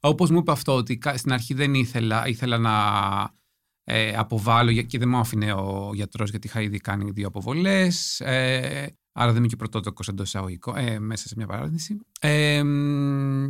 Όπως 0.00 0.30
μου 0.30 0.38
είπε 0.38 0.50
αυτό, 0.50 0.74
ότι 0.74 0.98
στην 1.14 1.32
αρχή 1.32 1.54
δεν 1.54 1.74
ήθελα, 1.74 2.28
ήθελα 2.28 2.58
να 2.58 2.72
ε, 3.92 4.12
αποβάλω 4.16 4.72
και 4.72 4.98
δεν 4.98 5.08
μου 5.08 5.16
άφηνε 5.16 5.52
ο 5.52 5.90
γιατρός 5.94 6.30
γιατί 6.30 6.46
είχα 6.46 6.60
ήδη 6.60 6.78
κάνει 6.78 7.10
δύο 7.10 7.26
αποβολές. 7.26 8.20
Ε, 8.20 8.96
άρα 9.12 9.28
δεν 9.28 9.38
είμαι 9.38 9.46
και 9.46 9.56
πρωτότοκος 9.56 10.08
εντός 10.08 10.26
εισαγωγικών, 10.26 10.76
ε, 10.76 10.98
μέσα 10.98 11.28
σε 11.28 11.34
μια 11.36 11.46
παράδειση. 11.46 12.00
Ε, 12.20 12.62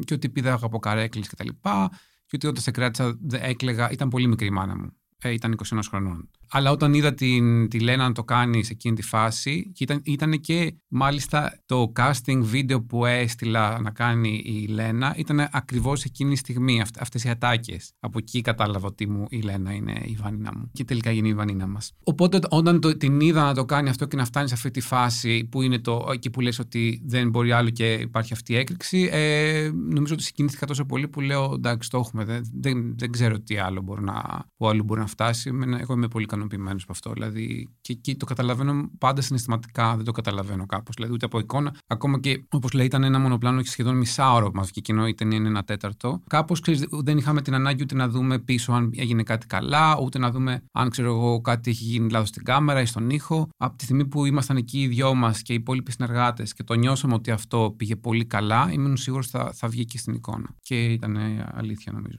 και 0.04 0.14
ότι 0.14 0.28
πήδαγα 0.28 0.58
από 0.62 0.78
καρέκλες 0.78 1.28
κτλ. 1.28 1.48
Και, 1.48 1.88
και 2.26 2.36
ότι 2.36 2.46
όταν 2.46 2.62
σε 2.62 2.70
κράτησα 2.70 3.18
έκλεγα, 3.30 3.90
ήταν 3.90 4.08
πολύ 4.08 4.26
μικρή 4.26 4.46
η 4.46 4.50
μάνα 4.50 4.76
μου. 4.76 4.99
Ε, 5.22 5.32
ήταν 5.32 5.56
21 5.74 5.78
χρονών. 5.88 6.28
Αλλά 6.52 6.70
όταν 6.70 6.94
είδα 6.94 7.14
την, 7.14 7.68
τη 7.68 7.80
Λένα 7.80 8.08
να 8.08 8.12
το 8.12 8.24
κάνει 8.24 8.64
σε 8.64 8.72
εκείνη 8.72 8.94
τη 8.94 9.02
φάση, 9.02 9.70
και 9.74 9.84
ήταν, 9.84 10.00
ήταν 10.04 10.40
και 10.40 10.74
μάλιστα 10.88 11.60
το 11.66 11.92
casting 11.96 12.38
βίντεο 12.40 12.82
που 12.82 13.04
έστειλα 13.06 13.80
να 13.80 13.90
κάνει 13.90 14.42
η 14.44 14.66
Λένα, 14.66 15.14
ήταν 15.16 15.48
ακριβώς 15.52 16.04
εκείνη 16.04 16.30
τη 16.30 16.36
στιγμή, 16.36 16.80
αυ, 16.80 16.88
αυτές 16.98 17.24
οι 17.24 17.28
ατάκες. 17.28 17.92
Από 18.00 18.18
εκεί 18.18 18.40
κατάλαβα 18.40 18.86
ότι 18.86 19.08
μου, 19.08 19.26
η 19.28 19.40
Λένα 19.40 19.72
είναι 19.72 20.00
η 20.04 20.16
βανίνα 20.20 20.52
μου. 20.56 20.70
Και 20.72 20.84
τελικά 20.84 21.10
γίνει 21.10 21.28
η 21.28 21.34
βανίνα 21.34 21.66
μας. 21.66 21.92
Οπότε 22.04 22.38
όταν 22.48 22.80
το, 22.80 22.96
την 22.96 23.20
είδα 23.20 23.42
να 23.42 23.54
το 23.54 23.64
κάνει 23.64 23.88
αυτό 23.88 24.06
και 24.06 24.16
να 24.16 24.24
φτάνει 24.24 24.48
σε 24.48 24.54
αυτή 24.54 24.70
τη 24.70 24.80
φάση 24.80 25.48
που 25.50 25.62
είναι 25.62 25.78
το, 25.78 26.08
εκεί 26.12 26.30
που 26.30 26.40
λες 26.40 26.58
ότι 26.58 27.02
δεν 27.04 27.30
μπορεί 27.30 27.52
άλλο 27.52 27.70
και 27.70 27.92
υπάρχει 27.92 28.32
αυτή 28.32 28.52
η 28.52 28.56
έκρηξη, 28.56 29.08
ε, 29.12 29.70
νομίζω 29.74 30.14
ότι 30.14 30.22
συγκινήθηκα 30.22 30.66
τόσο 30.66 30.84
πολύ 30.84 31.08
που 31.08 31.20
λέω 31.20 31.52
εντάξει, 31.54 31.90
το 31.90 31.98
έχουμε. 31.98 32.24
Δεν, 32.24 32.42
δεν, 32.52 32.98
δεν 32.98 33.10
ξέρω 33.10 33.40
τι 33.40 33.58
άλλο 33.58 33.80
μπορεί 33.80 34.02
να, 34.02 34.44
που 34.56 34.68
άλλο 34.68 34.82
μπορεί 34.82 35.00
να 35.00 35.06
φτάσει. 35.10 35.48
Εγώ 35.80 35.94
είμαι 35.94 36.08
πολύ 36.08 36.24
ικανοποιημένος 36.24 36.24
ικανοποιημένο 36.24 36.78
από 36.82 36.92
αυτό. 36.92 37.12
Δηλαδή, 37.12 37.68
και 37.80 37.92
εκεί 37.92 38.16
το 38.16 38.24
καταλαβαίνω 38.24 38.90
πάντα 38.98 39.20
συναισθηματικά, 39.20 39.96
δεν 39.96 40.04
το 40.04 40.12
καταλαβαίνω 40.12 40.66
κάπως. 40.66 40.94
Δηλαδή, 40.94 41.12
ούτε 41.14 41.24
από 41.24 41.38
εικόνα. 41.38 41.74
Ακόμα 41.86 42.20
και 42.20 42.44
όπως 42.50 42.72
λέει, 42.72 42.86
ήταν 42.86 43.02
ένα 43.02 43.18
μονοπλάνο 43.18 43.62
και 43.62 43.68
σχεδόν 43.68 43.96
μισά 43.96 44.32
ώρα 44.32 44.46
που 44.46 44.56
μα 44.56 44.62
βγήκε, 44.62 44.92
ενώ 44.92 45.06
η 45.06 45.14
ταινία 45.14 45.38
είναι 45.38 45.48
ένα 45.48 45.64
τέταρτο. 45.64 46.22
Κάπως 46.26 46.62
δεν 46.90 47.18
είχαμε 47.18 47.42
την 47.42 47.54
ανάγκη 47.54 47.82
ούτε 47.82 47.94
να 47.94 48.08
δούμε 48.08 48.38
πίσω 48.38 48.72
αν 48.72 48.90
έγινε 48.96 49.22
κάτι 49.22 49.46
καλά, 49.46 49.98
ούτε 49.98 50.18
να 50.18 50.30
δούμε 50.30 50.62
αν 50.72 50.90
ξέρω 50.90 51.08
εγώ 51.08 51.40
κάτι 51.40 51.70
έχει 51.70 51.84
γίνει 51.84 52.10
λάθος 52.10 52.28
στην 52.28 52.44
κάμερα 52.44 52.80
ή 52.80 52.86
στον 52.86 53.10
ήχο. 53.10 53.48
Από 53.56 53.76
τη 53.76 53.84
στιγμή 53.84 54.06
που 54.06 54.24
ήμασταν 54.24 54.56
εκεί 54.56 54.80
οι 54.80 54.86
δυο 54.86 55.14
μας 55.14 55.42
και 55.42 55.52
οι 55.52 55.56
υπόλοιποι 55.56 55.92
συνεργάτες 55.92 56.52
και 56.52 56.62
το 56.64 56.74
νιώσαμε 56.74 57.14
ότι 57.14 57.30
αυτό 57.30 57.74
πήγε 57.76 57.96
πολύ 57.96 58.24
καλά, 58.24 58.68
ήμουν 58.72 58.96
σίγουρος 58.96 59.26
ότι 59.26 59.44
θα, 59.44 59.52
θα 59.52 59.68
βγει 59.68 59.84
και 59.84 59.98
στην 59.98 60.14
εικόνα. 60.14 60.54
Και 60.60 60.84
ήταν 60.84 61.18
αλήθεια 61.52 61.92
νομίζω. 61.92 62.18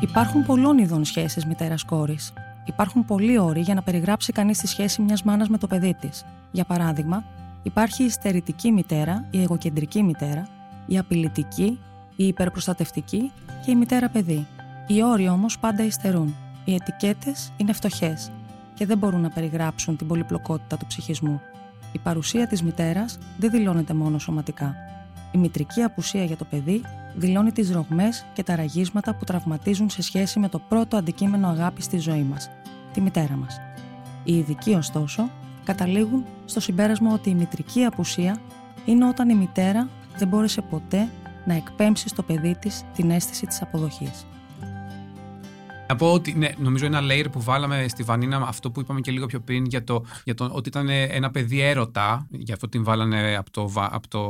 Υπάρχουν 0.00 0.44
πολλών 0.46 0.78
ειδών 0.78 1.04
σχέσεις 1.04 1.46
μητέρα-κόρη. 1.46 2.18
Υπάρχουν 2.64 3.04
πολλοί 3.04 3.38
όροι 3.38 3.60
για 3.60 3.74
να 3.74 3.82
περιγράψει 3.82 4.32
κανείς 4.32 4.58
τη 4.58 4.66
σχέση 4.66 5.02
μιας 5.02 5.22
μάνας 5.22 5.48
με 5.48 5.58
το 5.58 5.66
παιδί 5.66 5.94
της. 6.00 6.24
Για 6.50 6.64
παράδειγμα, 6.64 7.24
υπάρχει 7.62 8.04
η 8.04 8.08
στερητική 8.08 8.72
μητέρα, 8.72 9.24
η 9.30 9.42
εγωκεντρική 9.42 10.02
μητέρα, 10.02 10.48
η 10.86 10.98
απειλητική, 10.98 11.78
η 12.16 12.26
υπερπροστατευτική 12.26 13.32
και 13.64 13.70
η 13.70 13.74
μητέρα-παιδί. 13.74 14.46
Οι 14.86 15.02
όροι 15.02 15.28
όμως 15.28 15.58
πάντα 15.58 15.84
υστερούν. 15.84 16.34
Οι 16.64 16.74
ετικέτες 16.74 17.52
είναι 17.56 17.72
φτωχές 17.72 18.30
και 18.74 18.86
δεν 18.86 18.98
μπορούν 18.98 19.20
να 19.20 19.30
περιγράψουν 19.30 19.96
την 19.96 20.06
πολυπλοκότητα 20.06 20.76
του 20.76 20.86
ψυχισμού. 20.86 21.40
Η 21.92 21.98
παρουσία 21.98 22.46
της 22.46 22.62
μητέρας 22.62 23.18
δεν 23.38 23.50
δηλώνεται 23.50 23.94
μόνο 23.94 24.18
σωματικά. 24.18 24.74
Η 25.34 25.38
μητρική 25.38 25.82
απουσία 25.82 26.24
για 26.24 26.36
το 26.36 26.44
παιδί 26.44 26.82
δηλώνει 27.14 27.52
τις 27.52 27.70
ρογμές 27.70 28.24
και 28.32 28.42
τα 28.42 28.56
ραγίσματα 28.56 29.14
που 29.14 29.24
τραυματίζουν 29.24 29.90
σε 29.90 30.02
σχέση 30.02 30.38
με 30.38 30.48
το 30.48 30.58
πρώτο 30.58 30.96
αντικείμενο 30.96 31.48
αγάπης 31.48 31.84
στη 31.84 31.98
ζωή 31.98 32.22
μας, 32.22 32.50
τη 32.92 33.00
μητέρα 33.00 33.36
μας. 33.36 33.60
Οι 34.24 34.36
ειδικοί, 34.36 34.74
ωστόσο, 34.74 35.30
καταλήγουν 35.64 36.24
στο 36.44 36.60
συμπέρασμα 36.60 37.12
ότι 37.12 37.30
η 37.30 37.34
μητρική 37.34 37.84
απουσία 37.84 38.40
είναι 38.84 39.08
όταν 39.08 39.28
η 39.28 39.34
μητέρα 39.34 39.88
δεν 40.16 40.28
μπόρεσε 40.28 40.60
ποτέ 40.60 41.08
να 41.44 41.54
εκπέμψει 41.54 42.08
στο 42.08 42.22
παιδί 42.22 42.56
της 42.60 42.84
την 42.94 43.10
αίσθηση 43.10 43.46
της 43.46 43.62
αποδοχής. 43.62 44.26
Να 45.88 45.96
πω 45.96 46.12
ότι 46.12 46.34
ναι, 46.38 46.48
νομίζω 46.58 46.86
ένα 46.86 47.00
layer 47.02 47.26
που 47.32 47.42
βάλαμε 47.42 47.84
στη 47.88 48.02
Βανίνα, 48.02 48.36
αυτό 48.36 48.70
που 48.70 48.80
είπαμε 48.80 49.00
και 49.00 49.10
λίγο 49.10 49.26
πιο 49.26 49.40
πριν 49.40 49.64
για 49.64 49.84
το, 49.84 50.04
για 50.24 50.34
το 50.34 50.48
ότι 50.52 50.68
ήταν 50.68 50.88
ένα 50.88 51.30
παιδί 51.30 51.60
έρωτα, 51.60 52.26
γι' 52.30 52.52
αυτό 52.52 52.68
την 52.68 52.84
βάλανε 52.84 53.36
από 53.36 53.50
το, 53.50 53.70
από 53.74 54.08
το 54.08 54.20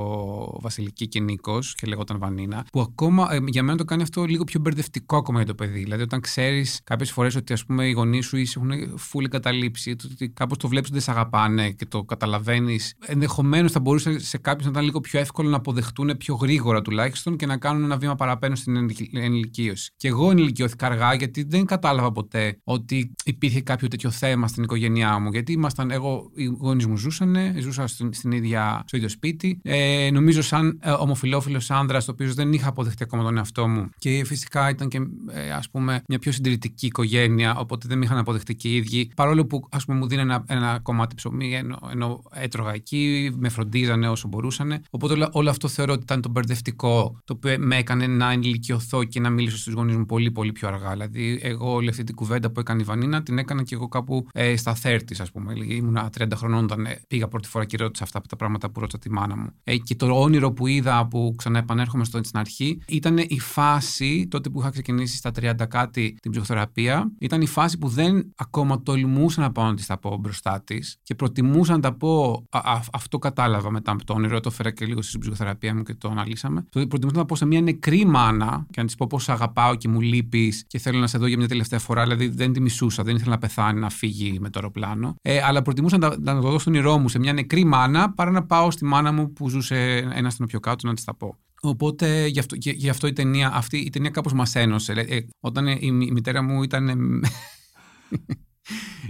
Βασιλική 0.61 1.09
και 1.09 1.21
Νίκος 1.21 1.75
και 1.75 1.87
λέγονταν 1.87 2.19
Βανίνα, 2.19 2.67
που 2.73 2.81
ακόμα 2.81 3.35
ε, 3.35 3.38
για 3.47 3.62
μένα 3.62 3.79
το 3.79 3.85
κάνει 3.85 4.03
αυτό 4.03 4.25
λίγο 4.25 4.45
πιο 4.45 4.61
μπερδευτικό 4.61 5.17
ακόμα 5.17 5.38
για 5.38 5.47
το 5.47 5.55
παιδί. 5.55 5.79
Δηλαδή, 5.79 6.03
όταν 6.03 6.21
ξέρεις 6.21 6.81
κάποιες 6.85 7.11
φορές 7.11 7.35
ότι 7.37 7.53
ας 7.53 7.64
πούμε, 7.64 7.87
οι 7.87 7.93
γονείς 7.93 8.27
σου 8.27 8.37
έχουν 8.37 8.99
φούλη 8.99 9.29
καταλήψει, 9.29 9.90
ότι 9.90 10.29
κάπως 10.29 10.59
το 10.59 10.69
βλέπεις 10.69 10.90
ότι 10.90 10.99
δεν 10.99 11.14
σε 11.14 11.21
αγαπάνε 11.21 11.71
και 11.71 11.87
το 11.87 12.03
καταλαβαίνεις, 12.03 12.95
ενδεχομένως 13.07 13.73
θα 13.73 13.81
μπορούσε 13.81 14.19
σε 14.19 14.38
κάποιους 14.38 14.64
να 14.64 14.71
ήταν 14.71 14.85
λίγο 14.85 15.01
πιο 15.01 15.21
εύκολο 15.21 15.49
να 15.49 15.57
αποδεχτούν 15.57 16.17
πιο 16.17 16.35
γρήγορα 16.35 16.83
τουλάχιστον 16.83 17.37
και 17.37 17.47
να 17.47 17.57
κάνουν 17.57 17.85
ένα 17.85 17.97
βήμα 17.97 18.14
παραπάνω 18.14 18.55
στην 18.55 18.88
ενηλικίωση. 19.12 19.93
Και 19.97 20.09
εγώ 20.09 20.31
ενηλικιώθηκα 20.31 20.87
αργά 20.87 21.14
γιατί 21.14 21.44
δεν 21.49 21.65
κατάλαβα 21.65 22.13
ποτέ 22.13 22.59
ότι 22.65 23.15
υπήρχε 23.25 23.61
κάποιο 23.61 23.89
τέτοιο 23.89 24.11
θέμα 24.11 24.49
στην 24.49 24.63
οικογένειά 24.63 25.19
μου. 25.19 25.29
Γιατί 25.31 25.53
ήμασταν, 25.53 25.91
εγώ, 25.91 26.31
οι 26.35 26.45
γονείς 26.45 26.87
μου 26.87 26.97
ζούσαν, 26.97 27.37
ζούσα 27.61 27.87
στην, 27.87 28.13
στην 28.13 28.33
ίδια, 28.33 28.83
στο 28.87 28.97
ίδιο 28.97 29.09
σπίτι. 29.09 29.61
Ε, 29.63 30.11
νομίζω, 30.13 30.43
σαν 30.43 30.79
ε, 30.83 30.91
ομοφυλόφιλο 30.91 31.61
άνδρας, 31.69 32.05
το 32.05 32.13
οποίο 32.13 32.35
δεν 32.35 32.53
είχα 32.53 32.69
αποδεχτεί 32.69 33.03
ακόμα 33.03 33.23
τον 33.23 33.37
εαυτό 33.37 33.69
μου. 33.69 33.89
Και 33.99 34.25
φυσικά 34.25 34.69
ήταν 34.71 34.89
και, 34.89 35.01
ε, 35.31 35.51
ας 35.51 35.71
πούμε, 35.71 36.03
μια 36.09 36.19
πιο 36.19 36.33
συντηρητική 36.33 36.87
οικογένεια, 36.87 37.57
οπότε 37.57 37.89
δεν 37.89 37.99
με 37.99 38.05
είχαν 38.05 38.19
αποδεχτεί 38.19 38.55
και 38.55 38.69
οι 38.69 38.77
ίδιοι. 38.77 39.11
Παρόλο 39.17 39.47
που, 39.47 39.67
ας 39.71 39.85
πούμε, 39.85 39.99
μου 39.99 40.07
δίνανε 40.07 40.35
ένα, 40.35 40.45
ένα 40.49 40.79
κομμάτι 40.83 41.15
ψωμί, 41.15 41.55
ενώ, 41.55 41.79
ενώ 41.91 42.23
έτρωγα 42.33 42.73
εκεί, 42.73 43.33
με 43.39 43.49
φροντίζανε 43.49 44.09
όσο 44.09 44.29
μπορούσαν. 44.29 44.83
Οπότε 44.91 45.29
όλο 45.33 45.51
αυτό 45.51 45.69
θεωρώ 45.69 45.93
ότι 45.93 46.03
ήταν 46.03 46.21
το 46.21 46.29
μπερδευτικό, 46.29 47.21
το 47.25 47.33
οποίο 47.37 47.57
με 47.59 47.77
έκανε 47.77 48.07
να 48.07 48.31
ενηλικιωθώ 48.31 49.05
και 49.05 49.21
να 49.21 49.31
μιλήσω 49.31 49.57
στους 49.57 49.75
γονείς 49.75 49.97
μου 49.97 50.07
πολύ, 50.07 50.31
πολύ 50.31 50.53
πιο 50.53 50.69
αργά. 50.69 50.91
Δηλαδή, 50.91 51.34
εγώ 51.42 51.73
όλη 51.73 51.88
αυτή 51.88 52.05
την 52.05 52.14
κουβέντα 52.14 52.51
που 52.51 52.61
έκανε 52.61 52.81
η 52.81 52.85
Βανίνα 52.85 53.23
την 53.23 53.38
έκανα 53.38 53.62
και 53.62 53.75
εγώ 53.75 53.88
κάπου 53.88 54.27
ε, 54.33 54.57
στα 54.57 54.77
30, 54.83 54.99
ας 55.18 55.31
πούμε. 55.31 55.53
Ήμουνα 55.68 56.11
30 56.18 56.27
χρονών 56.35 56.64
όταν 56.64 56.87
ε, 56.87 57.01
πήγα 57.09 57.29
πρώτη 57.29 57.49
φορά 57.49 57.64
και 57.64 57.77
ρώτησα 57.77 58.05
αυτά 58.05 58.20
τα 58.29 58.37
πράγματα 58.37 58.70
που 58.70 58.81
ρώτησα 58.81 58.99
τη 58.99 59.11
μάνα 59.11 59.37
μου. 59.37 59.51
Ε, 59.64 59.77
και 59.77 59.94
το 59.94 60.20
όνειρο 60.20 60.53
που 60.53 60.66
είδα, 60.66 61.07
που 61.07 61.35
ξαναεπανέρχομαι 61.37 62.05
στο, 62.05 62.20
στην 62.23 62.38
αρχή, 62.38 62.83
ήταν 62.88 63.18
η 63.18 63.40
φάση 63.40 64.27
τότε 64.31 64.49
που 64.49 64.61
είχα 64.61 64.70
ξεκινήσει 64.70 65.16
στα 65.16 65.31
30 65.40 65.55
κάτι 65.68 66.16
την 66.23 66.31
ψυχοθεραπεία. 66.31 67.12
Ήταν 67.18 67.40
η 67.40 67.47
φάση 67.47 67.79
που 67.79 67.88
δεν 67.88 68.33
ακόμα 68.37 68.83
τολμούσα 68.83 69.40
να 69.40 69.53
πάω 69.53 69.66
να 69.66 69.75
της 69.75 69.87
τα 69.87 69.99
πω 69.99 70.16
μπροστά 70.16 70.62
της 70.64 70.97
και 71.03 71.14
προτιμούσα 71.14 71.73
να 71.73 71.81
τα 71.81 71.92
πω. 71.92 72.44
Α, 72.51 72.59
α, 72.59 72.81
αυτό 72.92 73.18
κατάλαβα 73.18 73.70
μετά 73.70 73.92
από 73.92 74.05
το 74.05 74.12
όνειρο, 74.12 74.40
το 74.40 74.49
έφερα 74.53 74.70
και 74.70 74.87
λίγο 74.87 75.03
στην 75.03 75.20
ψυχοθεραπεία 75.20 75.75
μου 75.75 75.83
και 75.83 75.94
το 75.94 76.09
αναλύσαμε. 76.09 76.66
Προτιμούσα 76.70 77.07
να 77.07 77.12
τα 77.12 77.25
πω 77.25 77.37
σε 77.37 77.47
μια 77.47 77.61
νεκρή 77.61 78.05
μάνα 78.07 78.66
και 78.70 78.81
να 78.81 78.87
της 78.87 78.94
πω 78.94 79.07
πώς 79.07 79.29
αγαπάω 79.29 79.75
και 79.75 79.88
μου 79.88 80.01
λείπεις 80.01 80.64
και 80.66 80.79
θέλω 80.79 80.99
να 80.99 81.07
σε 81.07 81.18
δω 81.18 81.24
για 81.27 81.37
μια 81.37 81.49
τελευταία 81.49 81.79
φορά. 81.79 82.03
Δηλαδή 82.03 82.29
δεν 82.29 82.53
τη 82.53 82.61
μισούσα, 82.61 83.03
δεν 83.03 83.17
ήθελα 83.17 83.31
να 83.31 83.39
πεθάνει, 83.39 83.81
να 83.81 83.91
φύγει 83.91 84.39
με 84.41 84.51
το 84.51 84.59
αεροπλάνο. 84.59 85.15
Ε, 85.23 85.43
αλλά 85.43 85.63
προτιμούσα 85.63 85.99
να, 85.99 86.19
να 86.19 86.41
το 86.41 86.51
δω 86.51 86.59
στον 86.59 86.75
ηρώ 86.75 86.99
μου 86.99 87.09
σε 87.09 87.19
μια 87.19 87.33
νεκρή 87.33 87.65
μάνα 87.65 88.13
παρά 88.13 88.31
να 88.31 88.45
πάω 88.45 88.71
στη 88.71 88.85
μάνα 88.85 89.13
μου 89.13 89.33
που 89.33 89.49
ζούσε 89.49 90.09
ένα 90.15 90.31
στην 90.31 90.47
πιο 90.47 90.61
κάτω 90.61 90.87
να 90.87 90.95
της 90.95 91.05
τα 91.05 91.15
πω. 91.15 91.39
Οπότε 91.61 92.27
γι' 92.27 92.39
αυτό, 92.39 92.57
γι 92.59 92.89
αυτό 92.89 93.07
η 93.07 93.13
ταινία, 93.13 93.51
αυτή, 93.55 93.79
η 93.79 93.91
ταινία 93.91 94.11
κάπως 94.11 94.33
μας 94.33 94.55
ένωσε. 94.55 94.93
Ε, 94.93 95.19
όταν 95.41 95.67
η, 95.67 95.79
η 95.81 95.91
μητέρα 95.91 96.43
μου 96.43 96.63
ήταν 96.63 97.23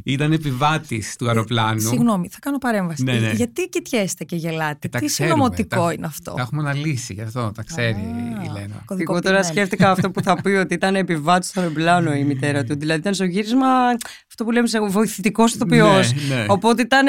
Ήταν 0.04 0.32
επιβάτης 0.32 1.16
του 1.16 1.26
αεροπλάνου. 1.26 1.80
Συγγνώμη, 1.80 2.28
θα 2.28 2.38
κάνω 2.40 2.58
παρέμβαση. 2.58 3.02
Ναι, 3.02 3.12
ναι. 3.12 3.30
Γιατί 3.30 3.68
κοιτιέστε 3.68 4.24
και 4.24 4.36
γελάτε, 4.36 4.88
ε, 4.92 4.98
Τι 4.98 5.08
συνωμοτικό 5.08 5.90
είναι 5.90 6.06
αυτό; 6.06 6.32
Τα 6.32 6.42
έχουμε 6.42 6.62
αναλύσει 6.62 7.12
γι' 7.12 7.22
αυτό, 7.22 7.52
τα 7.54 7.62
ξέρει 7.62 7.98
η 8.44 8.50
Λένα. 8.52 8.84
Εγώ 8.98 9.20
τώρα 9.20 9.42
σκέφτηκα 9.42 9.90
αυτό 9.90 10.10
που 10.10 10.22
θα 10.22 10.42
πει 10.42 10.48
ότι 10.48 10.74
ήταν 10.74 10.96
επιβάτης 10.96 11.52
του 11.52 11.60
αεροπλάνου 11.60 12.12
η 12.12 12.24
μητέρα 12.24 12.64
του. 12.64 12.74
Δηλαδή 12.80 13.00
ήταν 13.00 13.14
στο 13.14 13.24
γύρισμα 13.24 13.66
αυτό 14.28 14.44
που 14.44 14.50
λέμε 14.50 14.66
σε 14.66 14.80
βοηθητικός 14.80 15.54
ηθοποιός. 15.54 16.12
Ναι, 16.12 16.34
ναι. 16.34 16.44
Οπότε 16.48 16.82
ήταν 16.82 17.06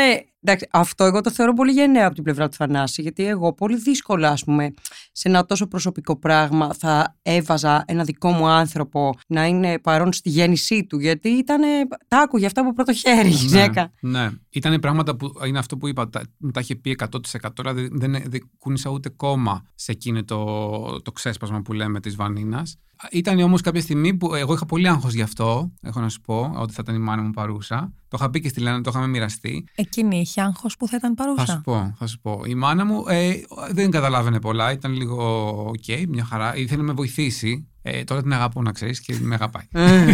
Εντάξει, 0.48 0.68
αυτό 0.72 1.04
εγώ 1.04 1.22
το 1.22 1.32
θεωρώ 1.32 1.54
πολύ 1.54 1.72
γενναίο 1.72 2.06
από 2.06 2.16
την 2.16 2.24
πλευρά 2.24 2.50
του 2.50 2.56
Θανάση, 2.56 3.02
γιατί 3.02 3.26
εγώ 3.26 3.54
πολύ 3.54 3.78
δύσκολα, 3.78 4.30
ας 4.30 4.44
πούμε, 4.44 4.74
σε 5.12 5.28
ένα 5.28 5.46
τόσο 5.46 5.68
προσωπικό 5.68 6.20
πράγμα 6.20 6.74
θα 6.74 7.18
έβαζα 7.22 7.84
ένα 7.88 8.04
δικό 8.04 8.32
μου 8.32 8.48
άνθρωπο 8.48 9.16
να 9.28 9.46
είναι 9.46 9.80
παρόν 9.80 10.14
στη 10.14 10.30
γέννησή 10.30 10.86
του, 10.86 11.00
γιατί 11.00 11.30
ήταν, 11.30 11.62
τα 12.08 12.20
άκουγε 12.20 12.46
αυτά 12.46 12.62
από 12.62 12.74
πρώτο 12.74 12.94
χέρι 12.94 13.28
η 13.28 13.32
ναι, 13.32 13.38
γυναίκα. 13.38 13.92
Ναι, 14.00 14.20
ναι. 14.20 14.30
Ήταν 14.50 14.80
πράγματα 14.80 15.16
που 15.16 15.32
είναι 15.48 15.60
αυτό 15.60 15.78
που 15.78 15.88
είπα, 15.88 16.10
τα, 16.10 16.22
τα 16.54 16.60
είχε 16.60 16.76
πει 16.76 16.98
100%, 17.00 17.18
δηλαδή 17.56 17.90
δεν, 17.92 18.12
δεν 18.26 18.50
κούνησα 18.58 18.90
ούτε 18.90 19.10
κόμμα 19.10 19.64
σε 19.76 19.92
εκείνο 19.92 20.24
το, 20.24 21.02
το 21.02 21.12
ξέσπασμα 21.12 21.62
που 21.62 21.74
λέμε 21.74 22.00
της 22.00 22.16
Βανίνας. 22.16 22.78
Ήταν 23.12 23.40
όμως 23.40 23.62
κάποια 23.62 23.82
στιγμή 23.82 24.14
που 24.14 24.36
εγώ 24.36 24.54
είχα 24.54 24.66
πολύ 24.66 24.88
άγχος 24.88 25.14
γι' 25.14 25.22
αυτό. 25.22 25.72
Έχω 25.82 26.00
να 26.00 26.10
σου 26.10 26.22
πω 26.22 26.54
ότι 26.56 26.74
θα 26.74 26.80
ήταν 26.84 26.96
η 26.96 27.00
μάνα 27.00 27.22
μου 27.22 27.32
παρούσα. 27.32 27.94
Το 28.08 28.18
είχα 28.20 28.30
πει 28.30 28.40
και 28.40 28.50
στη 28.50 28.60
Λένα, 28.60 28.82
το 28.82 28.90
είχαμε 28.90 29.08
μοιραστεί. 29.08 29.64
Εκείνη 29.76 30.20
είχε 30.20 30.42
άγχος 30.42 30.78
που 30.78 30.88
θα 30.88 30.96
ήταν 30.96 31.14
παρούσα; 31.14 31.46
Θα 31.46 31.52
σου 31.52 31.62
πω, 31.62 31.94
θα 31.98 32.08
σου 32.08 32.20
πω. 32.20 32.42
Η 32.46 32.56
μάνα 32.56 32.86
μου 32.86 33.04
ε, 33.08 33.34
δεν 33.72 33.92
καταλάβαινε 33.92 34.40
πολλά. 34.40 34.72
Ήταν 34.72 34.94
λίγο 34.94 35.48
OK, 35.68 35.84
okay, 35.88 36.06
μια 36.08 36.26
χαρά. 36.26 36.56
Ήθελε 36.56 36.82
να 36.82 36.88
με 36.88 36.94
βοηθήσει. 36.94 37.68
Ε, 37.88 38.04
τώρα 38.04 38.22
την 38.22 38.34
αγαπώ 38.34 38.62
να 38.62 38.72
ξέρεις 38.72 39.00
και 39.00 39.18
με 39.22 39.36
αγαπάει. 39.36 39.66
Ε. 39.72 40.14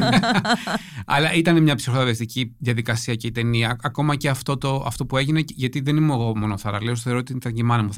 Αλλά 1.06 1.34
ήταν 1.34 1.64
μια 1.64 1.76
ψυχοδραυστική 1.76 2.56
διαδικασία 2.58 3.16
και 3.16 3.28
η 3.28 3.32
ταινία. 3.32 3.78
Ακόμα 3.82 4.16
και 4.16 4.30
αυτό, 4.30 4.58
το, 4.58 4.84
αυτό 4.86 5.06
που 5.06 5.18
έγινε, 5.18 5.44
γιατί 5.48 5.80
δεν 5.82 5.98
είμαι 5.98 6.14
εγώ 6.14 6.38
μόνο 6.38 6.58
θαραλέος, 6.58 7.02
θεωρώ 7.02 7.20
ότι 7.20 7.34
ήταν 7.34 7.54
και 7.54 7.62
η 7.62 7.64
μάνα 7.64 7.84
μου 7.84 7.94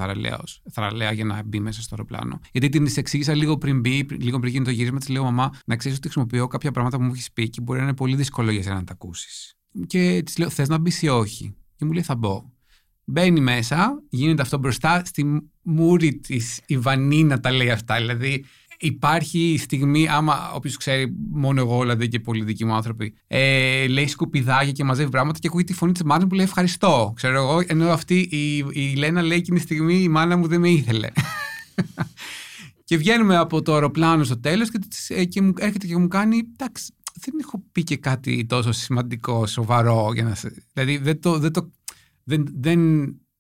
θαραλέα 0.71 1.12
για 1.12 1.25
να 1.25 1.43
μπει 1.45 1.59
μέσα 1.59 1.81
στο 1.81 1.95
αεροπλάνο. 1.95 2.39
Γιατί 2.51 2.69
την 2.69 2.88
εξήγησα 2.95 3.36
λίγο 3.36 3.57
πριν 3.57 3.79
μπει, 3.79 4.05
λίγο 4.09 4.39
πριν 4.39 4.51
γίνει 4.51 4.65
το 4.65 4.71
γύρισμα, 4.71 4.99
της 4.99 5.09
λέω 5.09 5.23
Μαμά, 5.23 5.49
να 5.65 5.75
ξέρεις 5.75 5.97
ότι 5.97 6.07
χρησιμοποιώ 6.07 6.47
κάποια 6.47 6.71
πράγματα 6.71 6.97
που 6.97 7.03
μου 7.03 7.12
έχεις 7.13 7.31
πει 7.31 7.49
και 7.49 7.62
μπορεί 7.62 7.79
να 7.79 7.86
είναι 7.86 7.95
πολύ 7.95 8.15
δύσκολο 8.15 8.51
για 8.51 8.63
σένα 8.63 8.75
να 8.75 8.83
τα 8.83 8.93
ακούσεις. 8.93 9.55
Και 9.88 10.21
της 10.25 10.38
λέω, 10.38 10.49
Θες 10.49 10.67
να 10.67 10.77
μπεις 10.77 11.01
ή 11.01 11.07
όχι; 11.07 11.55
Και 11.75 11.86
μου 11.86 11.91
λέει, 11.91 12.03
Θα 12.03 12.15
μπω. 12.15 12.51
Μπαίνει 13.05 13.39
μέσα, 13.39 14.03
γίνεται 14.09 14.41
αυτό 14.41 14.57
μπροστά 14.57 15.01
στη 15.05 15.51
μούρη 15.62 16.15
της 16.15 16.62
η 16.65 16.77
Βανίνα 16.77 17.39
τα 17.39 17.51
λέει 17.51 17.69
αυτά. 17.69 17.95
Δηλαδή, 17.95 18.45
υπάρχει 18.83 19.57
στιγμή, 19.59 20.07
άμα 20.07 20.51
όποιος 20.53 20.77
ξέρει, 20.77 21.15
μόνο 21.29 21.61
εγώ 21.61 21.81
δηλαδή 21.81 22.07
και 22.07 22.19
πολλοί 22.19 22.43
δικοί 22.43 22.65
μου 22.65 22.73
άνθρωποι, 22.73 23.13
ε, 23.27 23.87
λέει 23.87 24.07
σκουπιδάκια 24.07 24.71
και 24.71 24.83
μαζεύει 24.83 25.09
πράγματα 25.09 25.39
και 25.39 25.47
ακούει 25.47 25.63
τη 25.63 25.73
φωνή 25.73 25.91
της 25.91 26.03
μάνας 26.03 26.27
που 26.27 26.35
λέει 26.35 26.45
ευχαριστώ. 26.45 27.13
Ξέρω 27.15 27.35
εγώ, 27.35 27.63
ενώ 27.67 27.89
αυτή 27.89 28.19
η, 28.19 28.57
η 28.57 28.95
Λένα 28.95 29.21
λέει 29.21 29.37
εκείνη 29.37 29.57
τη 29.57 29.63
στιγμή 29.63 30.03
η 30.03 30.07
μάνα 30.07 30.37
μου 30.37 30.47
δεν 30.47 30.59
με 30.59 30.69
ήθελε. 30.69 31.07
και 32.87 32.97
βγαίνουμε 32.97 33.37
από 33.37 33.61
το 33.61 33.73
αεροπλάνο 33.73 34.23
στο 34.23 34.39
τέλος 34.39 34.69
και, 34.69 34.79
ε, 35.07 35.25
και 35.25 35.41
μου 35.41 35.53
έρχεται 35.57 35.87
και 35.87 35.97
μου 35.97 36.07
κάνει. 36.07 36.37
Εντάξει, 36.37 36.93
δεν 37.13 37.33
έχω 37.41 37.63
πει 37.71 37.83
και 37.83 37.97
κάτι 37.97 38.45
τόσο 38.45 38.71
σημαντικό, 38.71 39.47
σοβαρό. 39.47 40.11
Για 40.13 40.23
να, 40.23 40.37
δηλαδή 40.73 40.97
δεν 40.97 41.21
το. 41.21 41.39
Δεν 41.39 41.53
το 41.53 41.71
δεν, 42.23 42.47
δεν, 42.53 42.79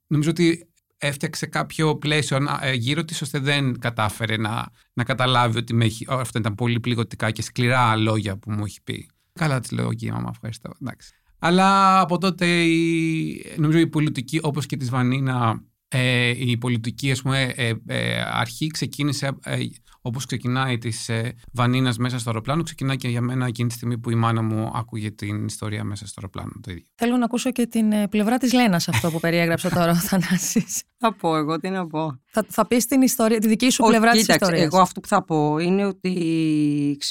νομίζω 0.07 0.29
ότι 0.29 0.67
έφτιαξε 1.03 1.45
κάποιο 1.45 1.95
πλαίσιο 1.95 2.37
ε, 2.61 2.73
γύρω 2.73 3.03
της, 3.03 3.21
ώστε 3.21 3.39
δεν 3.39 3.79
κατάφερε 3.79 4.37
να, 4.37 4.65
να 4.93 5.03
καταλάβει 5.03 5.57
ότι 5.57 5.73
με 5.73 5.85
έχει, 5.85 6.05
αυτά 6.09 6.39
ήταν 6.39 6.55
πολύ 6.55 6.79
πληγωτικά 6.79 7.31
και 7.31 7.41
σκληρά 7.41 7.95
λόγια 7.95 8.37
που 8.37 8.51
μου 8.51 8.65
έχει 8.65 8.81
πει. 8.83 9.09
Καλά 9.33 9.59
της 9.59 9.71
λέω 9.71 9.89
εκεί, 9.89 10.11
μαμά, 10.11 10.29
ευχαριστώ. 10.33 10.71
Εντάξει. 10.81 11.13
Αλλά 11.39 11.99
από 11.99 12.17
τότε 12.17 12.63
η, 12.63 13.55
νομίζω 13.57 13.79
η 13.79 13.87
πολιτική 13.87 14.39
όπως 14.41 14.65
και 14.65 14.77
της 14.77 14.89
Βανίνα 14.89 15.63
ε, 15.87 16.33
η 16.37 16.57
πολιτική 16.57 17.11
ας 17.11 17.21
πούμε, 17.21 17.53
ε, 17.55 17.73
ε, 17.85 18.21
αρχή 18.21 18.67
ξεκίνησε 18.67 19.37
ε, 19.43 19.57
Όπως 20.05 20.25
ξεκινάει 20.25 20.77
της 20.77 21.09
ε, 21.09 21.33
Βανίνας 21.51 21.97
μέσα 21.97 22.19
στο 22.19 22.29
αεροπλάνο, 22.29 22.63
ξεκινάει 22.63 22.95
και 22.95 23.07
για 23.07 23.21
μένα 23.21 23.45
εκείνη 23.45 23.67
τη 23.67 23.73
στιγμή 23.73 23.97
που 23.97 24.09
η 24.09 24.15
μάνα 24.15 24.41
μου 24.41 24.71
άκουγε 24.73 25.11
την 25.11 25.45
ιστορία 25.45 25.83
μέσα 25.83 26.07
στο 26.07 26.21
αεροπλάνο. 26.21 26.51
Το 26.61 26.71
ίδιο. 26.71 26.85
Θέλω 26.95 27.17
να 27.17 27.25
ακούσω 27.25 27.51
και 27.51 27.67
την 27.67 27.91
ε, 27.91 28.07
πλευρά 28.07 28.37
της 28.37 28.53
Λένας 28.53 28.87
αυτό 28.87 29.11
που 29.11 29.19
περιέγραψε 29.19 29.69
τώρα 29.69 29.91
ο 29.91 29.95
Θανάσης. 29.95 30.83
Θα 31.05 31.13
πω 31.13 31.35
εγώ, 31.35 31.59
τι 31.59 31.69
να 31.69 31.87
πω. 31.87 32.19
Θα, 32.25 32.45
θα 32.49 32.67
πεις 32.67 32.85
την 32.85 33.01
ιστορία, 33.01 33.39
τη 33.39 33.47
δική 33.47 33.69
σου 33.69 33.83
πλευρά 33.83 34.11
της 34.11 34.27
ιστορίας. 34.27 34.63
Εγώ 34.63 34.79
αυτό 34.79 34.99
που 34.99 35.07
θα 35.07 35.23
πω 35.23 35.57
είναι 35.57 35.85
ότι. 35.85 36.09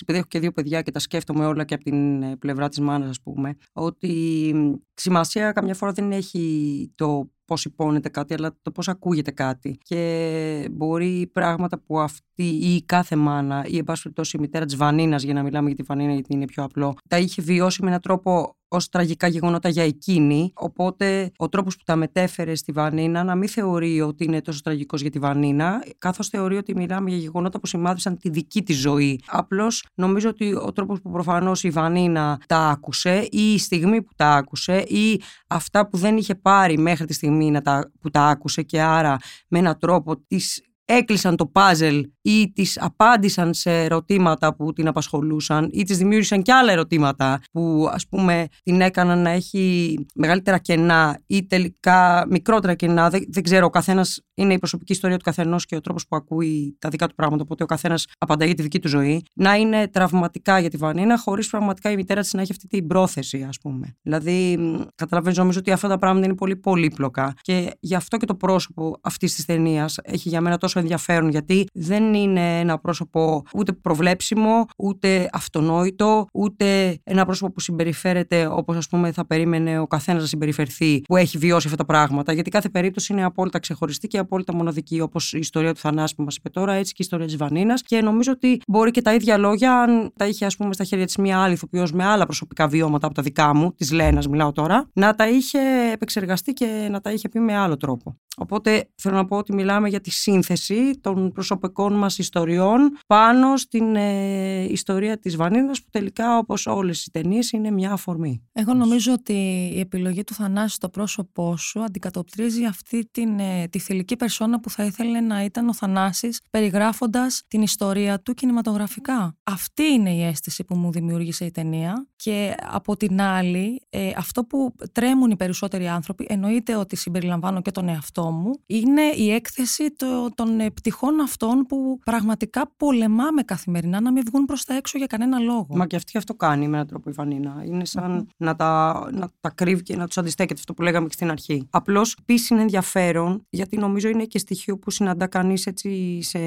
Επειδή 0.00 0.18
έχω 0.18 0.26
και 0.28 0.38
δύο 0.38 0.52
παιδιά 0.52 0.82
και 0.82 0.90
τα 0.90 0.98
σκέφτομαι 0.98 1.46
όλα 1.46 1.64
και 1.64 1.74
από 1.74 1.84
την 1.84 2.22
ε, 2.22 2.36
πλευρά 2.36 2.68
της 2.68 2.80
μάνας, 2.80 3.08
ας 3.08 3.20
πούμε, 3.20 3.56
ότι 3.72 4.54
σημασία 4.94 5.52
καμιά 5.52 5.74
φορά 5.74 5.92
δεν 5.92 6.12
έχει 6.12 6.92
το 6.94 7.30
πώς 7.44 7.64
υπόνεται 7.64 8.08
κάτι, 8.08 8.34
αλλά 8.34 8.56
το 8.62 8.70
πώς 8.70 8.88
ακούγεται 8.88 9.30
κάτι. 9.30 9.78
Και 9.82 10.68
μπορεί 10.70 11.30
πράγματα 11.32 11.78
που 11.78 12.00
αυτή 12.00 12.44
ή 12.44 12.82
κάθε 12.86 13.16
μάνα, 13.16 13.64
ή 13.66 13.76
εν 13.76 13.84
πάση 13.84 14.02
περιπτώσει 14.02 14.36
η 14.36 14.40
μητέρα 14.40 14.64
της 14.64 14.76
Βανίνας, 14.76 15.22
για 15.22 15.34
να 15.34 15.42
μιλάμε 15.42 15.66
για 15.66 15.76
τη 15.76 15.82
Βανίνα, 15.82 16.12
γιατί 16.12 16.34
είναι 16.34 16.44
πιο 16.44 16.62
απλό, 16.62 16.94
τα 17.08 17.18
είχε 17.18 17.42
βιώσει 17.42 17.82
με 17.82 17.88
έναν 17.88 18.00
τρόπο 18.00 18.56
ως 18.72 18.88
τραγικά 18.88 19.26
γεγονότα 19.26 19.68
για 19.68 19.82
εκείνη. 19.82 20.52
Οπότε 20.54 21.30
ο 21.36 21.48
τρόπος 21.48 21.76
που 21.76 21.82
τα 21.84 21.96
μετέφερε 21.96 22.54
στη 22.54 22.72
Βανίνα 22.72 23.24
να 23.24 23.34
μην 23.34 23.48
θεωρεί 23.48 24.00
ότι 24.00 24.24
είναι 24.24 24.40
τόσο 24.40 24.60
τραγικός 24.62 25.00
για 25.00 25.10
τη 25.10 25.18
Βανίνα, 25.18 25.84
καθώς 25.98 26.28
θεωρεί 26.28 26.56
ότι 26.56 26.74
μιλάμε 26.74 27.10
για 27.10 27.18
γεγονότα 27.18 27.60
που 27.60 27.66
σημάδισαν 27.66 28.18
τη 28.18 28.30
δική 28.30 28.62
της 28.62 28.76
ζωή. 28.76 29.20
Απλώς 29.26 29.86
νομίζω 29.94 30.28
ότι 30.28 30.54
ο 30.54 30.72
τρόπος 30.72 31.00
που 31.00 31.10
προφανώς 31.10 31.64
η 31.64 31.70
Βανίνα 31.70 32.40
τα 32.46 32.58
άκουσε, 32.58 33.28
ή 33.30 33.52
η 33.52 33.58
στιγμή 33.58 34.02
που 34.02 34.12
τα 34.16 34.34
άκουσε, 34.34 34.78
ή 34.78 35.20
αυτά 35.46 35.88
που 35.88 35.96
δεν 35.96 36.16
είχε 36.16 36.34
πάρει 36.34 36.78
μέχρι 36.78 37.06
τη 37.06 37.12
στιγμή 37.12 37.50
να 37.50 37.62
τα, 37.62 37.90
που 38.00 38.10
τα 38.10 38.26
άκουσε 38.26 38.62
και 38.62 38.80
άρα 38.80 39.18
με 39.48 39.58
έναν 39.58 39.78
τρόπο 39.78 40.16
της 40.26 40.62
έκλεισαν 40.84 41.36
το 41.36 41.46
πάζελ 41.46 42.10
ή 42.22 42.52
τις 42.52 42.80
απάντησαν 42.80 43.54
σε 43.54 43.82
ερωτήματα 43.82 44.54
που 44.54 44.72
την 44.72 44.88
απασχολούσαν 44.88 45.68
ή 45.72 45.82
τις 45.82 45.98
δημιούργησαν 45.98 46.42
και 46.42 46.52
άλλα 46.52 46.72
ερωτήματα 46.72 47.40
που 47.52 47.88
ας 47.92 48.08
πούμε 48.08 48.46
την 48.62 48.80
έκαναν 48.80 49.18
να 49.18 49.30
έχει 49.30 49.96
μεγαλύτερα 50.14 50.58
κενά 50.58 51.20
ή 51.26 51.46
τελικά 51.46 52.26
μικρότερα 52.30 52.74
κενά. 52.74 53.10
Δεν, 53.10 53.24
δεν 53.28 53.42
ξέρω, 53.42 53.66
ο 53.66 53.70
καθένας 53.70 54.20
είναι 54.34 54.54
η 54.54 54.58
προσωπική 54.58 54.92
ιστορία 54.92 55.16
του 55.16 55.24
καθενός 55.24 55.66
και 55.66 55.76
ο 55.76 55.80
τρόπος 55.80 56.06
που 56.06 56.16
ακούει 56.16 56.76
τα 56.78 56.88
δικά 56.88 57.06
του 57.06 57.14
πράγματα. 57.14 57.42
Οπότε 57.42 57.62
ο 57.62 57.66
καθένας 57.66 58.06
απαντάει 58.18 58.46
για 58.46 58.56
τη 58.56 58.62
δική 58.62 58.78
του 58.78 58.88
ζωή. 58.88 59.22
Να 59.32 59.54
είναι 59.54 59.88
τραυματικά 59.88 60.58
για 60.58 60.70
τη 60.70 60.76
Βανίνα, 60.76 61.18
χωρίς 61.18 61.48
πραγματικά 61.48 61.90
η 61.90 61.96
μητέρα 61.96 62.20
της 62.20 62.32
να 62.32 62.40
έχει 62.40 62.52
αυτή 62.52 62.66
την 62.66 62.86
πρόθεση, 62.86 63.42
ας 63.48 63.58
πούμε. 63.58 63.96
Δηλαδή, 64.02 64.58
καταλαβαίνω 64.94 65.34
νομίζω 65.38 65.58
ότι 65.58 65.70
αυτά 65.70 65.88
τα 65.88 65.98
πράγματα 65.98 66.26
είναι 66.26 66.34
πολύ 66.34 66.56
πολύπλοκα. 66.56 67.34
Και 67.40 67.70
γι' 67.80 67.94
αυτό 67.94 68.16
και 68.16 68.26
το 68.26 68.34
πρόσωπο 68.34 68.98
αυτής 69.00 69.34
της 69.34 69.44
ταινίας 69.44 69.98
έχει 70.02 70.28
για 70.28 70.40
μένα 70.40 70.58
τόσο 70.58 70.78
ενδιαφέρον, 70.78 71.28
γιατί 71.28 71.66
δεν 71.72 72.11
είναι 72.14 72.60
ένα 72.60 72.78
πρόσωπο 72.78 73.42
ούτε 73.54 73.72
προβλέψιμο, 73.72 74.66
ούτε 74.78 75.28
αυτονόητο, 75.32 76.26
ούτε 76.32 76.98
ένα 77.04 77.24
πρόσωπο 77.24 77.52
που 77.52 77.60
συμπεριφέρεται 77.60 78.46
όπως 78.46 78.76
ας 78.76 78.88
πούμε 78.88 79.12
θα 79.12 79.26
περίμενε 79.26 79.78
ο 79.78 79.86
καθένας 79.86 80.22
να 80.22 80.28
συμπεριφερθεί 80.28 81.00
που 81.00 81.16
έχει 81.16 81.38
βιώσει 81.38 81.66
αυτά 81.66 81.76
τα 81.76 81.84
πράγματα. 81.84 82.32
Γιατί 82.32 82.50
κάθε 82.50 82.68
περίπτωση 82.68 83.12
είναι 83.12 83.24
απόλυτα 83.24 83.58
ξεχωριστή 83.58 84.06
και 84.06 84.18
απόλυτα 84.18 84.54
μοναδική, 84.54 85.00
όπως 85.00 85.32
η 85.32 85.38
ιστορία 85.38 85.74
του 85.74 85.80
Θανάση 85.80 86.14
που 86.14 86.22
μας 86.22 86.36
είπε 86.36 86.48
τώρα, 86.48 86.72
έτσι 86.72 86.92
και 86.92 87.02
η 87.02 87.04
ιστορία 87.04 87.26
της 87.26 87.36
Βανίνας. 87.36 87.82
Και 87.82 88.00
νομίζω 88.00 88.32
ότι 88.32 88.60
μπορεί 88.66 88.90
και 88.90 89.02
τα 89.02 89.14
ίδια 89.14 89.36
λόγια, 89.36 89.80
αν 89.80 90.12
τα 90.16 90.26
είχε, 90.26 90.44
ας 90.44 90.56
πούμε, 90.56 90.72
στα 90.72 90.84
χέρια 90.84 91.06
της 91.06 91.16
μία 91.16 91.38
άλλη 91.38 91.52
ηθοποιός 91.52 91.92
με 91.92 92.04
άλλα 92.04 92.24
προσωπικά 92.24 92.68
βιώματα 92.68 93.06
από 93.06 93.14
τα 93.14 93.22
δικά 93.22 93.54
μου, 93.54 93.72
της 93.72 93.92
Λένας, 93.92 94.28
μιλάω 94.28 94.52
τώρα, 94.52 94.88
να 94.92 95.14
τα 95.14 95.28
είχε 95.28 95.58
επεξεργαστεί 95.92 96.52
και 96.52 96.88
να 96.90 97.00
τα 97.00 97.10
είχε 97.12 97.28
πει 97.28 97.38
με 97.38 97.56
άλλο 97.56 97.76
τρόπο. 97.76 98.16
Οπότε 98.36 98.88
θέλω 98.94 99.16
να 99.16 99.24
πω 99.24 99.36
ότι 99.36 99.54
μιλάμε 99.54 99.88
για 99.88 100.00
τη 100.00 100.10
σύνθεση 100.10 100.98
των 101.00 101.32
προσωπικών 101.32 101.94
μας 102.02 102.18
ιστοριών 102.18 102.98
πάνω 103.06 103.56
στην 103.56 103.96
ε, 103.96 104.62
ιστορία 104.62 105.18
της 105.18 105.36
Βανίνας 105.36 105.82
που 105.82 105.88
τελικά 105.90 106.38
όπως 106.38 106.66
όλες 106.66 107.04
οι 107.04 107.10
ταινίες 107.10 107.50
είναι 107.50 107.70
μια 107.70 107.92
αφορμή. 107.92 108.42
Εγώ 108.52 108.74
νομίζω 108.74 109.12
ότι 109.12 109.32
η 109.74 109.80
επιλογή 109.80 110.24
του 110.24 110.34
Θανάση 110.34 110.74
στο 110.74 110.88
πρόσωπό 110.88 111.56
σου 111.56 111.82
αντικατοπτρίζει 111.82 112.64
αυτή 112.64 113.08
την, 113.10 113.38
ε, 113.38 113.68
τη 113.70 113.78
θηλυκή 113.78 114.16
περσόνα 114.16 114.60
που 114.60 114.70
θα 114.70 114.84
ήθελε 114.84 115.20
να 115.20 115.44
ήταν 115.44 115.68
ο 115.68 115.74
Θανάσης 115.74 116.40
περιγράφοντας 116.50 117.42
την 117.48 117.62
ιστορία 117.62 118.20
του 118.20 118.34
κινηματογραφικά. 118.34 119.36
Αυτή 119.42 119.82
είναι 119.82 120.14
η 120.14 120.24
αίσθηση 120.24 120.64
που 120.64 120.74
μου 120.76 120.90
δημιούργησε 120.92 121.44
η 121.44 121.50
ταινία 121.50 122.06
και 122.16 122.54
από 122.70 122.96
την 122.96 123.20
άλλη 123.20 123.82
ε, 123.90 124.10
αυτό 124.16 124.44
που 124.44 124.74
τρέμουν 124.92 125.30
οι 125.30 125.36
περισσότεροι 125.36 125.88
άνθρωποι 125.88 126.26
εννοείται 126.28 126.76
ότι 126.76 126.96
συμπεριλαμβάνω 126.96 127.62
και 127.62 127.70
τον 127.70 127.88
εαυτό 127.88 128.30
μου 128.30 128.50
είναι 128.66 129.02
η 129.02 129.32
έκθεση 129.32 129.90
το, 129.96 130.28
των 130.34 130.60
ε, 130.60 130.70
πτυχών 130.70 131.20
αυτών 131.20 131.66
που 131.66 131.91
πραγματικά 132.04 132.72
πολεμάμε 132.76 133.42
καθημερινά 133.42 134.00
να 134.00 134.12
μην 134.12 134.22
βγουν 134.26 134.44
προς 134.44 134.64
τα 134.64 134.74
έξω 134.74 134.98
για 134.98 135.06
κανένα 135.06 135.38
λόγο. 135.38 135.66
Μα 135.70 135.86
και 135.86 135.96
αυτή 135.96 136.18
αυτό 136.18 136.34
κάνει 136.34 136.68
με 136.68 136.74
έναν 136.74 136.86
τρόπο 136.86 137.10
η 137.10 137.12
Βανίνα. 137.12 137.62
Είναι 137.66 137.84
σαν 137.84 138.28
να, 138.36 138.56
τα, 138.56 139.08
να 139.12 139.28
τα 139.40 139.50
κρύβει 139.50 139.82
και 139.82 139.96
να 139.96 140.06
τους 140.06 140.18
αντιστέκεται 140.18 140.58
αυτό 140.58 140.74
που 140.74 140.82
λέγαμε 140.82 141.06
και 141.06 141.12
στην 141.12 141.30
αρχή. 141.30 141.66
Απλώς 141.70 142.16
επίση 142.20 142.52
είναι 142.54 142.62
ενδιαφέρον 142.62 143.46
γιατί 143.50 143.76
νομίζω 143.76 144.08
είναι 144.08 144.24
και 144.24 144.38
στοιχείο 144.38 144.78
που 144.78 144.90
συναντά 144.90 145.26
κανείς 145.26 145.66
έτσι 145.66 146.22
σε 146.22 146.38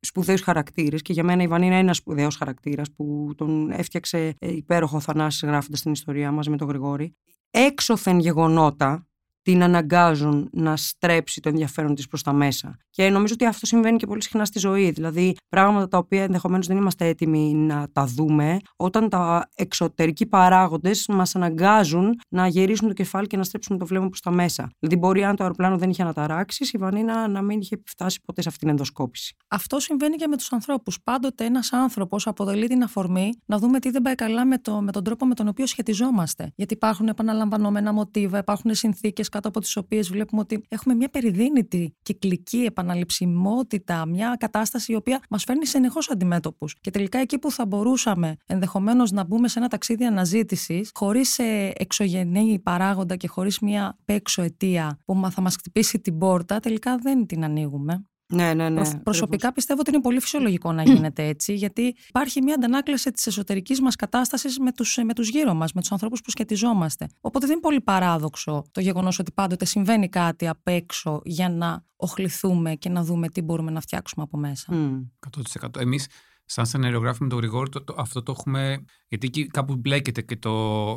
σπουδαίους 0.00 0.40
χαρακτήρες. 0.40 1.02
Και 1.02 1.12
για 1.12 1.24
μένα 1.24 1.42
η 1.42 1.46
Βανίνα 1.46 1.72
είναι 1.72 1.80
ένας 1.80 1.96
σπουδαίος 1.96 2.36
χαρακτήρας 2.36 2.90
που 2.90 3.32
τον 3.36 3.70
έφτιαξε 3.70 4.34
ε, 4.38 4.52
υπέροχο 4.52 5.00
Θανάση 5.00 5.46
γράφοντας 5.46 5.82
την 5.82 5.92
ιστορία 5.92 6.32
μαζί 6.32 6.50
με 6.50 6.56
τον 6.56 6.68
Γρηγόρη. 6.68 7.14
Έξωθεν 7.50 8.18
γεγονότα 8.18 9.09
την 9.50 9.62
αναγκάζουν 9.62 10.48
να 10.52 10.76
στρέψει 10.76 11.40
το 11.40 11.48
ενδιαφέρον 11.48 11.94
της 11.94 12.06
προς 12.06 12.22
τα 12.22 12.32
μέσα. 12.32 12.76
Και 12.90 13.10
νομίζω 13.10 13.34
ότι 13.34 13.44
αυτό 13.46 13.66
συμβαίνει 13.66 13.96
και 13.96 14.06
πολύ 14.06 14.22
συχνά 14.22 14.44
στη 14.44 14.58
ζωή. 14.58 14.90
Δηλαδή, 14.90 15.36
πράγματα 15.48 15.88
τα 15.88 15.98
οποία 15.98 16.22
ενδεχομένως 16.22 16.66
δεν 16.66 16.76
είμαστε 16.76 17.06
έτοιμοι 17.06 17.54
να 17.54 17.88
τα 17.92 18.04
δούμε, 18.04 18.56
όταν 18.76 19.08
τα 19.08 19.48
εξωτερικοί 19.54 20.26
παράγοντες 20.26 21.06
μας 21.08 21.36
αναγκάζουν 21.36 22.20
να 22.28 22.46
γυρίσουν 22.46 22.88
το 22.88 22.94
κεφάλι 22.94 23.26
και 23.26 23.36
να 23.36 23.42
στρέψουν 23.42 23.78
το 23.78 23.86
βλέμμα 23.86 24.08
προς 24.08 24.20
τα 24.20 24.30
μέσα. 24.30 24.70
Δηλαδή, 24.78 24.98
μπορεί 24.98 25.24
αν 25.24 25.36
το 25.36 25.42
αεροπλάνο 25.42 25.78
δεν 25.78 25.90
είχε 25.90 26.02
αναταράξει, 26.02 26.70
η 26.72 26.78
Βανίνα 26.78 27.28
να 27.28 27.42
μην 27.42 27.60
είχε 27.60 27.82
φτάσει 27.86 28.20
ποτέ 28.24 28.42
σε 28.42 28.48
αυτήν 28.48 28.62
την 28.62 28.70
ενδοσκόπηση. 28.70 29.36
Αυτό 29.48 29.80
συμβαίνει 29.80 30.16
και 30.16 30.26
με 30.26 30.36
τους 30.36 30.52
ανθρώπους. 30.52 31.00
Πάντοτε 31.04 31.44
ένας 31.44 31.72
άνθρωπος 31.72 32.26
αποτελεί 32.26 32.66
την 32.66 32.82
αφορμή 32.82 33.30
να 33.46 33.58
δούμε 33.58 33.78
τι 33.78 33.90
δεν 33.90 34.02
πάει 34.02 34.14
καλά 34.14 34.44
με, 34.44 34.58
το, 34.58 34.80
με 34.80 34.92
τον 34.92 35.04
τρόπο 35.04 35.26
με 35.26 35.34
τον 35.34 35.48
οποίο 35.48 35.66
σχετιζόμαστε. 35.66 36.52
Γιατί 36.54 36.74
υπάρχουν 36.74 37.08
επαναλαμβανόμενα 37.08 37.92
μοτίβα, 37.92 38.38
υπάρχουν 38.38 38.74
συνθήκες 38.74 39.28
κάτω 39.40 39.58
από 39.58 39.66
τις 39.66 39.76
οποίες 39.76 40.08
βλέπουμε 40.10 40.40
ότι 40.40 40.64
έχουμε 40.68 40.94
μια 40.94 41.08
περιδίνητη 41.08 41.94
κυκλική 42.02 42.58
επαναληψιμότητα, 42.58 44.06
μια 44.06 44.36
κατάσταση 44.38 44.92
η 44.92 44.94
οποία 44.94 45.20
μας 45.30 45.44
φέρνει 45.44 45.66
συνεχώς 45.66 46.10
αντιμέτωπους. 46.10 46.76
Και 46.80 46.90
τελικά 46.90 47.18
εκεί 47.18 47.38
που 47.38 47.50
θα 47.50 47.66
μπορούσαμε 47.66 48.36
ενδεχομένως 48.46 49.10
να 49.10 49.24
μπούμε 49.24 49.48
σε 49.48 49.58
ένα 49.58 49.68
ταξίδι 49.68 50.04
αναζήτησης, 50.04 50.90
χωρίς 50.94 51.38
ε, 51.38 51.72
εξωγενή 51.74 52.58
παράγοντα 52.58 53.16
και 53.16 53.28
χωρίς 53.28 53.58
μια 53.58 53.98
παίξω 54.04 54.42
αιτία 54.42 54.98
που 55.04 55.28
θα 55.30 55.40
μας 55.40 55.54
χτυπήσει 55.54 56.00
την 56.00 56.18
πόρτα, 56.18 56.60
τελικά 56.60 56.96
δεν 56.96 57.26
την 57.26 57.44
ανοίγουμε. 57.44 58.04
Ναι, 58.30 58.54
ναι, 58.54 58.68
ναι. 58.68 58.94
προσωπικά 59.02 59.52
πιστεύω 59.52 59.80
ότι 59.80 59.90
είναι 59.90 60.00
πολύ 60.00 60.20
φυσιολογικό 60.20 60.72
να 60.72 60.82
γίνεται 60.82 61.26
έτσι, 61.26 61.54
γιατί 61.54 61.94
υπάρχει 62.08 62.42
μια 62.42 62.54
αντανάκλαση 62.54 63.10
της 63.10 63.26
εσωτερικής 63.26 63.80
μας 63.80 63.96
κατάστασης 63.96 64.58
με 64.58 64.72
τους 64.72 64.98
με 65.04 65.14
τους 65.14 65.28
γύρω 65.28 65.54
μας, 65.54 65.72
με 65.72 65.80
τους 65.80 65.92
ανθρώπους 65.92 66.20
που 66.20 66.30
σχετιζόμαστε. 66.30 67.06
Οπότε 67.20 67.46
δεν 67.46 67.54
είναι 67.54 67.64
πολύ 67.64 67.80
παράδοξο 67.80 68.64
το 68.70 68.80
γεγονός 68.80 69.18
ότι 69.18 69.32
πάντοτε 69.32 69.64
συμβαίνει 69.64 70.08
κάτι 70.08 70.48
απ' 70.48 70.68
έξω 70.68 71.20
για 71.24 71.48
να 71.48 71.84
οχληθούμε 71.96 72.74
και 72.74 72.88
να 72.88 73.04
δούμε 73.04 73.28
τι 73.28 73.42
μπορούμε 73.42 73.70
να 73.70 73.80
φτιάξουμε 73.80 74.24
από 74.24 74.38
μέσα. 74.38 74.66
Mm. 74.70 75.28
100%. 75.62 75.80
Εμείς, 75.80 76.06
σαν 76.44 76.66
σενεριογράφοι 76.66 77.22
με 77.22 77.28
τον 77.28 77.38
Γρηγόρη, 77.38 77.70
το, 77.70 77.84
το, 77.84 77.94
αυτό 77.98 78.22
το 78.22 78.34
έχουμε. 78.38 78.84
Γιατί 79.08 79.26
εκεί 79.26 79.46
κάπου 79.46 79.76
μπλέκεται 79.76 80.22
και 80.22 80.36
το. 80.36 80.52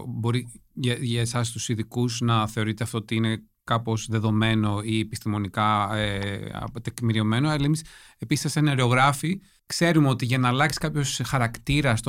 Μπορεί 0.08 0.62
για, 0.74 0.94
για 0.94 1.22
εσάς 1.22 1.52
τους 1.52 1.70
ειδικούς 1.70 2.22
να 2.22 2.48
θεωρείτε 2.48 2.84
αυτό 2.84 2.98
ότι 2.98 3.16
είναι 3.16 3.44
κάπως 3.64 4.08
δεδομένο 4.10 4.82
ή 4.84 5.00
επιστημονικά 5.00 5.96
ε, 5.96 6.52
τεκμηριωμένο, 6.82 7.50
αλλά 7.50 7.66
εμείς 7.66 7.84
επίσης 8.18 8.52
σαν 8.52 8.68
αερογράφοι 8.68 9.42
Ξέρουμε 9.66 10.10
ότι 10.10 10.26
για 10.26 10.38
να 10.38 10.48
αλλάξει 10.48 10.80
κάποιος 10.80 11.22
χαρακτήρας, 11.26 12.00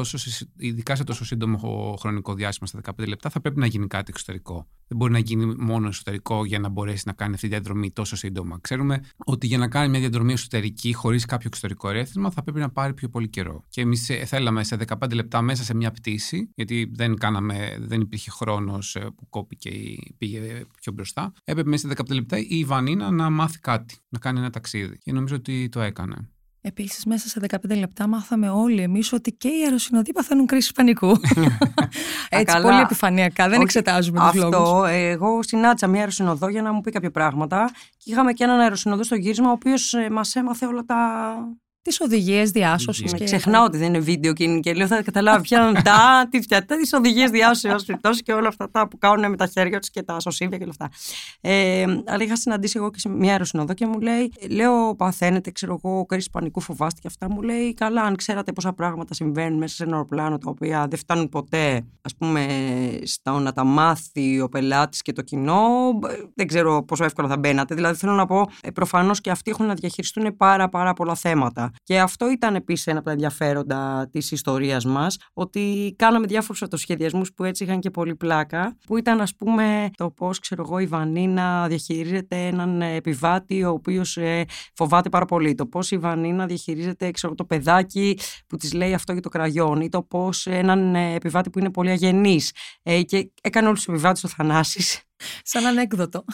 ειδικά 0.56 0.94
σε 0.96 1.04
τόσο 1.04 1.24
σύντομο 1.24 1.94
χρονικό 1.98 2.34
διάστημα, 2.34 2.66
στα 2.66 2.80
15 3.02 3.06
λεπτά, 3.08 3.30
θα 3.30 3.40
πρέπει 3.40 3.58
να 3.58 3.66
γίνει 3.66 3.86
κάτι 3.86 4.06
εξωτερικό. 4.08 4.66
Δεν 4.88 4.98
μπορεί 4.98 5.12
να 5.12 5.18
γίνει 5.18 5.54
μόνο 5.58 5.88
εσωτερικό 5.88 6.44
για 6.44 6.58
να 6.58 6.68
μπορέσει 6.68 7.02
να 7.06 7.12
κάνει 7.12 7.34
αυτή 7.34 7.48
τη 7.48 7.52
διαδρομή 7.54 7.90
τόσο 7.90 8.16
σύντομα. 8.16 8.58
Ξέρουμε 8.60 9.00
ότι 9.24 9.46
για 9.46 9.58
να 9.58 9.68
κάνει 9.68 9.88
μια 9.88 10.00
διαδρομή 10.00 10.32
εσωτερική 10.32 10.92
χωρίς 10.92 11.24
κάποιο 11.24 11.46
εξωτερικό 11.48 11.88
ερέθισμα 11.88 12.30
θα 12.30 12.42
πρέπει 12.42 12.58
να 12.58 12.70
πάρει 12.70 12.94
πιο 12.94 13.08
πολύ 13.08 13.28
καιρό. 13.28 13.64
Και 13.68 13.80
εμείς 13.80 14.08
ε, 14.08 14.24
θέλαμε 14.24 14.64
σε 14.64 14.78
15 15.00 15.12
λεπτά 15.12 15.42
μέσα 15.42 15.62
σε 15.64 15.74
μια 15.74 15.90
πτήση, 15.90 16.50
γιατί 16.54 16.90
δεν, 16.94 17.16
κάναμε, 17.16 17.76
δεν 17.80 18.00
υπήρχε 18.00 18.30
χρόνος 18.30 18.96
ε, 18.96 19.00
που 19.00 19.28
κόπηκε 19.28 19.68
ή 19.68 20.14
πήγε 20.18 20.64
πιο 20.80 20.92
μπροστά. 20.92 21.32
Έπρεπε 21.44 21.68
μέσα 21.68 21.88
σε 21.88 21.94
15 21.96 22.14
λεπτά 22.14 22.38
η 22.38 22.64
Βανίνα 22.64 23.10
να 23.10 23.30
μάθει 23.30 23.58
κάτι, 23.58 23.96
να 24.08 24.18
κάνει 24.18 24.38
ένα 24.38 24.50
ταξίδι. 24.50 24.98
Και 24.98 25.12
νομίζω 25.12 25.36
ότι 25.36 25.68
το 25.68 25.80
έκανε. 25.80 26.28
Επίσης, 26.66 27.04
μέσα 27.04 27.28
σε 27.28 27.40
15 27.50 27.76
λεπτά 27.78 28.06
μάθαμε 28.06 28.48
όλοι 28.48 28.82
εμείς 28.82 29.12
ότι 29.12 29.32
και 29.32 29.48
οι 29.48 29.62
αεροσυνοδοί 29.64 30.12
παθαίνουν 30.12 30.46
κρίση 30.46 30.72
πανικού. 30.72 31.08
Έτσι, 32.28 32.60
πολύ 32.62 32.80
επιφανειακά. 32.80 33.48
Δεν 33.48 33.60
εξετάζουμε 33.60 34.30
του 34.32 34.38
λόγου. 34.38 34.56
Αυτό. 34.56 34.84
Εγώ 34.84 35.42
συνάντησα 35.42 35.86
μια 35.86 35.98
αεροσυνοδό 35.98 36.48
για 36.48 36.62
να 36.62 36.72
μου 36.72 36.80
πει 36.80 36.90
κάποια 36.90 37.10
πράγματα. 37.10 37.70
Και 37.96 38.10
είχαμε 38.12 38.32
και 38.32 38.44
έναν 38.44 38.60
αεροσυνοδό 38.60 39.02
στο 39.02 39.14
γύρισμα, 39.14 39.48
ο 39.48 39.52
οποίος 39.52 39.94
ε, 39.94 40.10
μας 40.10 40.34
έμαθε 40.34 40.66
όλα 40.66 40.84
τα 40.84 41.34
τις 41.84 42.00
οδηγίες 42.00 42.50
διάσωσης. 42.50 43.12
Και... 43.12 43.24
Ξεχνάω 43.24 43.64
ότι 43.64 43.76
δεν 43.76 43.88
είναι 43.88 43.98
βίντεο 43.98 44.32
και, 44.32 44.58
και 44.58 44.74
λέω 44.74 44.86
θα 44.86 45.02
καταλάβει 45.02 45.42
πια 45.42 45.72
τα, 45.84 46.28
τι 46.30 46.38
τις 46.76 46.92
οδηγίες 46.92 47.30
διάσωσης 47.30 48.22
και 48.22 48.32
όλα 48.32 48.48
αυτά 48.48 48.70
τα 48.70 48.88
που 48.88 48.98
κάνουν 48.98 49.30
με 49.30 49.36
τα 49.36 49.46
χέρια 49.46 49.78
τους 49.78 49.90
και 49.90 50.02
τα 50.02 50.20
σωσίβια 50.20 50.58
και 50.58 50.62
όλα 50.62 50.72
αυτά. 50.78 50.90
Ε, 51.40 51.84
αλλά 52.06 52.24
είχα 52.24 52.36
συναντήσει 52.36 52.78
εγώ 52.78 52.90
και 52.90 52.98
σε 52.98 53.08
μια 53.08 53.30
αεροσυνοδό 53.32 53.74
και 53.74 53.86
μου 53.86 54.00
λέει, 54.00 54.32
λέω 54.48 54.94
παθαίνετε, 54.96 55.50
ξέρω 55.50 55.80
εγώ, 55.82 56.06
κρίση 56.06 56.30
πανικού 56.30 56.60
φοβάστε 56.60 57.00
και 57.00 57.06
αυτά. 57.06 57.30
Μου 57.30 57.42
λέει, 57.42 57.74
καλά, 57.74 58.02
αν 58.02 58.16
ξέρατε 58.16 58.52
πόσα 58.52 58.72
πράγματα 58.72 59.14
συμβαίνουν 59.14 59.58
μέσα 59.58 59.74
σε 59.74 59.82
ένα 59.82 59.92
αεροπλάνο 59.92 60.38
τα 60.38 60.50
οποία 60.50 60.86
δεν 60.88 60.98
φτάνουν 60.98 61.28
ποτέ, 61.28 61.84
ας 62.02 62.14
πούμε, 62.16 62.46
στο 63.02 63.38
να 63.38 63.52
τα 63.52 63.64
μάθει 63.64 64.40
ο 64.40 64.48
πελάτης 64.48 65.02
και 65.02 65.12
το 65.12 65.22
κοινό, 65.22 65.66
δεν 66.34 66.46
ξέρω 66.46 66.84
πόσο 66.84 67.04
εύκολα 67.04 67.28
θα 67.28 67.36
μπαίνατε. 67.36 67.74
Δηλαδή 67.74 67.96
θέλω 67.96 68.12
να 68.12 68.26
πω, 68.26 68.48
ε, 68.62 68.70
προφανώς 68.70 69.20
και 69.20 69.30
αυτοί 69.30 69.50
έχουν 69.50 69.66
να 69.66 69.74
διαχειριστούν 69.74 70.36
πάρα, 70.36 70.68
πάρα 70.68 70.92
πολλά 70.92 71.14
θέματα. 71.14 71.72
Και 71.82 72.00
αυτό 72.00 72.30
ήταν 72.30 72.54
επίσης 72.54 72.86
ένα 72.86 72.96
από 72.96 73.06
τα 73.06 73.12
ενδιαφέροντα 73.12 74.08
της 74.12 74.30
ιστορίας 74.30 74.84
μας, 74.84 75.16
ότι 75.32 75.94
κάναμε 75.98 76.26
διάφορους 76.26 76.62
αυτοσχεδιασμούς 76.62 77.32
που 77.32 77.44
έτσι 77.44 77.64
είχαν 77.64 77.80
και 77.80 77.90
πολύ 77.90 78.16
πλάκα, 78.16 78.78
που 78.86 78.96
ήταν 78.96 79.20
ας 79.20 79.34
πούμε 79.34 79.90
το 79.96 80.10
πώς 80.10 80.38
ξέρω 80.38 80.64
εγώ 80.66 80.78
η 80.78 80.86
Βανίνα 80.86 81.68
διαχειρίζεται 81.68 82.46
έναν 82.46 82.82
επιβάτη 82.82 83.64
ο 83.64 83.70
οποίος 83.70 84.16
ε, 84.16 84.44
φοβάται 84.74 85.08
πάρα 85.08 85.24
πολύ. 85.24 85.54
Το 85.54 85.66
πώς 85.66 85.90
η 85.90 85.98
Βανίνα 85.98 86.46
διαχειρίζεται 86.46 87.10
ξέρω, 87.10 87.34
το 87.34 87.44
παιδάκι 87.44 88.18
που 88.46 88.56
της 88.56 88.72
λέει 88.72 88.94
αυτό 88.94 89.12
για 89.12 89.22
το 89.22 89.28
κραγιόν, 89.28 89.80
ή 89.80 89.88
το 89.88 90.02
πώς 90.02 90.46
έναν 90.46 90.94
ε, 90.94 91.14
επιβάτη 91.14 91.50
που 91.50 91.58
είναι 91.58 91.70
πολύ 91.70 91.90
αγενής. 91.90 92.52
Ε, 92.82 93.02
και 93.02 93.30
έκανε 93.42 93.66
όλους 93.66 93.84
τους 93.84 93.94
επιβάτες 93.94 94.20
το 94.20 94.28
Θανάσης 94.28 95.02
Σαν 95.42 95.66
ανέκδοτο. 95.66 96.24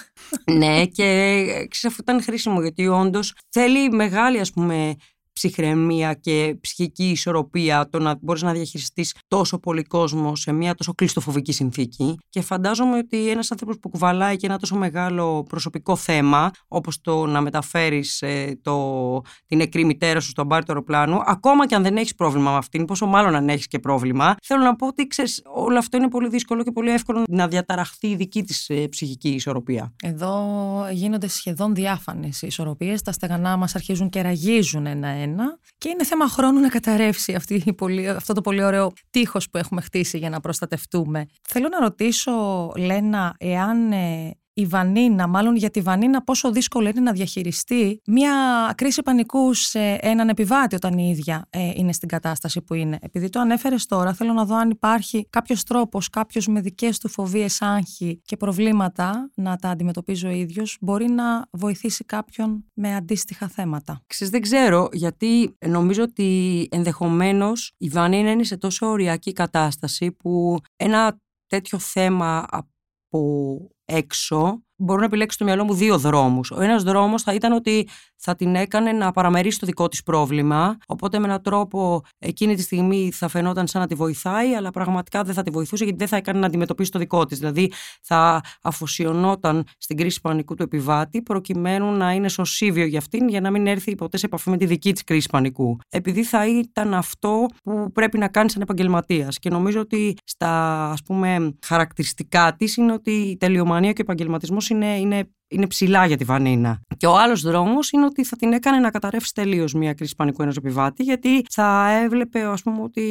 ναι, 0.52 0.86
και 0.86 1.44
ξέρεις, 1.44 1.84
αυτό 1.84 2.02
ήταν 2.02 2.22
χρήσιμο 2.22 2.60
γιατί 2.60 2.86
όντως 2.86 3.34
θέλει 3.48 3.90
μεγάλη 3.90 4.40
ας 4.40 4.50
πούμε 4.50 4.94
ψυχραιμία 5.40 6.14
και 6.14 6.56
ψυχική 6.60 7.08
ισορροπία 7.08 7.88
το 7.90 7.98
να 7.98 8.18
μπορείς 8.20 8.42
να 8.42 8.52
διαχειριστείς 8.52 9.14
τόσο 9.28 9.58
πολύ 9.58 9.82
κόσμο 9.82 10.36
σε 10.36 10.52
μια 10.52 10.74
τόσο 10.74 10.94
κλειστοφοβική 10.94 11.52
συνθήκη. 11.52 12.18
Και 12.28 12.40
φαντάζομαι 12.40 12.96
ότι 12.96 13.30
ένας 13.30 13.50
άνθρωπος 13.50 13.78
που 13.78 13.88
κουβαλάει 13.88 14.36
και 14.36 14.46
ένα 14.46 14.58
τόσο 14.58 14.76
μεγάλο 14.76 15.42
προσωπικό 15.48 15.96
θέμα 15.96 16.50
όπως 16.68 17.00
το 17.00 17.26
να 17.26 17.40
μεταφέρεις 17.40 18.22
ε, 18.22 18.58
το, 18.62 19.20
την 19.46 19.58
νεκρή 19.58 19.84
μητέρα 19.84 20.20
σου 20.20 20.28
στον 20.28 20.48
πάρει 20.48 20.64
του 20.64 20.72
αεροπλάνου 20.72 21.20
ακόμα 21.24 21.66
και 21.66 21.74
αν 21.74 21.82
δεν 21.82 21.96
έχεις 21.96 22.14
πρόβλημα 22.14 22.50
με 22.50 22.56
αυτήν 22.56 22.84
πόσο 22.84 23.06
μάλλον 23.06 23.34
αν 23.34 23.48
έχεις 23.48 23.66
και 23.66 23.78
πρόβλημα 23.78 24.34
θέλω 24.42 24.62
να 24.62 24.76
πω 24.76 24.86
ότι 24.86 25.06
ξέρεις, 25.06 25.42
όλο 25.54 25.78
αυτό 25.78 25.96
είναι 25.96 26.08
πολύ 26.08 26.28
δύσκολο 26.28 26.62
και 26.62 26.70
πολύ 26.70 26.90
εύκολο 26.90 27.24
να 27.28 27.48
διαταραχθεί 27.48 28.08
η 28.08 28.16
δική 28.16 28.42
της 28.42 28.68
ε, 28.68 28.88
ψυχική 28.88 29.28
ισορροπία. 29.28 29.92
Εδώ 30.02 30.44
γίνονται 30.92 31.28
σχεδόν 31.28 31.74
διάφανες 31.74 32.42
οι 32.42 32.46
ισορροπίες, 32.46 33.02
τα 33.02 33.12
στεγανά 33.12 33.56
μας 33.56 33.74
αρχίζουν 33.74 34.08
και 34.08 34.22
ραγίζουν 34.22 34.86
ένα-ένα 34.86 35.29
και 35.78 35.88
είναι 35.88 36.04
θέμα 36.04 36.28
χρόνου 36.28 36.60
να 36.60 36.68
καταρρεύσει 36.68 37.34
αυτή 37.34 37.62
η 37.66 37.72
πολύ, 37.72 38.08
αυτό 38.08 38.32
το 38.32 38.40
πολύ 38.40 38.62
ωραίο 38.64 38.92
τείχος 39.10 39.50
που 39.50 39.58
έχουμε 39.58 39.80
χτίσει 39.80 40.18
για 40.18 40.30
να 40.30 40.40
προστατευτούμε. 40.40 41.26
Θέλω 41.48 41.68
να 41.68 41.80
ρωτήσω, 41.80 42.32
Λένα, 42.76 43.34
εάν 43.38 43.92
ε, 43.92 44.39
η 44.60 44.66
Βανίνα, 44.66 45.26
μάλλον 45.26 45.56
για 45.56 45.70
τη 45.70 45.80
Βανίνα, 45.80 46.22
πόσο 46.22 46.50
δύσκολο 46.50 46.88
είναι 46.88 47.00
να 47.00 47.12
διαχειριστεί 47.12 48.00
μια 48.06 48.32
κρίση 48.76 49.02
πανικού 49.02 49.54
σε 49.54 49.98
έναν 50.00 50.28
επιβάτη 50.28 50.74
όταν 50.74 50.98
η 50.98 51.08
ίδια 51.08 51.46
ε, 51.50 51.70
είναι 51.74 51.92
στην 51.92 52.08
κατάσταση 52.08 52.62
που 52.62 52.74
είναι. 52.74 52.98
Επειδή 53.00 53.28
το 53.28 53.40
ανέφερες 53.40 53.86
τώρα, 53.86 54.12
θέλω 54.12 54.32
να 54.32 54.44
δω 54.44 54.56
αν 54.56 54.70
υπάρχει 54.70 55.26
κάποιος 55.30 55.64
τρόπος, 55.64 56.08
κάποιος 56.10 56.46
με 56.46 56.60
δικές 56.60 56.98
του 56.98 57.08
φοβίες, 57.08 57.62
άγχη 57.62 58.20
και 58.24 58.36
προβλήματα 58.36 59.30
να 59.34 59.56
τα 59.56 59.68
αντιμετωπίζει 59.68 60.26
ο 60.26 60.30
ίδιος, 60.30 60.76
μπορεί 60.80 61.10
να 61.10 61.46
βοηθήσει 61.50 62.04
κάποιον 62.04 62.64
με 62.74 62.94
αντίστοιχα 62.94 63.48
θέματα. 63.48 64.02
Ξέρεις, 64.06 64.32
δεν 64.32 64.42
ξέρω, 64.42 64.88
γιατί 64.92 65.56
νομίζω 65.66 66.02
ότι 66.02 66.68
ενδεχομένως 66.70 67.74
η 67.78 67.88
Βανίνα 67.88 68.30
είναι 68.30 68.44
σε 68.44 68.56
τόσο 68.56 68.86
οριακή 68.86 69.32
κατάσταση 69.32 70.12
που 70.12 70.58
ένα 70.76 71.18
τέτοιο 71.46 71.78
θέμα 71.78 72.46
από 72.50 73.58
έξω 73.90 74.64
μπορώ 74.80 74.98
να 74.98 75.04
επιλέξω 75.04 75.34
στο 75.34 75.44
μυαλό 75.44 75.64
μου 75.64 75.74
δύο 75.74 75.98
δρόμους. 75.98 76.50
Ο 76.50 76.60
ένας 76.60 76.82
δρόμος 76.82 77.22
θα 77.22 77.34
ήταν 77.34 77.52
ότι 77.52 77.88
θα 78.16 78.34
την 78.34 78.54
έκανε 78.54 78.92
να 78.92 79.12
παραμερίσει 79.12 79.58
το 79.58 79.66
δικό 79.66 79.88
της 79.88 80.02
πρόβλημα. 80.02 80.76
Οπότε 80.86 81.18
με 81.18 81.26
έναν 81.26 81.42
τρόπο 81.42 82.02
εκείνη 82.18 82.54
τη 82.54 82.62
στιγμή 82.62 83.10
θα 83.12 83.28
φαινόταν 83.28 83.66
σαν 83.66 83.80
να 83.80 83.86
τη 83.86 83.94
βοηθάει, 83.94 84.54
αλλά 84.54 84.70
πραγματικά 84.70 85.22
δεν 85.22 85.34
θα 85.34 85.42
τη 85.42 85.50
βοηθούσε 85.50 85.84
γιατί 85.84 85.98
δεν 85.98 86.08
θα 86.08 86.16
έκανε 86.16 86.38
να 86.38 86.46
αντιμετωπίσει 86.46 86.90
το 86.90 86.98
δικό 86.98 87.26
της. 87.26 87.38
Δηλαδή 87.38 87.72
θα 88.02 88.40
αφοσιωνόταν 88.62 89.64
στην 89.78 89.96
κρίση 89.96 90.20
πανικού 90.20 90.54
του 90.54 90.62
επιβάτη, 90.62 91.22
προκειμένου 91.22 91.92
να 91.92 92.12
είναι 92.12 92.28
σωσίβιο 92.28 92.84
για 92.84 92.98
αυτήν, 92.98 93.28
για 93.28 93.40
να 93.40 93.50
μην 93.50 93.66
έρθει 93.66 93.94
ποτέ 93.94 94.16
σε 94.16 94.26
επαφή 94.26 94.50
με 94.50 94.56
τη 94.56 94.66
δική 94.66 94.92
της 94.92 95.04
κρίση 95.04 95.28
πανικού. 95.30 95.78
Επειδή 95.88 96.24
θα 96.24 96.46
ήταν 96.48 96.94
αυτό 96.94 97.46
που 97.62 97.92
πρέπει 97.92 98.18
να 98.18 98.28
κάνει 98.28 98.50
σαν 98.50 98.62
επαγγελματίας. 98.62 99.38
Και 99.38 99.50
νομίζω 99.50 99.80
ότι 99.80 100.14
στα 100.24 100.84
ας 100.90 101.02
πούμε 101.02 101.56
χαρακτηριστικά 101.66 102.54
της 102.58 102.76
είναι 102.76 102.92
ότι 102.92 103.10
η 103.10 103.36
τελειομανία 103.36 103.92
και 103.92 104.00
ο 104.00 104.04
επαγγελματισμός 104.04 104.69
είναι, 104.70 104.98
είναι 104.98 105.30
είναι 105.50 105.66
ψηλά 105.66 106.06
για 106.06 106.16
τη 106.16 106.24
Βανίνα. 106.24 106.80
Και 106.96 107.06
ο 107.06 107.18
άλλος 107.18 107.42
δρόμος 107.42 107.90
είναι 107.90 108.04
ότι 108.04 108.24
θα 108.24 108.36
την 108.36 108.52
έκανε 108.52 108.78
να 108.78 108.90
καταρρεύσει 108.90 109.34
τελείως 109.34 109.72
μια 109.72 109.92
κρίση 109.92 110.14
πανικού 110.16 110.42
ενός 110.42 110.56
επιβάτη, 110.56 111.02
γιατί 111.02 111.44
θα 111.50 111.90
έβλεπε, 112.02 112.40
ας 112.40 112.62
πούμε, 112.62 112.82
ότι 112.82 113.04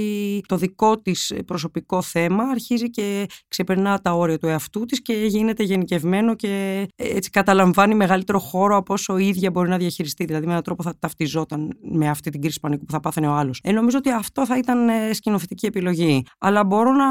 το 0.48 0.58
δικό 0.58 0.98
της 0.98 1.34
προσωπικό 1.46 2.02
θέμα 2.02 2.44
αρχίζει 2.44 2.90
και 2.90 3.26
ξεπερνά 3.48 4.00
τα 4.00 4.14
όρια 4.14 4.38
του 4.38 4.48
εαυτού 4.48 4.86
της 4.86 5.02
και 5.02 5.14
γίνεται 5.14 5.64
γενικευμένο 5.64 6.36
και 6.36 6.86
έτσι 6.96 7.30
καταλαμβάνει 7.30 7.96
μεγαλύτερο 7.96 8.40
χώρο 8.40 8.76
από 8.76 8.94
όσο 8.94 9.18
η 9.18 9.28
ίδια 9.28 9.52
μπορεί 9.52 9.70
να 9.70 9.78
διαχειριστεί. 9.78 10.26
Δηλαδή, 10.26 10.46
με 10.46 10.52
έναν 10.52 10.64
τρόπο 10.64 10.84
θα 10.84 10.94
ταυτιζόταν 11.00 11.78
με 11.82 12.10
αυτή 12.10 12.30
την 12.30 12.42
κρίση 12.42 12.60
πανικού 12.60 12.86
που 12.86 12.92
θα 12.92 13.00
πάθαινε 13.00 13.28
ο 13.28 13.34
άλλος. 13.34 13.60
Ε, 13.64 13.72
νομίζω 13.72 13.98
ότι 13.98 14.12
αυτό 14.12 14.46
θα 14.46 14.58
ήταν 14.58 14.90
ε, 14.90 15.14
σκηνοθετική 15.14 15.66
επιλογή. 15.66 16.24
Αλλά 16.38 16.64
μπορώ 16.64 16.92
να 16.92 17.08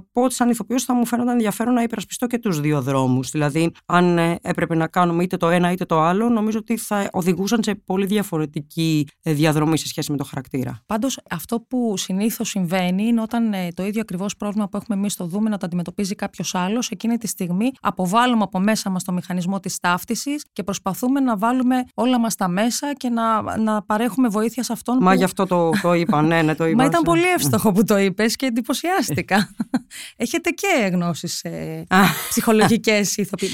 πω 0.00 0.22
ότι 0.22 0.34
σαν 0.34 0.50
ηθοποιός 0.50 0.84
θα 0.84 0.94
μου 0.94 1.06
φαίνονταν 1.06 1.32
ενδιαφέρον 1.32 1.74
να 1.74 1.82
υπερασπιστώ 1.82 2.26
και 2.26 2.38
τους 2.38 2.60
δύο 2.60 2.82
δρόμους. 2.82 3.30
Δηλαδή, 3.30 3.70
αν 3.86 4.18
ε, 4.18 4.38
έπρεπε 4.56 4.74
να 4.74 4.86
κάνουμε 4.86 5.22
είτε 5.22 5.36
το 5.36 5.48
ένα 5.48 5.72
είτε 5.72 5.84
το 5.84 6.00
άλλο, 6.00 6.28
νομίζω 6.28 6.58
ότι 6.58 6.76
θα 6.76 7.08
οδηγούσαν 7.12 7.62
σε 7.62 7.74
πολύ 7.74 8.06
διαφορετική 8.06 9.08
ε, 9.22 9.32
διαδρομή 9.32 9.78
σε 9.78 9.86
σχέση 9.86 10.10
με 10.10 10.16
το 10.16 10.24
χαρακτήρα. 10.24 10.80
Πάντως, 10.86 11.20
αυτό 11.30 11.60
που 11.60 11.96
συνήθως 11.96 12.48
συμβαίνει 12.48 13.06
είναι 13.06 13.20
όταν 13.20 13.52
ε, 13.52 13.68
το 13.74 13.84
ίδιο 13.86 14.00
ακριβώς 14.00 14.36
πρόβλημα 14.36 14.68
που 14.68 14.76
έχουμε 14.76 14.96
εμείς 14.96 15.12
στο 15.12 15.26
δούμε 15.26 15.48
να 15.48 15.58
το 15.58 15.66
αντιμετωπίζει 15.66 16.14
κάποιος 16.14 16.54
άλλος, 16.54 16.90
εκείνη 16.90 17.18
τη 17.18 17.26
στιγμή 17.26 17.70
αποβάλλουμε 17.80 18.42
από 18.42 18.58
μέσα 18.58 18.90
μας 18.90 19.04
το 19.04 19.12
μηχανισμό 19.12 19.60
της 19.60 19.78
ταύτισης 19.78 20.44
και 20.52 20.62
προσπαθούμε 20.62 21.20
να 21.20 21.36
βάλουμε 21.36 21.84
όλα 21.94 22.18
μας 22.18 22.34
τα 22.34 22.48
μέσα 22.48 22.92
και 22.92 23.08
να, 23.08 23.56
να 23.58 23.82
παρέχουμε 23.82 24.28
βοήθεια 24.28 24.62
σε 24.62 24.72
αυτόν. 24.72 24.98
Μα 25.00 25.14
γι' 25.14 25.24
αυτό 25.24 25.46
το, 25.46 25.70
το 25.82 25.92
είπα, 25.92 26.22
ναι, 26.22 26.42
ναι, 26.42 26.54
το 26.54 26.66
είπα. 26.66 26.76
Μα 26.76 26.84
ήταν 26.84 27.02
πολύ 27.02 27.28
εύστοχο 27.28 27.72
που 27.72 27.84
το 27.84 27.98
είπες 28.06 28.36
και 28.36 28.46
εντυπωσιάστηκα. 28.46 29.48
Έχετε 30.16 30.50
και 30.50 30.88
γνώσεις 30.92 31.42
ε, 31.42 31.86
ψυχολογικές 32.28 33.16
ηθοποιοί 33.16 33.50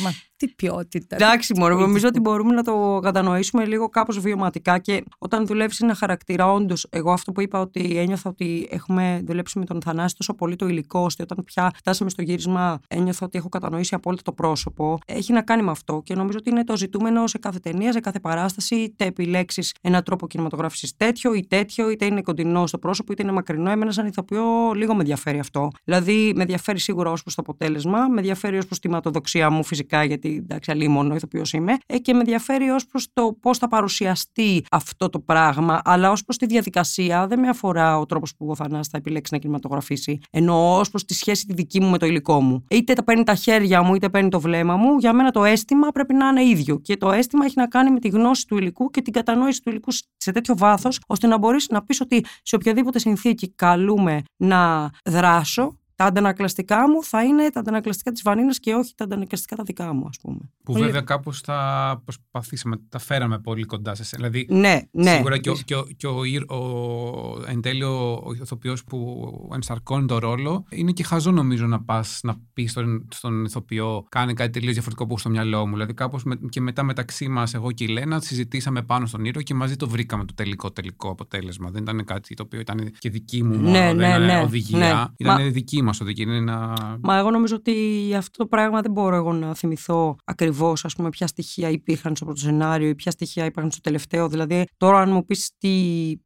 τι 0.47 0.49
ποιότητα. 0.49 0.91
Εντάξει, 1.09 1.53
μόνο 1.59 1.74
νομίζω 1.74 2.09
ότι 2.09 2.20
μπορούμε 2.20 2.55
να 2.55 2.62
το 2.62 2.99
κατανοήσουμε 3.03 3.64
λίγο 3.64 3.88
κάπως 3.88 4.18
βιωματικά 4.18 4.78
και 4.78 5.05
όταν 5.18 5.47
δουλεύεις 5.47 5.80
ένα 5.80 5.95
χαρακτήρα, 5.95 6.53
όντως, 6.53 6.86
εγώ 6.90 7.12
αυτό 7.12 7.32
που 7.32 7.40
είπα 7.40 7.61
ότι 7.61 7.99
ένιωθα 7.99 8.30
ότι 8.30 8.68
έχουμε 8.70 9.22
δουλέψει 9.24 9.59
με 9.59 9.64
τον 9.64 9.82
Θανάση 9.82 10.16
τόσο 10.16 10.34
πολύ 10.34 10.57
το 10.57 10.68
υλικό, 10.68 11.01
ώστε 11.01 11.22
όταν 11.22 11.45
πια 11.45 11.70
φτάσαμε 11.76 12.11
στο 12.11 12.22
γύρισμα, 12.22 12.80
ένιωθα 12.88 13.26
ότι 13.26 13.38
έχω 13.38 13.49
κατανοήσει 13.49 13.95
απόλυτα 13.95 14.22
το 14.22 14.32
πρόσωπο. 14.32 14.99
Έχει 15.07 15.32
να 15.32 15.43
κάνει 15.43 15.62
με 15.62 15.70
αυτό 15.70 16.01
και 16.05 16.14
νομίζω 16.14 16.38
ότι 16.40 16.51
είναι 16.51 16.64
το 16.64 16.76
ζητούμενο 16.76 17.26
σε 17.26 17.38
κάθε 17.38 17.59
ταινία, 17.59 17.93
σε 17.93 18.01
κάθε 18.01 18.20
παράσταση, 18.20 18.74
είτε 18.74 19.05
επιλέξεις 19.05 19.74
έναν 19.80 20.03
τρόπο 20.03 20.26
κινηματογράφησης 20.26 20.97
τέτοιο 20.97 21.34
ή 21.34 21.47
τέτοιο, 21.49 21.90
είτε 21.90 22.05
είναι 22.05 22.22
κοντινό 22.22 22.66
στο 22.66 22.78
πρόσωπο, 22.78 23.12
είτε 23.12 23.22
είναι 23.22 23.32
μακρινό. 23.32 23.70
Εμένα, 23.70 23.90
σαν 23.90 24.07
ηθοποιό, 24.07 24.72
λίγο 24.74 24.95
με 24.95 25.01
ενδιαφέρει 25.01 25.38
αυτό. 25.38 25.70
Δηλαδή, 25.84 26.32
με 26.34 26.40
ενδιαφέρει 26.43 26.78
σίγουρα 26.78 27.11
ως 27.11 27.22
προς 27.22 27.34
το 27.34 27.43
αποτέλεσμα, 27.47 28.09
με 28.09 28.18
ενδιαφέρει 28.18 28.59
ως 28.59 28.66
προς 28.66 28.78
τη 28.78 28.88
ματοδοξία 28.88 29.51
μου 29.51 29.64
φυσικά, 29.64 30.05
γιατί 30.05 30.36
εντάξει, 30.43 30.70
αλίμονο 30.83 31.14
ηθοποιός 31.14 31.53
είμαι 31.53 31.76
ε, 31.87 31.99
και 31.99 32.12
με 32.12 32.18
ενδιαφέρει 32.18 32.70
ως 32.70 32.87
προς 32.87 33.09
το 33.12 33.37
πώς 33.41 33.59
θα 33.59 33.68
παρουσιαστεί 33.68 34.64
αυτό 34.70 35.09
το 35.09 35.20
πράγμα, 35.20 35.80
αλλά 35.85 36.11
ως 36.11 36.24
προς 36.24 36.37
τη 36.37 36.47
διαδικασία 36.47 37.26
δεν 37.26 37.41
με 37.41 37.49
αφορά 37.49 37.99
ο 37.99 38.07
τρόπος 38.07 38.35
που 38.37 38.47
ο 38.49 38.55
Θανάσης 38.55 38.89
θα 38.89 38.99
επιλέξει 38.99 39.33
να 39.33 39.39
κινηματογραφήσει. 39.39 40.20
Ενώ 40.30 40.78
ως 40.78 40.91
προς 40.91 41.05
τη 41.05 41.14
σχέση 41.14 41.47
τη 41.47 41.55
δική 41.55 41.80
μου 41.80 41.91
με 41.91 41.99
το 41.99 42.07
υλικό 42.07 42.41
μου. 42.41 42.64
Είτε 42.70 42.93
τα 42.93 43.05
παίρνει 43.05 43.24
τα 43.24 43.35
χέρια 43.35 43.83
μου, 43.83 43.95
είτε 43.95 44.09
παίρνει 44.09 44.28
το 44.28 44.41
βλέμμα 44.41 44.76
μου, 44.76 44.97
για 44.99 45.12
μένα 45.12 45.30
το 45.30 45.45
αίσθημα 45.45 45.89
πρέπει 45.89 46.14
να 46.14 46.28
είναι 46.28 46.45
ίδιο. 46.45 46.78
Και 46.78 46.97
το 46.97 47.11
αίσθημα 47.11 47.45
έχει 47.45 47.55
να 47.57 47.66
κάνει 47.66 47.91
με 47.91 47.99
τη 47.99 48.09
γνώση 48.09 48.47
του 48.47 48.57
υλικού 48.57 48.91
και 48.91 49.03
την 49.03 49.12
κατανόηση 49.12 49.62
του 49.62 49.70
υλικού 49.70 49.93
σε 50.16 50.33
τέτοιο 50.33 50.57
βάθος, 50.57 51.01
ώστε 51.07 51.26
να 51.26 51.39
μπορείς 51.39 51.68
να 51.68 51.83
πεις 51.83 52.01
ότι 52.01 52.24
σε 52.43 52.55
οποιαδήποτε 52.55 52.99
συνθήκη 52.99 53.53
καλούμε 53.55 54.22
να 54.37 54.91
δράσω, 55.05 55.76
τα 55.97 56.05
αντανακλαστικά 56.05 56.88
μου 56.90 57.05
θα 57.05 57.24
είναι 57.24 57.51
τα 57.51 57.61
αντανακλαστικά 57.61 58.11
της 58.12 58.22
Βανίνα 58.22 58.55
και 58.61 58.74
όχι 58.74 58.95
τα 58.97 59.05
αντανακλαστικά 59.05 59.57
τα 59.57 59.62
δικά 59.62 59.93
μου, 59.93 60.07
ας 60.09 60.18
πούμε. 60.22 60.38
Που 60.64 60.72
βέβαια 60.72 61.01
κάπως 61.01 61.40
τα 61.40 62.03
προσπαθήσαμε, 62.05 62.76
τα 62.88 62.99
φέραμε 62.99 63.38
πολύ 63.38 63.64
κοντά 63.64 63.95
σε 63.95 64.03
εσένα. 64.03 64.28
Δηλαδή, 64.28 64.55
ναι, 64.61 64.80
ναι. 64.90 65.14
Σίγουρα 65.14 65.38
και, 65.38 65.51
ο, 65.51 65.55
και, 65.64 65.74
ο, 65.74 65.84
και 65.97 66.07
ο, 66.07 66.20
ο, 66.57 67.43
εν 67.47 67.61
τέλει 67.61 67.82
ο, 67.82 68.22
ηθοποιός 68.43 68.84
που 68.84 69.28
ενσαρκώνει 69.55 70.07
το 70.07 70.18
ρόλο 70.18 70.64
είναι 70.70 70.93
και 70.93 71.03
χαζό 71.05 71.30
νομίζω 71.30 71.66
να 71.66 71.80
πας 71.82 72.20
να 72.22 72.36
πεις 72.53 72.70
στον, 72.70 73.09
στον 73.11 73.45
ηθοποιό 73.45 74.05
κάνει 74.09 74.34
κάτι 74.34 74.51
τελείως 74.51 74.72
διαφορετικό 74.72 75.05
από 75.05 75.18
στο 75.18 75.28
μυαλό 75.30 75.66
μου. 75.66 75.72
Δηλαδή 75.72 75.95
κάπως 75.95 76.24
με, 76.24 76.38
και 76.49 76.61
μετά 76.61 76.82
μεταξύ 76.82 77.28
μας, 77.28 77.55
εγώ 77.55 77.72
και 77.72 77.84
η 77.84 77.88
Λένα, 77.88 78.20
συζητήσαμε 78.20 78.82
πάνω 78.82 79.07
στον 79.07 79.24
ήρωα 79.24 79.43
και 79.43 79.55
μαζί 79.55 79.76
το 79.76 79.88
βρήκαμε 79.88 80.24
το 80.24 80.34
τελικό 80.34 80.70
τελικό 80.70 81.11
αποτέλεσμα. 81.11 81.70
Δεν 81.70 81.82
ήταν 81.82 82.05
κάτι 82.05 82.34
το 82.34 82.43
οποίο 82.43 82.61
ήταν 82.61 82.90
και 82.99 83.11
δική 83.11 83.43
μου 83.43 83.57
μόνο, 83.57 83.70
Ναι, 83.70 83.78
δεν 83.86 83.97
ναι, 83.97 84.07
ήταν 84.07 84.22
ναι, 84.24 84.40
οδηγία. 84.40 84.78
ναι. 84.78 84.86
Ήταν 85.16 85.36
Μα- 85.36 85.43
δική 85.83 85.99
μας 85.99 86.07
οδηγία. 86.07 86.24
Είναι 86.24 86.37
ένα... 86.37 86.74
Μα 87.03 87.16
εγώ 87.16 87.30
νομίζω 87.30 87.55
ότι 87.57 87.74
αυτό 88.16 88.39
το 88.39 88.47
πράγμα 88.47 88.80
δεν 88.80 88.91
μπορώ 88.91 89.16
εγώ 89.16 89.33
να 89.33 89.55
θυμηθώ 89.55 90.16
ακριβώς, 90.24 90.85
ας 90.85 90.95
πούμε, 90.95 91.09
ποια 91.09 91.26
στοιχεία 91.26 91.68
υπήρχαν 91.68 92.16
στο 92.16 92.24
πρώτο 92.24 92.41
σενάριο 92.41 92.89
ή 92.89 92.95
ποια 92.95 93.11
στοιχεία 93.11 93.45
υπήρχαν 93.45 93.70
στο 93.70 93.80
τελευταίο. 93.80 94.28
Δηλαδή, 94.28 94.64
τώρα, 94.76 95.01
αν 95.01 95.11
μου 95.11 95.24
πεις 95.24 95.51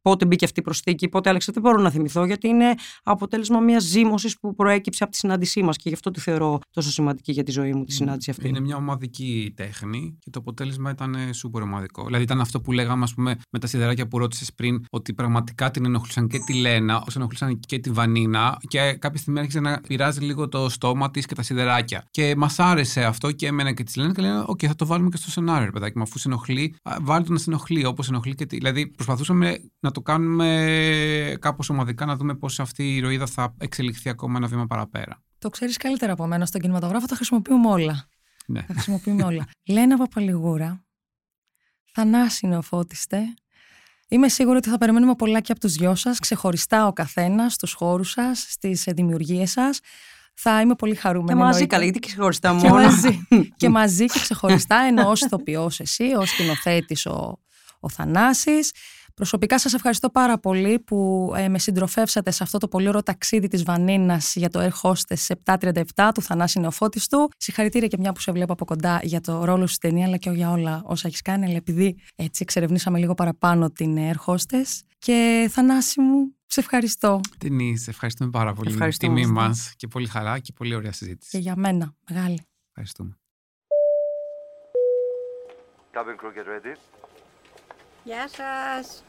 πότε 0.01 0.25
μπήκε 0.25 0.45
αυτή 0.45 0.59
η 0.59 0.63
προσθήκη, 0.63 1.09
πότε 1.09 1.29
άλλαξε, 1.29 1.51
δεν 1.51 1.61
μπορώ 1.61 1.81
να 1.81 1.89
θυμηθώ, 1.89 2.25
γιατί 2.25 2.47
είναι 2.47 2.73
αποτέλεσμα 3.03 3.59
μιας 3.59 3.83
ζύμωσης 3.83 4.39
που 4.39 4.55
προέκυψε 4.55 5.03
από 5.03 5.11
τη 5.11 5.17
συνάντησή 5.17 5.63
μας 5.63 5.77
και 5.77 5.89
γι' 5.89 5.95
αυτό 5.95 6.11
τη 6.11 6.19
θεωρώ 6.19 6.59
τόσο 6.71 6.91
σημαντική 6.91 7.31
για 7.31 7.43
τη 7.43 7.51
ζωή 7.51 7.73
μου, 7.73 7.83
τη 7.83 7.93
συνάντηση 7.93 8.29
αυτή. 8.29 8.47
Είναι 8.47 8.59
μια 8.59 8.75
ομαδική 8.75 9.53
τέχνη 9.55 10.17
και 10.19 10.29
το 10.29 10.39
αποτέλεσμα 10.39 10.89
ήταν 10.89 11.15
σούπερ 11.33 11.61
ομαδικό. 11.61 12.05
Δηλαδή 12.05 12.23
ήταν 12.23 12.41
αυτό 12.41 12.61
που 12.61 12.71
λέγαμε 12.71 13.03
ας 13.03 13.13
πούμε, 13.13 13.37
με 13.51 13.59
τα 13.59 13.67
σιδεράκια 13.67 14.07
που 14.07 14.17
ρώτησες 14.17 14.53
πριν, 14.53 14.85
ότι 14.89 15.13
πραγματικά 15.13 15.71
την 15.71 15.85
ενοχλούσαν 15.85 16.27
και 16.27 16.39
τη 16.39 16.53
Λένα, 16.53 17.03
όσο 17.07 17.19
ενοχλούσαν 17.19 17.59
και 17.59 17.79
τη 17.79 17.89
Βανίνα. 17.89 18.57
Και 18.67 18.93
κάποια 18.99 19.19
στιγμή 19.19 19.39
άρχισε 19.47 19.59
να 19.59 19.81
πειράζει 19.81 20.19
λίγο 20.19 20.47
το 20.47 20.69
στόμα 20.69 21.11
της 21.11 21.25
και 21.25 21.35
τα 21.35 21.41
σιδεράκια. 21.41 22.07
Και 22.11 22.35
μας 22.35 22.59
άρεσε 22.59 23.03
αυτό 23.03 23.31
και 23.31 23.47
εμένα 23.47 23.73
και 23.73 23.83
τη 23.83 23.99
Λένα 23.99 24.13
και 24.13 24.21
λένε: 24.21 24.43
Οκ, 24.45 24.59
θα 24.67 24.75
το 24.75 24.85
βάλουμε 24.85 25.09
και 25.09 25.17
στο 25.17 25.29
σενάριο, 25.29 25.65
ρε 25.65 25.71
παιδάκι 25.71 25.97
μου. 25.97 26.03
Αφού 26.03 26.17
σε 26.17 26.27
ενοχλεί, 26.27 26.75
α, 26.83 26.95
βάλτε 27.01 27.27
το 27.27 27.33
να 27.33 27.39
σε 27.39 27.49
ενοχλεί 27.49 27.85
όπως 27.85 28.09
ενοχλεί 28.09 28.35
και 28.35 28.45
τη. 28.45 28.57
Δηλαδή 28.57 28.87
προσπαθούσαμε 28.87 29.59
να 29.79 29.91
το 29.91 30.01
κάνουμε 30.01 31.37
κάπως 31.39 31.69
ομαδικά, 31.69 32.05
να 32.05 32.15
δούμε 32.15 32.35
πώς 32.35 32.59
αυτή 32.59 32.83
η 32.83 32.95
ηρωίδα 32.95 33.25
θα 33.25 33.53
εξελιχθεί 33.57 34.09
ακόμα 34.09 34.37
ένα 34.37 34.47
βήμα 34.47 34.65
παραπέρα. 34.65 35.23
Το 35.37 35.49
ξέρεις 35.49 35.77
καλύτερα 35.77 36.13
από 36.13 36.27
μένα. 36.27 36.45
Στον 36.45 36.61
κινηματογράφο 36.61 37.05
τα 37.05 37.15
χρησιμοποιούμε 37.15 37.69
όλα. 37.69 38.05
Ναι. 38.47 38.61
Τα 38.61 38.73
χρησιμοποιούμε 38.73 39.23
όλα. 39.23 39.47
Λένα 39.73 39.97
Παπαλιγούρα, 39.97 40.85
Θανάση 41.93 42.47
Νεοφώτιστε. 42.47 43.19
Είμαι 44.09 44.29
σίγουρη 44.29 44.57
ότι 44.57 44.69
θα 44.69 44.77
περιμένουμε 44.77 45.15
πολλά 45.15 45.39
και 45.39 45.51
από 45.51 45.61
τους 45.61 45.73
δυο 45.73 45.95
σας, 45.95 46.19
ξεχωριστά 46.19 46.87
ο 46.87 46.93
καθένας, 46.93 47.53
στους 47.53 47.73
χώρους 47.73 48.09
σας, 48.11 48.45
στις 48.49 48.83
δημιουργίες 48.87 49.51
σας. 49.51 49.79
Θα 50.33 50.61
είμαι 50.61 50.75
πολύ 50.75 50.95
χαρούμενη. 50.95 51.29
Και 51.29 51.35
μαζί, 51.35 51.49
εννοείται. 51.49 51.65
καλά, 51.65 51.83
γιατί 51.83 51.99
και 51.99 52.07
ξεχωριστά 52.07 52.57
και 52.61 52.67
μόνο. 52.67 52.83
μαζί, 52.83 53.27
και 53.57 53.69
μαζί 53.69 54.05
και 54.05 54.19
ξεχωριστά, 54.19 54.77
ενώ 54.77 55.09
ως 55.09 55.21
ηθοποιός 55.21 55.79
εσύ, 55.79 56.03
ως 56.03 56.29
σκηνοθέτης 56.29 57.05
ο, 57.05 57.39
ο 57.79 57.89
Θανάσης. 57.89 58.71
Προσωπικά 59.17 59.59
σας 59.59 59.73
ευχαριστώ 59.73 60.09
πάρα 60.09 60.37
πολύ 60.37 60.79
που 60.79 61.31
ε, 61.37 61.49
με 61.49 61.59
συντροφεύσατε 61.59 62.31
σε 62.31 62.43
αυτό 62.43 62.57
το 62.57 62.67
πολύ 62.67 62.87
ωραίο 62.87 63.03
ταξίδι 63.03 63.47
της 63.47 63.63
Βανίνας 63.63 64.35
για 64.35 64.49
το 64.49 64.59
Air 64.59 64.89
Hostess 64.89 65.53
737 65.95 66.09
του 66.13 66.21
Θανάση 66.21 66.59
Νεοφώτιστου. 66.59 67.29
Συγχαρητήρια 67.37 67.87
και 67.87 67.97
μια 67.99 68.13
που 68.13 68.19
σε 68.19 68.31
βλέπω 68.31 68.53
από 68.53 68.65
κοντά 68.65 68.99
για 69.03 69.21
το 69.21 69.45
ρόλο 69.45 69.67
σου 69.67 69.73
στην 69.73 69.89
ταινία 69.89 70.05
αλλά 70.05 70.17
και 70.17 70.29
για 70.29 70.51
όλα 70.51 70.81
όσα 70.85 71.07
έχεις 71.07 71.21
κάνει. 71.21 71.45
Αλλά 71.45 71.55
επειδή 71.55 71.97
έτσι 72.15 72.41
εξερευνήσαμε 72.43 72.99
λίγο 72.99 73.13
παραπάνω 73.13 73.71
την 73.71 73.97
Air 73.97 74.15
Hostess. 74.25 74.81
Και 74.97 75.47
Θανάση 75.51 76.01
μου, 76.01 76.35
σε 76.45 76.59
ευχαριστώ. 76.59 77.19
Ταινί, 77.37 77.83
ευχαριστούμε 77.87 78.29
πάρα 78.29 78.53
πολύ. 78.53 78.71
Ευχαριστούμε. 78.71 79.21
Τιμή 79.21 79.31
μας 79.31 79.73
και 79.75 79.87
πολύ 79.87 80.07
χαρά 80.07 80.39
και 80.39 80.53
πολύ 80.55 80.75
ωραία 80.75 80.91
συζήτηση. 80.91 81.29
Και 81.31 81.37
για 81.37 81.53
μένα, 81.57 81.93
μεγάλη. 82.09 82.41
Ευχαριστούμε. 82.67 83.17
Cabin 85.93 86.15
crew 86.21 86.31
get 86.37 86.47
ready. 86.47 86.77
Γεια 88.03 88.27
σας. 88.27 89.03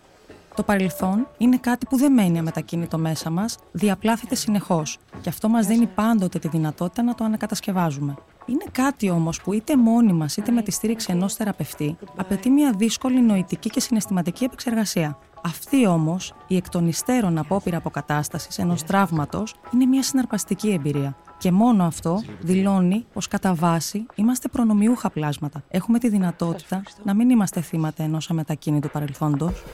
Το 0.58 0.62
παρελθόν 0.62 1.26
είναι 1.38 1.56
κάτι 1.56 1.86
που 1.86 1.96
δεν 1.96 2.12
μένει 2.12 2.38
αμετακίνητο 2.38 2.98
μέσα 2.98 3.30
μας, 3.30 3.58
διαπλάθεται 3.72 4.34
συνεχώς 4.34 4.98
και 5.20 5.28
αυτό 5.28 5.48
μας 5.48 5.66
δίνει 5.66 5.86
πάντοτε 5.86 6.38
τη 6.38 6.48
δυνατότητα 6.48 7.02
να 7.02 7.14
το 7.14 7.24
ανακατασκευάζουμε. 7.24 8.14
Είναι 8.46 8.64
κάτι 8.72 9.10
όμως 9.10 9.40
που 9.42 9.52
είτε 9.52 9.76
μόνοι 9.76 10.12
μας 10.12 10.36
είτε 10.36 10.52
με 10.52 10.62
τη 10.62 10.70
στήριξη 10.70 11.12
ενός 11.12 11.34
θεραπευτή 11.34 11.96
απαιτεί 12.16 12.50
μια 12.50 12.72
δύσκολη 12.76 13.20
νοητική 13.20 13.70
και 13.70 13.80
συναισθηματική 13.80 14.44
επεξεργασία. 14.44 15.18
Αυτή 15.42 15.86
όμως, 15.86 16.34
η 16.46 16.56
εκ 16.56 16.68
των 16.68 16.88
υστέρων 16.88 17.38
απόπειρα 17.38 17.76
αποκατάστασης 17.76 18.58
ενός 18.58 18.84
τραύματος 18.84 19.54
είναι 19.74 19.84
μια 19.84 20.02
συναρπαστική 20.02 20.70
εμπειρία. 20.70 21.16
Και 21.38 21.52
μόνο 21.52 21.84
αυτό 21.84 22.22
δηλώνει 22.40 23.06
πως 23.12 23.28
κατά 23.28 23.54
βάση 23.54 24.06
είμαστε 24.14 24.48
προνομιούχα 24.48 25.10
πλάσματα. 25.10 25.62
Έχουμε 25.68 25.98
τη 25.98 26.08
δυνατότητα 26.08 26.82
να 27.04 27.14
μην 27.14 27.30
είμαστε 27.30 27.60
θύματα 27.60 28.02
ενός 28.02 28.30
αμετακίνητου 28.30 28.90
παρελθόντος. 28.90 29.64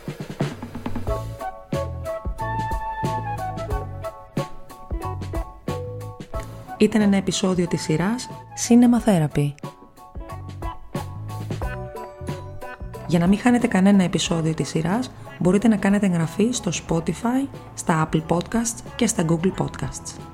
Ήταν 6.78 7.00
ένα 7.00 7.16
επεισόδιο 7.16 7.66
της 7.66 7.82
σειράς 7.82 8.28
Cinema 8.68 9.08
Therapy. 9.08 9.54
Για 13.06 13.18
να 13.18 13.26
μην 13.26 13.38
χάνετε 13.38 13.66
κανένα 13.66 14.02
επεισόδιο 14.02 14.54
της 14.54 14.68
σειράς, 14.68 15.10
μπορείτε 15.38 15.68
να 15.68 15.76
κάνετε 15.76 16.06
εγγραφή 16.06 16.52
στο 16.52 16.70
Spotify, 16.88 17.48
στα 17.74 18.08
Apple 18.08 18.22
Podcasts 18.28 18.80
και 18.96 19.06
στα 19.06 19.24
Google 19.28 19.52
Podcasts. 19.58 20.33